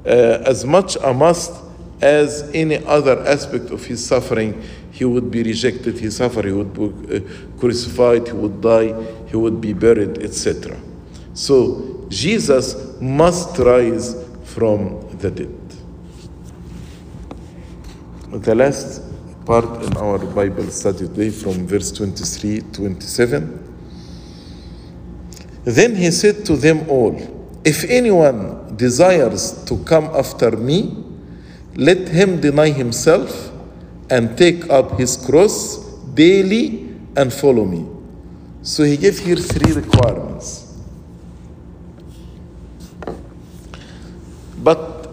uh, 0.05 0.51
as 0.53 0.63
much 0.63 0.95
a 1.03 1.13
must 1.13 1.51
as 1.99 2.49
any 2.53 2.77
other 2.85 3.19
aspect 3.27 3.69
of 3.71 3.83
his 3.83 3.99
suffering. 4.05 4.63
He 4.91 5.03
would 5.03 5.29
be 5.29 5.43
rejected, 5.43 5.99
he 5.99 6.09
suffered, 6.09 6.45
he 6.45 6.53
would 6.53 6.73
be 6.73 7.17
uh, 7.17 7.19
crucified, 7.59 8.27
he 8.27 8.33
would 8.33 8.61
die, 8.61 8.95
he 9.27 9.35
would 9.35 9.59
be 9.59 9.73
buried, 9.73 10.23
etc. 10.23 10.77
So 11.33 11.96
Jesus 12.09 12.99
must 13.01 13.57
rise 13.59 14.15
from 14.43 15.07
the 15.17 15.29
dead. 15.29 15.53
The 18.31 18.55
last 18.55 19.01
part 19.45 19.83
in 19.83 19.95
our 19.97 20.19
Bible 20.19 20.67
study 20.67 21.07
today 21.07 21.29
from 21.29 21.67
verse 21.67 21.91
23 21.91 22.61
27. 22.73 23.63
Then 25.63 25.95
he 25.95 26.11
said 26.11 26.45
to 26.45 26.55
them 26.55 26.89
all, 26.89 27.15
If 27.63 27.83
anyone 27.85 28.75
desires 28.77 29.63
to 29.65 29.77
come 29.83 30.05
after 30.05 30.51
me, 30.51 31.03
let 31.75 32.07
him 32.07 32.39
deny 32.41 32.69
himself 32.69 33.51
and 34.09 34.37
take 34.37 34.69
up 34.69 34.97
his 34.97 35.17
cross 35.17 35.77
daily 36.13 36.89
and 37.15 37.33
follow 37.33 37.65
me. 37.65 37.85
So 38.61 38.83
he 38.83 38.97
gave 38.97 39.19
here 39.19 39.35
three 39.35 39.73
requirements. 39.73 40.66
But 44.57 45.09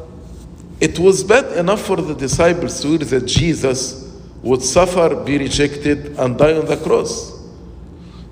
it 0.81 0.99
was 0.99 1.25
bad 1.25 1.57
enough 1.57 1.83
for 1.83 1.97
the 1.97 2.15
disciples 2.15 2.81
to 2.83 2.89
hear 2.89 2.99
that 2.99 3.27
Jesus 3.27 4.13
would 4.43 4.63
suffer, 4.63 5.17
be 5.25 5.39
rejected, 5.39 6.19
and 6.19 6.37
die 6.37 6.55
on 6.55 6.67
the 6.67 6.77
cross. 6.77 7.33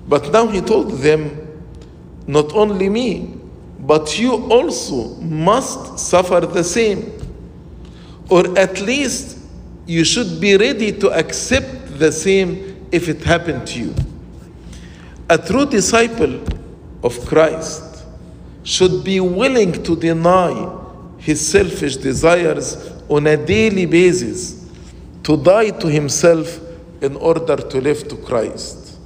But 0.07 0.31
now 0.31 0.47
he 0.47 0.61
told 0.61 0.91
them, 0.91 1.39
not 2.27 2.53
only 2.53 2.89
me, 2.89 3.35
but 3.79 4.19
you 4.19 4.33
also 4.51 5.15
must 5.21 5.99
suffer 5.99 6.41
the 6.41 6.63
same. 6.63 7.11
Or 8.29 8.57
at 8.57 8.81
least 8.81 9.39
you 9.85 10.03
should 10.03 10.39
be 10.39 10.55
ready 10.55 10.91
to 10.99 11.11
accept 11.11 11.99
the 11.99 12.11
same 12.11 12.87
if 12.91 13.09
it 13.09 13.23
happened 13.23 13.67
to 13.67 13.79
you. 13.79 13.95
A 15.29 15.37
true 15.37 15.65
disciple 15.65 16.41
of 17.03 17.19
Christ 17.25 18.05
should 18.63 19.03
be 19.03 19.19
willing 19.19 19.83
to 19.83 19.95
deny 19.95 20.82
his 21.23 21.45
selfish 21.45 21.95
desires 21.97 22.91
on 23.07 23.27
a 23.27 23.37
daily 23.37 23.85
basis, 23.85 24.69
to 25.23 25.37
die 25.37 25.69
to 25.69 25.87
himself 25.87 26.59
in 27.01 27.15
order 27.15 27.55
to 27.55 27.79
live 27.79 28.07
to 28.09 28.17
Christ. 28.17 28.99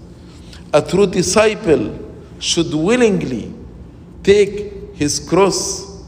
A 0.74 0.82
true 0.82 1.06
disciple 1.06 1.98
should 2.40 2.74
willingly 2.74 3.54
take 4.24 4.96
his 4.96 5.20
cross 5.20 6.04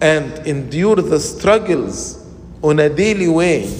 and 0.00 0.46
endure 0.46 0.96
the 0.96 1.18
struggles 1.18 2.24
on 2.62 2.78
a 2.78 2.88
daily 2.88 3.28
way. 3.28 3.72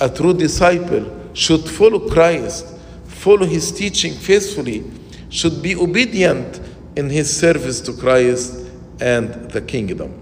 A 0.00 0.08
true 0.08 0.34
disciple 0.34 1.04
should 1.34 1.68
follow 1.68 2.08
Christ, 2.08 2.66
follow 3.06 3.46
his 3.46 3.72
teaching 3.72 4.14
faithfully, 4.14 4.84
should 5.30 5.62
be 5.62 5.74
obedient 5.74 6.60
in 6.94 7.10
his 7.10 7.34
service 7.34 7.80
to 7.82 7.92
Christ 7.92 8.66
and 9.00 9.50
the 9.50 9.60
kingdom. 9.60 10.19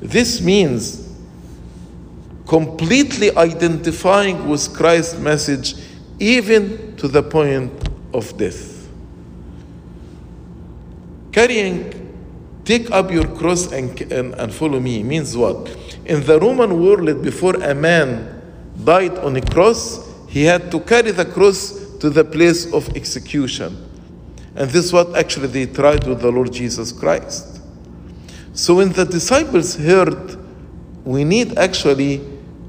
This 0.00 0.40
means 0.40 1.08
completely 2.46 3.34
identifying 3.36 4.48
with 4.48 4.74
Christ's 4.74 5.18
message, 5.18 5.74
even 6.18 6.96
to 6.96 7.06
the 7.06 7.22
point 7.22 7.70
of 8.12 8.36
death. 8.36 8.88
Carrying, 11.32 12.12
take 12.64 12.90
up 12.90 13.10
your 13.10 13.26
cross 13.36 13.70
and, 13.70 14.00
and, 14.10 14.34
and 14.34 14.52
follow 14.52 14.80
me 14.80 15.02
means 15.04 15.36
what? 15.36 15.68
In 16.06 16.24
the 16.26 16.40
Roman 16.40 16.82
world, 16.82 17.22
before 17.22 17.54
a 17.54 17.74
man 17.74 18.42
died 18.82 19.16
on 19.18 19.36
a 19.36 19.42
cross, 19.42 20.08
he 20.28 20.42
had 20.42 20.70
to 20.72 20.80
carry 20.80 21.12
the 21.12 21.24
cross 21.24 21.96
to 21.98 22.10
the 22.10 22.24
place 22.24 22.72
of 22.72 22.96
execution. 22.96 23.76
And 24.56 24.68
this 24.70 24.86
is 24.86 24.92
what 24.92 25.16
actually 25.16 25.46
they 25.46 25.66
tried 25.66 26.06
with 26.06 26.20
the 26.20 26.32
Lord 26.32 26.52
Jesus 26.52 26.90
Christ. 26.90 27.59
So 28.60 28.74
when 28.74 28.92
the 28.92 29.06
disciples 29.06 29.74
heard 29.74 30.36
we 31.02 31.24
need 31.24 31.56
actually 31.56 32.20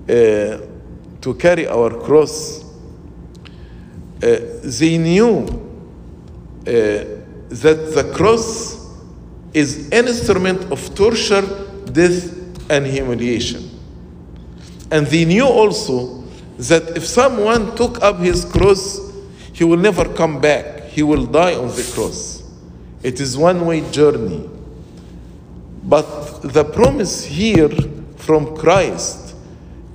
uh, 0.07 0.61
to 1.19 1.33
carry 1.37 1.67
our 1.67 1.89
cross, 1.99 2.63
uh, 2.63 4.37
they 4.63 4.97
knew 4.97 5.39
uh, 5.39 6.63
that 6.63 7.91
the 7.93 8.09
cross 8.15 8.87
is 9.53 9.89
an 9.91 10.07
instrument 10.07 10.71
of 10.71 10.95
torture, 10.95 11.41
death, 11.91 12.39
and 12.71 12.87
humiliation. 12.87 13.69
And 14.91 15.05
they 15.07 15.25
knew 15.25 15.45
also 15.45 16.23
that 16.57 16.95
if 16.95 17.05
someone 17.05 17.75
took 17.75 18.01
up 18.01 18.19
his 18.19 18.45
cross, 18.45 19.11
he 19.51 19.65
will 19.65 19.75
never 19.75 20.05
come 20.13 20.39
back. 20.39 20.83
He 20.85 21.03
will 21.03 21.25
die 21.25 21.55
on 21.55 21.67
the 21.67 21.91
cross. 21.93 22.49
It 23.03 23.19
is 23.19 23.35
one 23.35 23.65
way 23.65 23.81
journey. 23.91 24.47
But 25.83 26.41
the 26.41 26.63
promise 26.63 27.25
here 27.25 27.69
from 28.17 28.55
Christ 28.55 29.21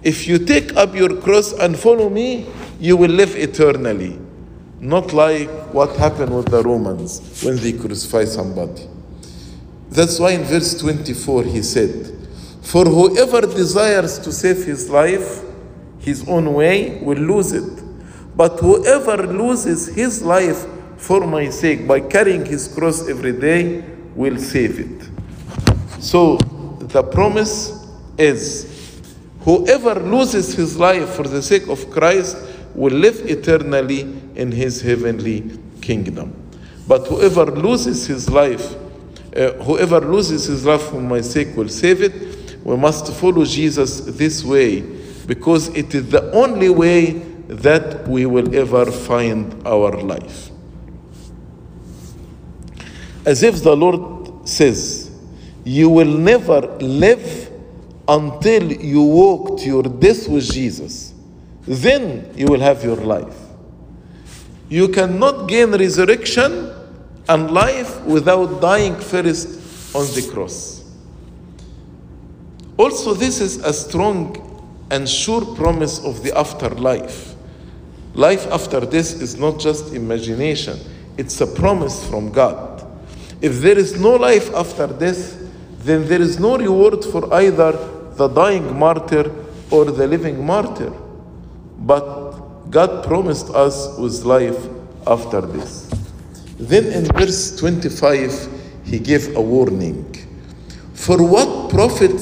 if 0.07 0.28
you 0.28 0.39
take 0.39 0.76
up 0.76 0.95
your 0.95 1.20
cross 1.20 1.53
and 1.53 1.76
follow 1.76 2.09
me, 2.09 2.47
you 2.78 2.97
will 2.97 3.11
live 3.11 3.34
eternally. 3.34 4.16
Not 4.78 5.12
like 5.12 5.49
what 5.74 5.97
happened 5.97 6.37
with 6.37 6.47
the 6.47 6.62
Romans 6.62 7.43
when 7.43 7.57
they 7.57 7.72
crucify 7.72 8.24
somebody. 8.24 8.87
That's 9.91 10.20
why 10.20 10.30
in 10.30 10.45
verse 10.45 10.78
24 10.78 11.43
he 11.43 11.61
said, 11.61 12.16
For 12.62 12.84
whoever 12.84 13.41
desires 13.41 14.20
to 14.20 14.30
save 14.30 14.64
his 14.64 14.89
life 14.89 15.43
his 15.99 16.28
own 16.28 16.55
way 16.55 17.01
will 17.03 17.18
lose 17.18 17.51
it. 17.53 17.82
But 18.37 18.61
whoever 18.61 19.26
loses 19.26 19.89
his 19.89 20.22
life 20.22 20.66
for 20.99 21.26
my 21.26 21.49
sake 21.51 21.84
by 21.84 21.99
carrying 21.99 22.47
his 22.47 22.68
cross 22.68 23.09
every 23.09 23.32
day 23.32 23.82
will 24.14 24.39
save 24.39 24.78
it. 24.78 25.16
So 26.07 26.37
the 26.79 27.03
promise 27.03 27.85
is 28.17 29.03
whoever 29.41 29.97
loses 29.97 30.55
his 30.55 30.79
life 30.79 31.09
for 31.09 31.25
the 31.25 31.43
sake 31.43 31.67
of 31.67 31.91
Christ 31.91 32.37
will 32.77 32.95
live 32.95 33.29
eternally 33.29 34.03
in 34.37 34.53
his 34.53 34.81
heavenly 34.81 35.59
kingdom. 35.81 36.33
But 36.87 37.09
whoever 37.09 37.47
loses 37.47 38.07
his 38.07 38.31
life, 38.31 38.77
uh, 39.37 39.55
whoever 39.65 40.01
loses 40.01 40.45
his 40.45 40.65
life 40.65 40.83
for 40.83 41.01
my 41.01 41.23
sake 41.23 41.57
will 41.57 41.69
save 41.69 42.03
it. 42.03 42.57
We 42.63 42.77
must 42.77 43.13
follow 43.15 43.45
Jesus 43.45 44.03
this 44.03 44.45
way 44.45 44.83
because 45.27 45.69
it 45.75 45.93
is 45.93 46.09
the 46.09 46.31
only 46.31 46.69
way 46.69 47.15
that 47.49 48.07
we 48.07 48.27
will 48.27 48.55
ever 48.55 48.93
find 48.93 49.61
our 49.67 50.01
life. 50.03 50.51
As 53.25 53.43
if 53.43 53.65
the 53.65 53.77
Lord 53.77 54.49
says, 54.49 55.06
You 55.67 55.89
will 55.89 56.07
never 56.17 56.61
live 56.79 57.51
until 58.07 58.73
you 58.73 59.03
walk 59.03 59.59
to 59.59 59.67
your 59.67 59.83
death 59.83 60.29
with 60.29 60.45
Jesus. 60.45 61.12
Then 61.67 62.33
you 62.37 62.47
will 62.47 62.61
have 62.61 62.85
your 62.85 62.95
life. 62.95 63.37
You 64.69 64.87
cannot 64.87 65.49
gain 65.49 65.73
resurrection 65.73 66.73
and 67.29 67.51
life 67.51 68.01
without 68.03 68.61
dying 68.61 68.95
first 68.95 69.93
on 69.93 70.07
the 70.14 70.31
cross. 70.33 70.85
Also, 72.77 73.12
this 73.14 73.41
is 73.41 73.57
a 73.64 73.73
strong 73.73 74.37
and 74.93 75.09
sure 75.09 75.45
promise 75.57 75.99
of 76.05 76.23
the 76.23 76.33
afterlife. 76.39 77.35
Life 78.14 78.47
after 78.53 78.79
this 78.79 79.21
is 79.21 79.37
not 79.37 79.59
just 79.59 79.95
imagination, 79.95 80.79
it's 81.17 81.41
a 81.41 81.47
promise 81.47 82.09
from 82.09 82.31
God. 82.31 82.87
If 83.43 83.61
there 83.62 83.77
is 83.77 84.01
no 84.01 84.14
life 84.14 84.55
after 84.55 84.87
death, 84.87 85.43
then 85.87 86.09
there 86.09 86.20
is 86.20 86.41
no 86.41 86.59
reward 86.59 87.05
for 87.05 87.32
either 87.34 87.72
the 88.16 88.28
dying 88.28 88.76
martyr 88.76 89.30
or 89.70 89.84
the 89.84 90.07
living 90.07 90.45
martyr. 90.45 90.93
But 91.78 92.70
God 92.70 93.05
promised 93.05 93.51
us 93.51 93.97
with 93.97 94.24
life 94.24 94.59
after 95.07 95.41
this. 95.41 95.89
Then 96.59 96.87
in 96.87 97.05
verse 97.05 97.57
25, 97.57 98.49
he 98.84 98.99
gave 98.99 99.37
a 99.37 99.41
warning. 99.41 100.12
For 100.95 101.22
what 101.22 101.70
profit 101.70 102.20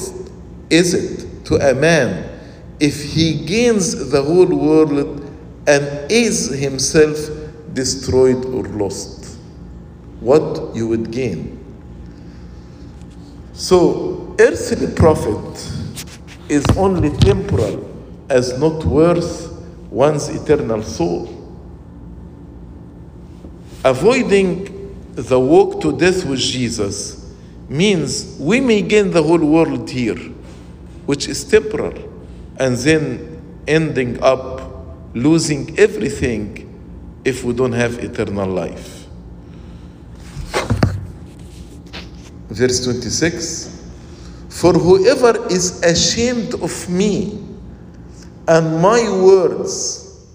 is 0.69 0.93
it 0.93 1.45
to 1.45 1.55
a 1.55 1.73
man 1.73 2.39
if 2.79 3.01
he 3.01 3.45
gains 3.45 4.11
the 4.11 4.21
whole 4.21 4.45
world 4.45 5.21
and 5.65 6.11
is 6.11 6.49
himself 6.49 7.17
destroyed 7.73 8.45
or 8.45 8.63
lost? 8.63 9.39
What 10.19 10.75
you 10.75 10.87
would 10.87 11.11
gain. 11.11 11.54
So, 13.55 14.35
earthly 14.37 14.93
profit 14.93 15.71
is 16.49 16.65
only 16.75 17.09
temporal 17.17 17.89
as 18.29 18.59
not 18.59 18.83
worth 18.83 19.49
one's 19.89 20.27
eternal 20.27 20.83
soul. 20.83 21.31
Avoiding 23.85 25.13
the 25.15 25.39
walk 25.39 25.79
to 25.83 25.97
death 25.97 26.25
with 26.25 26.39
Jesus 26.39 27.33
means 27.69 28.35
we 28.41 28.59
may 28.59 28.81
gain 28.81 29.11
the 29.11 29.23
whole 29.23 29.45
world 29.45 29.89
here, 29.89 30.17
which 31.05 31.29
is 31.29 31.45
temporal, 31.45 31.93
and 32.59 32.75
then 32.75 33.41
ending 33.69 34.21
up 34.21 34.85
losing 35.13 35.79
everything 35.79 36.61
if 37.23 37.45
we 37.45 37.53
don't 37.53 37.71
have 37.71 38.03
eternal 38.03 38.49
life. 38.49 39.04
Verse 42.55 42.85
26 42.85 43.83
For 44.47 44.71
whoever 44.71 45.45
is 45.51 45.83
ashamed 45.83 46.53
of 46.55 46.89
me 46.89 47.43
and 48.47 48.81
my 48.81 49.01
words, 49.21 50.25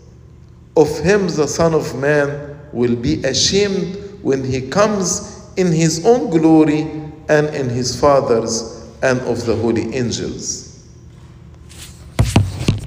of 0.76 0.98
him 0.98 1.28
the 1.28 1.48
Son 1.48 1.72
of 1.72 1.98
Man 1.98 2.58
will 2.74 2.94
be 2.94 3.24
ashamed 3.24 3.96
when 4.20 4.44
he 4.44 4.68
comes 4.68 5.50
in 5.56 5.72
his 5.72 6.04
own 6.04 6.28
glory 6.28 6.82
and 7.30 7.48
in 7.54 7.70
his 7.70 7.98
Father's 7.98 8.86
and 9.02 9.18
of 9.22 9.46
the 9.46 9.56
holy 9.56 9.94
angels. 9.94 10.86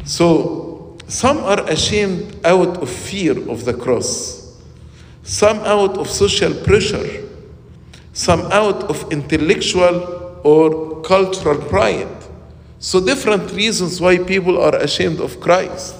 So, 0.05 0.95
some 1.07 1.39
are 1.39 1.67
ashamed 1.71 2.39
out 2.45 2.77
of 2.83 2.87
fear 2.87 3.49
of 3.49 3.65
the 3.65 3.73
cross, 3.73 4.61
some 5.23 5.57
out 5.61 5.97
of 5.97 6.07
social 6.07 6.53
pressure, 6.63 7.22
some 8.13 8.41
out 8.51 8.83
of 8.83 9.11
intellectual 9.11 10.39
or 10.43 11.01
cultural 11.01 11.59
pride. 11.67 12.07
So, 12.79 13.03
different 13.03 13.51
reasons 13.51 13.99
why 13.99 14.17
people 14.17 14.61
are 14.61 14.75
ashamed 14.75 15.19
of 15.19 15.39
Christ. 15.39 15.95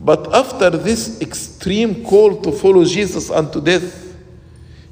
But 0.00 0.32
after 0.34 0.70
this 0.70 1.20
extreme 1.20 2.04
call 2.04 2.40
to 2.42 2.52
follow 2.52 2.84
Jesus 2.84 3.30
unto 3.30 3.60
death, 3.60 4.16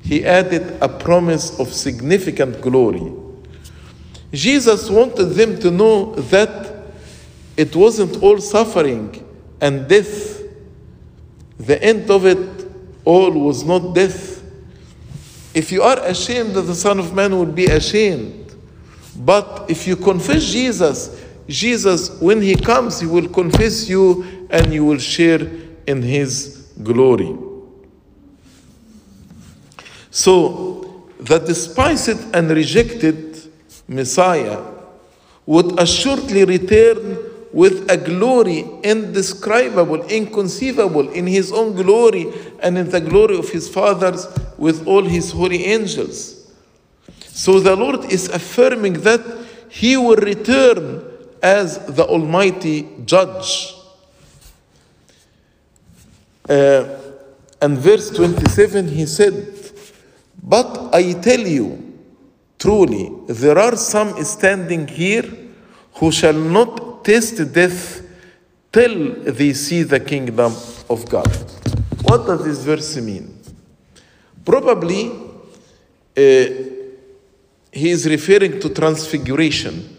he 0.02 0.24
added 0.24 0.78
a 0.80 0.88
promise 0.88 1.58
of 1.58 1.72
significant 1.72 2.60
glory. 2.60 3.12
Jesus 4.32 4.90
wanted 4.90 5.30
them 5.30 5.58
to 5.60 5.70
know 5.70 6.14
that 6.14 6.76
it 7.56 7.74
wasn't 7.74 8.22
all 8.22 8.38
suffering 8.38 9.24
and 9.60 9.88
death. 9.88 10.42
The 11.58 11.82
end 11.82 12.10
of 12.10 12.26
it 12.26 12.68
all 13.04 13.30
was 13.30 13.64
not 13.64 13.94
death. 13.94 14.35
If 15.56 15.72
you 15.72 15.82
are 15.82 15.98
ashamed 16.00 16.52
that 16.52 16.62
the 16.68 16.74
Son 16.74 16.98
of 16.98 17.14
Man 17.14 17.34
will 17.34 17.46
be 17.46 17.64
ashamed, 17.64 18.54
but 19.16 19.64
if 19.70 19.86
you 19.86 19.96
confess 19.96 20.44
Jesus, 20.44 21.24
Jesus, 21.48 22.10
when 22.20 22.42
He 22.42 22.54
comes, 22.56 23.00
He 23.00 23.06
will 23.06 23.26
confess 23.26 23.88
you 23.88 24.46
and 24.50 24.70
you 24.70 24.84
will 24.84 24.98
share 24.98 25.40
in 25.86 26.02
His 26.02 26.70
glory. 26.82 27.34
So, 30.10 31.08
the 31.18 31.38
despised 31.38 32.34
and 32.34 32.50
rejected 32.50 33.50
Messiah 33.88 34.62
would 35.46 35.80
assuredly 35.80 36.44
return 36.44 37.16
with 37.56 37.90
a 37.90 37.96
glory 37.96 38.66
indescribable, 38.82 40.02
inconceivable 40.08 41.08
in 41.08 41.26
his 41.26 41.50
own 41.50 41.72
glory 41.72 42.30
and 42.60 42.76
in 42.76 42.90
the 42.90 43.00
glory 43.00 43.38
of 43.38 43.48
his 43.48 43.66
fathers 43.66 44.26
with 44.58 44.86
all 44.86 45.02
his 45.02 45.30
holy 45.30 45.64
angels. 45.64 46.52
So 47.28 47.58
the 47.58 47.74
Lord 47.74 48.12
is 48.12 48.28
affirming 48.28 49.00
that 49.08 49.22
he 49.70 49.96
will 49.96 50.16
return 50.16 51.02
as 51.42 51.78
the 51.86 52.04
Almighty 52.04 52.90
Judge. 53.06 53.74
Uh, 56.46 56.84
and 57.62 57.78
verse 57.78 58.10
27 58.10 58.88
he 58.88 59.06
said, 59.06 59.72
But 60.42 60.94
I 60.94 61.14
tell 61.14 61.40
you, 61.40 61.98
truly, 62.58 63.10
there 63.28 63.58
are 63.58 63.76
some 63.76 64.22
standing 64.24 64.86
here 64.86 65.24
who 65.94 66.12
shall 66.12 66.34
not 66.34 66.85
taste 67.06 67.52
death 67.52 68.02
till 68.72 68.96
they 69.38 69.52
see 69.52 69.84
the 69.84 70.00
kingdom 70.00 70.52
of 70.90 71.08
God. 71.08 71.32
What 72.02 72.26
does 72.26 72.44
this 72.44 72.58
verse 72.64 72.96
mean? 72.96 73.26
Probably 74.44 75.02
uh, 75.06 76.46
he 77.70 77.90
is 77.90 78.08
referring 78.08 78.58
to 78.58 78.70
transfiguration 78.70 79.96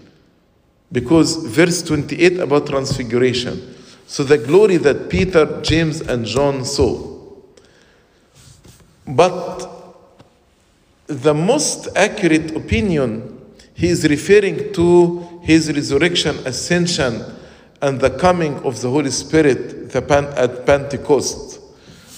because 0.91 1.37
verse 1.45 1.81
28 1.83 2.39
about 2.39 2.67
transfiguration. 2.67 3.75
So 4.05 4.23
the 4.23 4.37
glory 4.37 4.77
that 4.77 5.09
Peter, 5.09 5.61
James, 5.61 6.01
and 6.01 6.25
John 6.25 6.65
saw. 6.65 7.19
But 9.07 9.69
the 11.07 11.33
most 11.33 11.87
accurate 11.95 12.53
opinion, 12.55 13.36
he 13.77 13.89
is 13.89 14.09
referring 14.09 14.73
to 14.73 15.39
his 15.43 15.71
resurrection, 15.71 16.35
ascension, 16.47 17.23
and 17.79 17.99
the 17.99 18.09
coming 18.09 18.55
of 18.63 18.81
the 18.81 18.89
Holy 18.89 19.11
Spirit 19.11 19.91
the 19.91 20.33
at 20.35 20.65
Pentecost, 20.65 21.59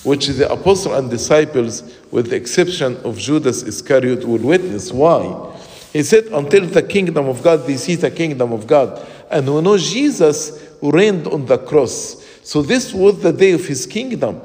which 0.06 0.28
the 0.28 0.50
apostle 0.50 0.94
and 0.94 1.10
disciples, 1.10 1.98
with 2.12 2.30
the 2.30 2.38
exception 2.38 2.96
of 3.04 3.18
Judas 3.18 3.64
Iscariot, 3.64 4.24
will 4.24 4.40
witness. 4.40 4.94
Why? 4.94 5.54
He 5.92 6.02
said, 6.04 6.28
Until 6.28 6.66
the 6.66 6.82
kingdom 6.82 7.28
of 7.28 7.44
God, 7.44 7.68
they 7.68 7.76
see 7.76 7.96
the 7.96 8.10
kingdom 8.10 8.54
of 8.54 8.66
God. 8.66 9.06
And 9.30 9.54
we 9.54 9.62
know 9.62 9.78
Jesus 9.78 10.66
reigned 10.82 11.28
on 11.28 11.46
the 11.46 11.58
cross. 11.58 12.26
So 12.42 12.62
this 12.62 12.94
was 12.94 13.22
the 13.22 13.34
day 13.34 13.52
of 13.52 13.66
his 13.66 13.86
kingdom. 13.86 14.40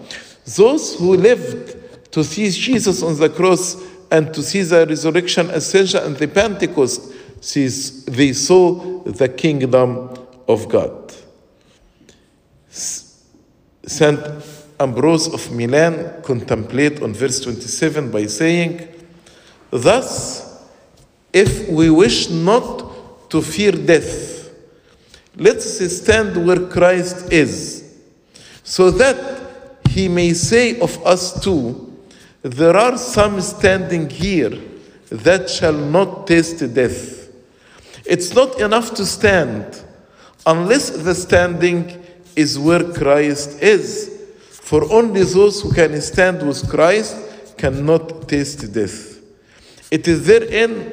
Those 0.57 0.99
who 0.99 1.17
lived 1.17 1.77
to 2.11 2.25
see 2.25 2.51
Jesus 2.51 3.05
on 3.05 3.17
the 3.19 3.31
cross 3.31 3.77
and 4.15 4.33
to 4.33 4.45
see 4.45 4.63
the 4.63 4.87
resurrection, 4.87 5.51
ascension, 5.51 6.01
and 6.05 6.17
the 6.17 6.29
Pentecost, 6.29 7.03
sees- 7.41 8.05
they 8.05 8.33
saw 8.33 9.03
the 9.05 9.29
kingdom 9.29 10.09
of 10.47 10.69
God. 10.69 11.13
Saint 13.87 14.21
Ambrose 14.79 15.27
of 15.35 15.51
Milan 15.51 16.23
contemplate 16.23 17.03
on 17.03 17.13
verse 17.13 17.41
27 17.41 18.13
by 18.13 18.27
saying, 18.27 18.87
Thus, 19.73 20.63
if 21.33 21.69
we 21.69 21.91
wish 21.91 22.31
not 22.31 23.31
to 23.31 23.43
fear 23.43 23.73
death, 23.73 24.49
let 25.37 25.57
us 25.57 26.01
stand 26.01 26.47
where 26.47 26.61
Christ 26.69 27.33
is, 27.33 27.83
so 28.63 28.93
that 28.93 29.17
he 29.91 30.07
may 30.07 30.33
say 30.35 30.79
of 30.79 31.05
us 31.05 31.43
too, 31.43 31.84
There 32.45 32.77
are 32.77 32.99
some 32.99 33.41
standing 33.41 34.11
here 34.11 34.53
that 35.09 35.49
shall 35.49 35.73
not 35.73 36.27
taste 36.27 36.59
death. 36.75 37.31
It's 38.05 38.35
not 38.35 38.61
enough 38.61 38.93
to 38.97 39.07
stand 39.07 39.83
unless 40.45 40.91
the 40.91 41.15
standing 41.15 42.05
is 42.37 42.59
where 42.59 42.85
Christ 42.93 43.63
is. 43.63 44.11
For 44.51 44.85
only 44.93 45.25
those 45.25 45.63
who 45.63 45.73
can 45.73 45.99
stand 46.03 46.47
with 46.47 46.69
Christ 46.69 47.17
cannot 47.57 48.29
taste 48.29 48.71
death. 48.75 49.23
It 49.91 50.07
is 50.07 50.27
therein 50.27 50.93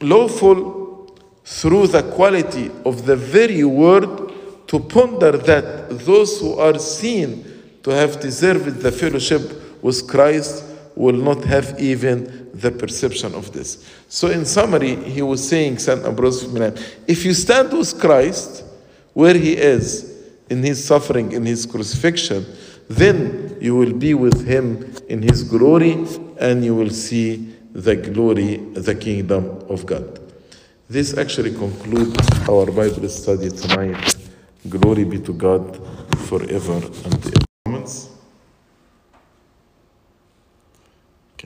lawful 0.00 1.16
through 1.44 1.88
the 1.88 2.04
quality 2.14 2.70
of 2.84 3.06
the 3.06 3.16
very 3.16 3.64
word 3.64 4.32
to 4.68 4.78
ponder 4.78 5.32
that 5.32 5.98
those 6.06 6.40
who 6.40 6.60
are 6.60 6.78
seen 6.78 7.80
to 7.82 7.90
have 7.90 8.20
deserved 8.20 8.82
the 8.82 8.92
fellowship 8.92 9.67
with 9.82 10.08
Christ 10.08 10.64
will 10.94 11.16
not 11.16 11.44
have 11.44 11.80
even 11.80 12.50
the 12.54 12.70
perception 12.70 13.34
of 13.34 13.52
this. 13.52 13.88
So, 14.08 14.28
in 14.28 14.44
summary, 14.44 14.96
he 14.96 15.22
was 15.22 15.46
saying, 15.46 15.78
St. 15.78 16.04
Ambrose 16.04 16.42
of 16.42 16.52
Milan, 16.52 16.76
if 17.06 17.24
you 17.24 17.34
stand 17.34 17.72
with 17.72 17.98
Christ 18.00 18.64
where 19.14 19.34
he 19.34 19.56
is 19.56 20.18
in 20.50 20.62
his 20.62 20.84
suffering, 20.84 21.32
in 21.32 21.44
his 21.44 21.66
crucifixion, 21.66 22.44
then 22.88 23.56
you 23.60 23.76
will 23.76 23.92
be 23.92 24.14
with 24.14 24.46
him 24.46 24.92
in 25.08 25.22
his 25.22 25.44
glory 25.44 26.06
and 26.40 26.64
you 26.64 26.74
will 26.74 26.90
see 26.90 27.54
the 27.72 27.94
glory, 27.94 28.56
the 28.74 28.94
kingdom 28.94 29.46
of 29.68 29.86
God. 29.86 30.18
This 30.88 31.16
actually 31.16 31.54
concludes 31.54 32.16
our 32.48 32.66
Bible 32.66 33.08
study 33.08 33.50
tonight. 33.50 34.16
Glory 34.68 35.04
be 35.04 35.18
to 35.20 35.32
God 35.32 35.76
forever 36.26 36.74
and 37.04 37.26
ever. 37.26 37.47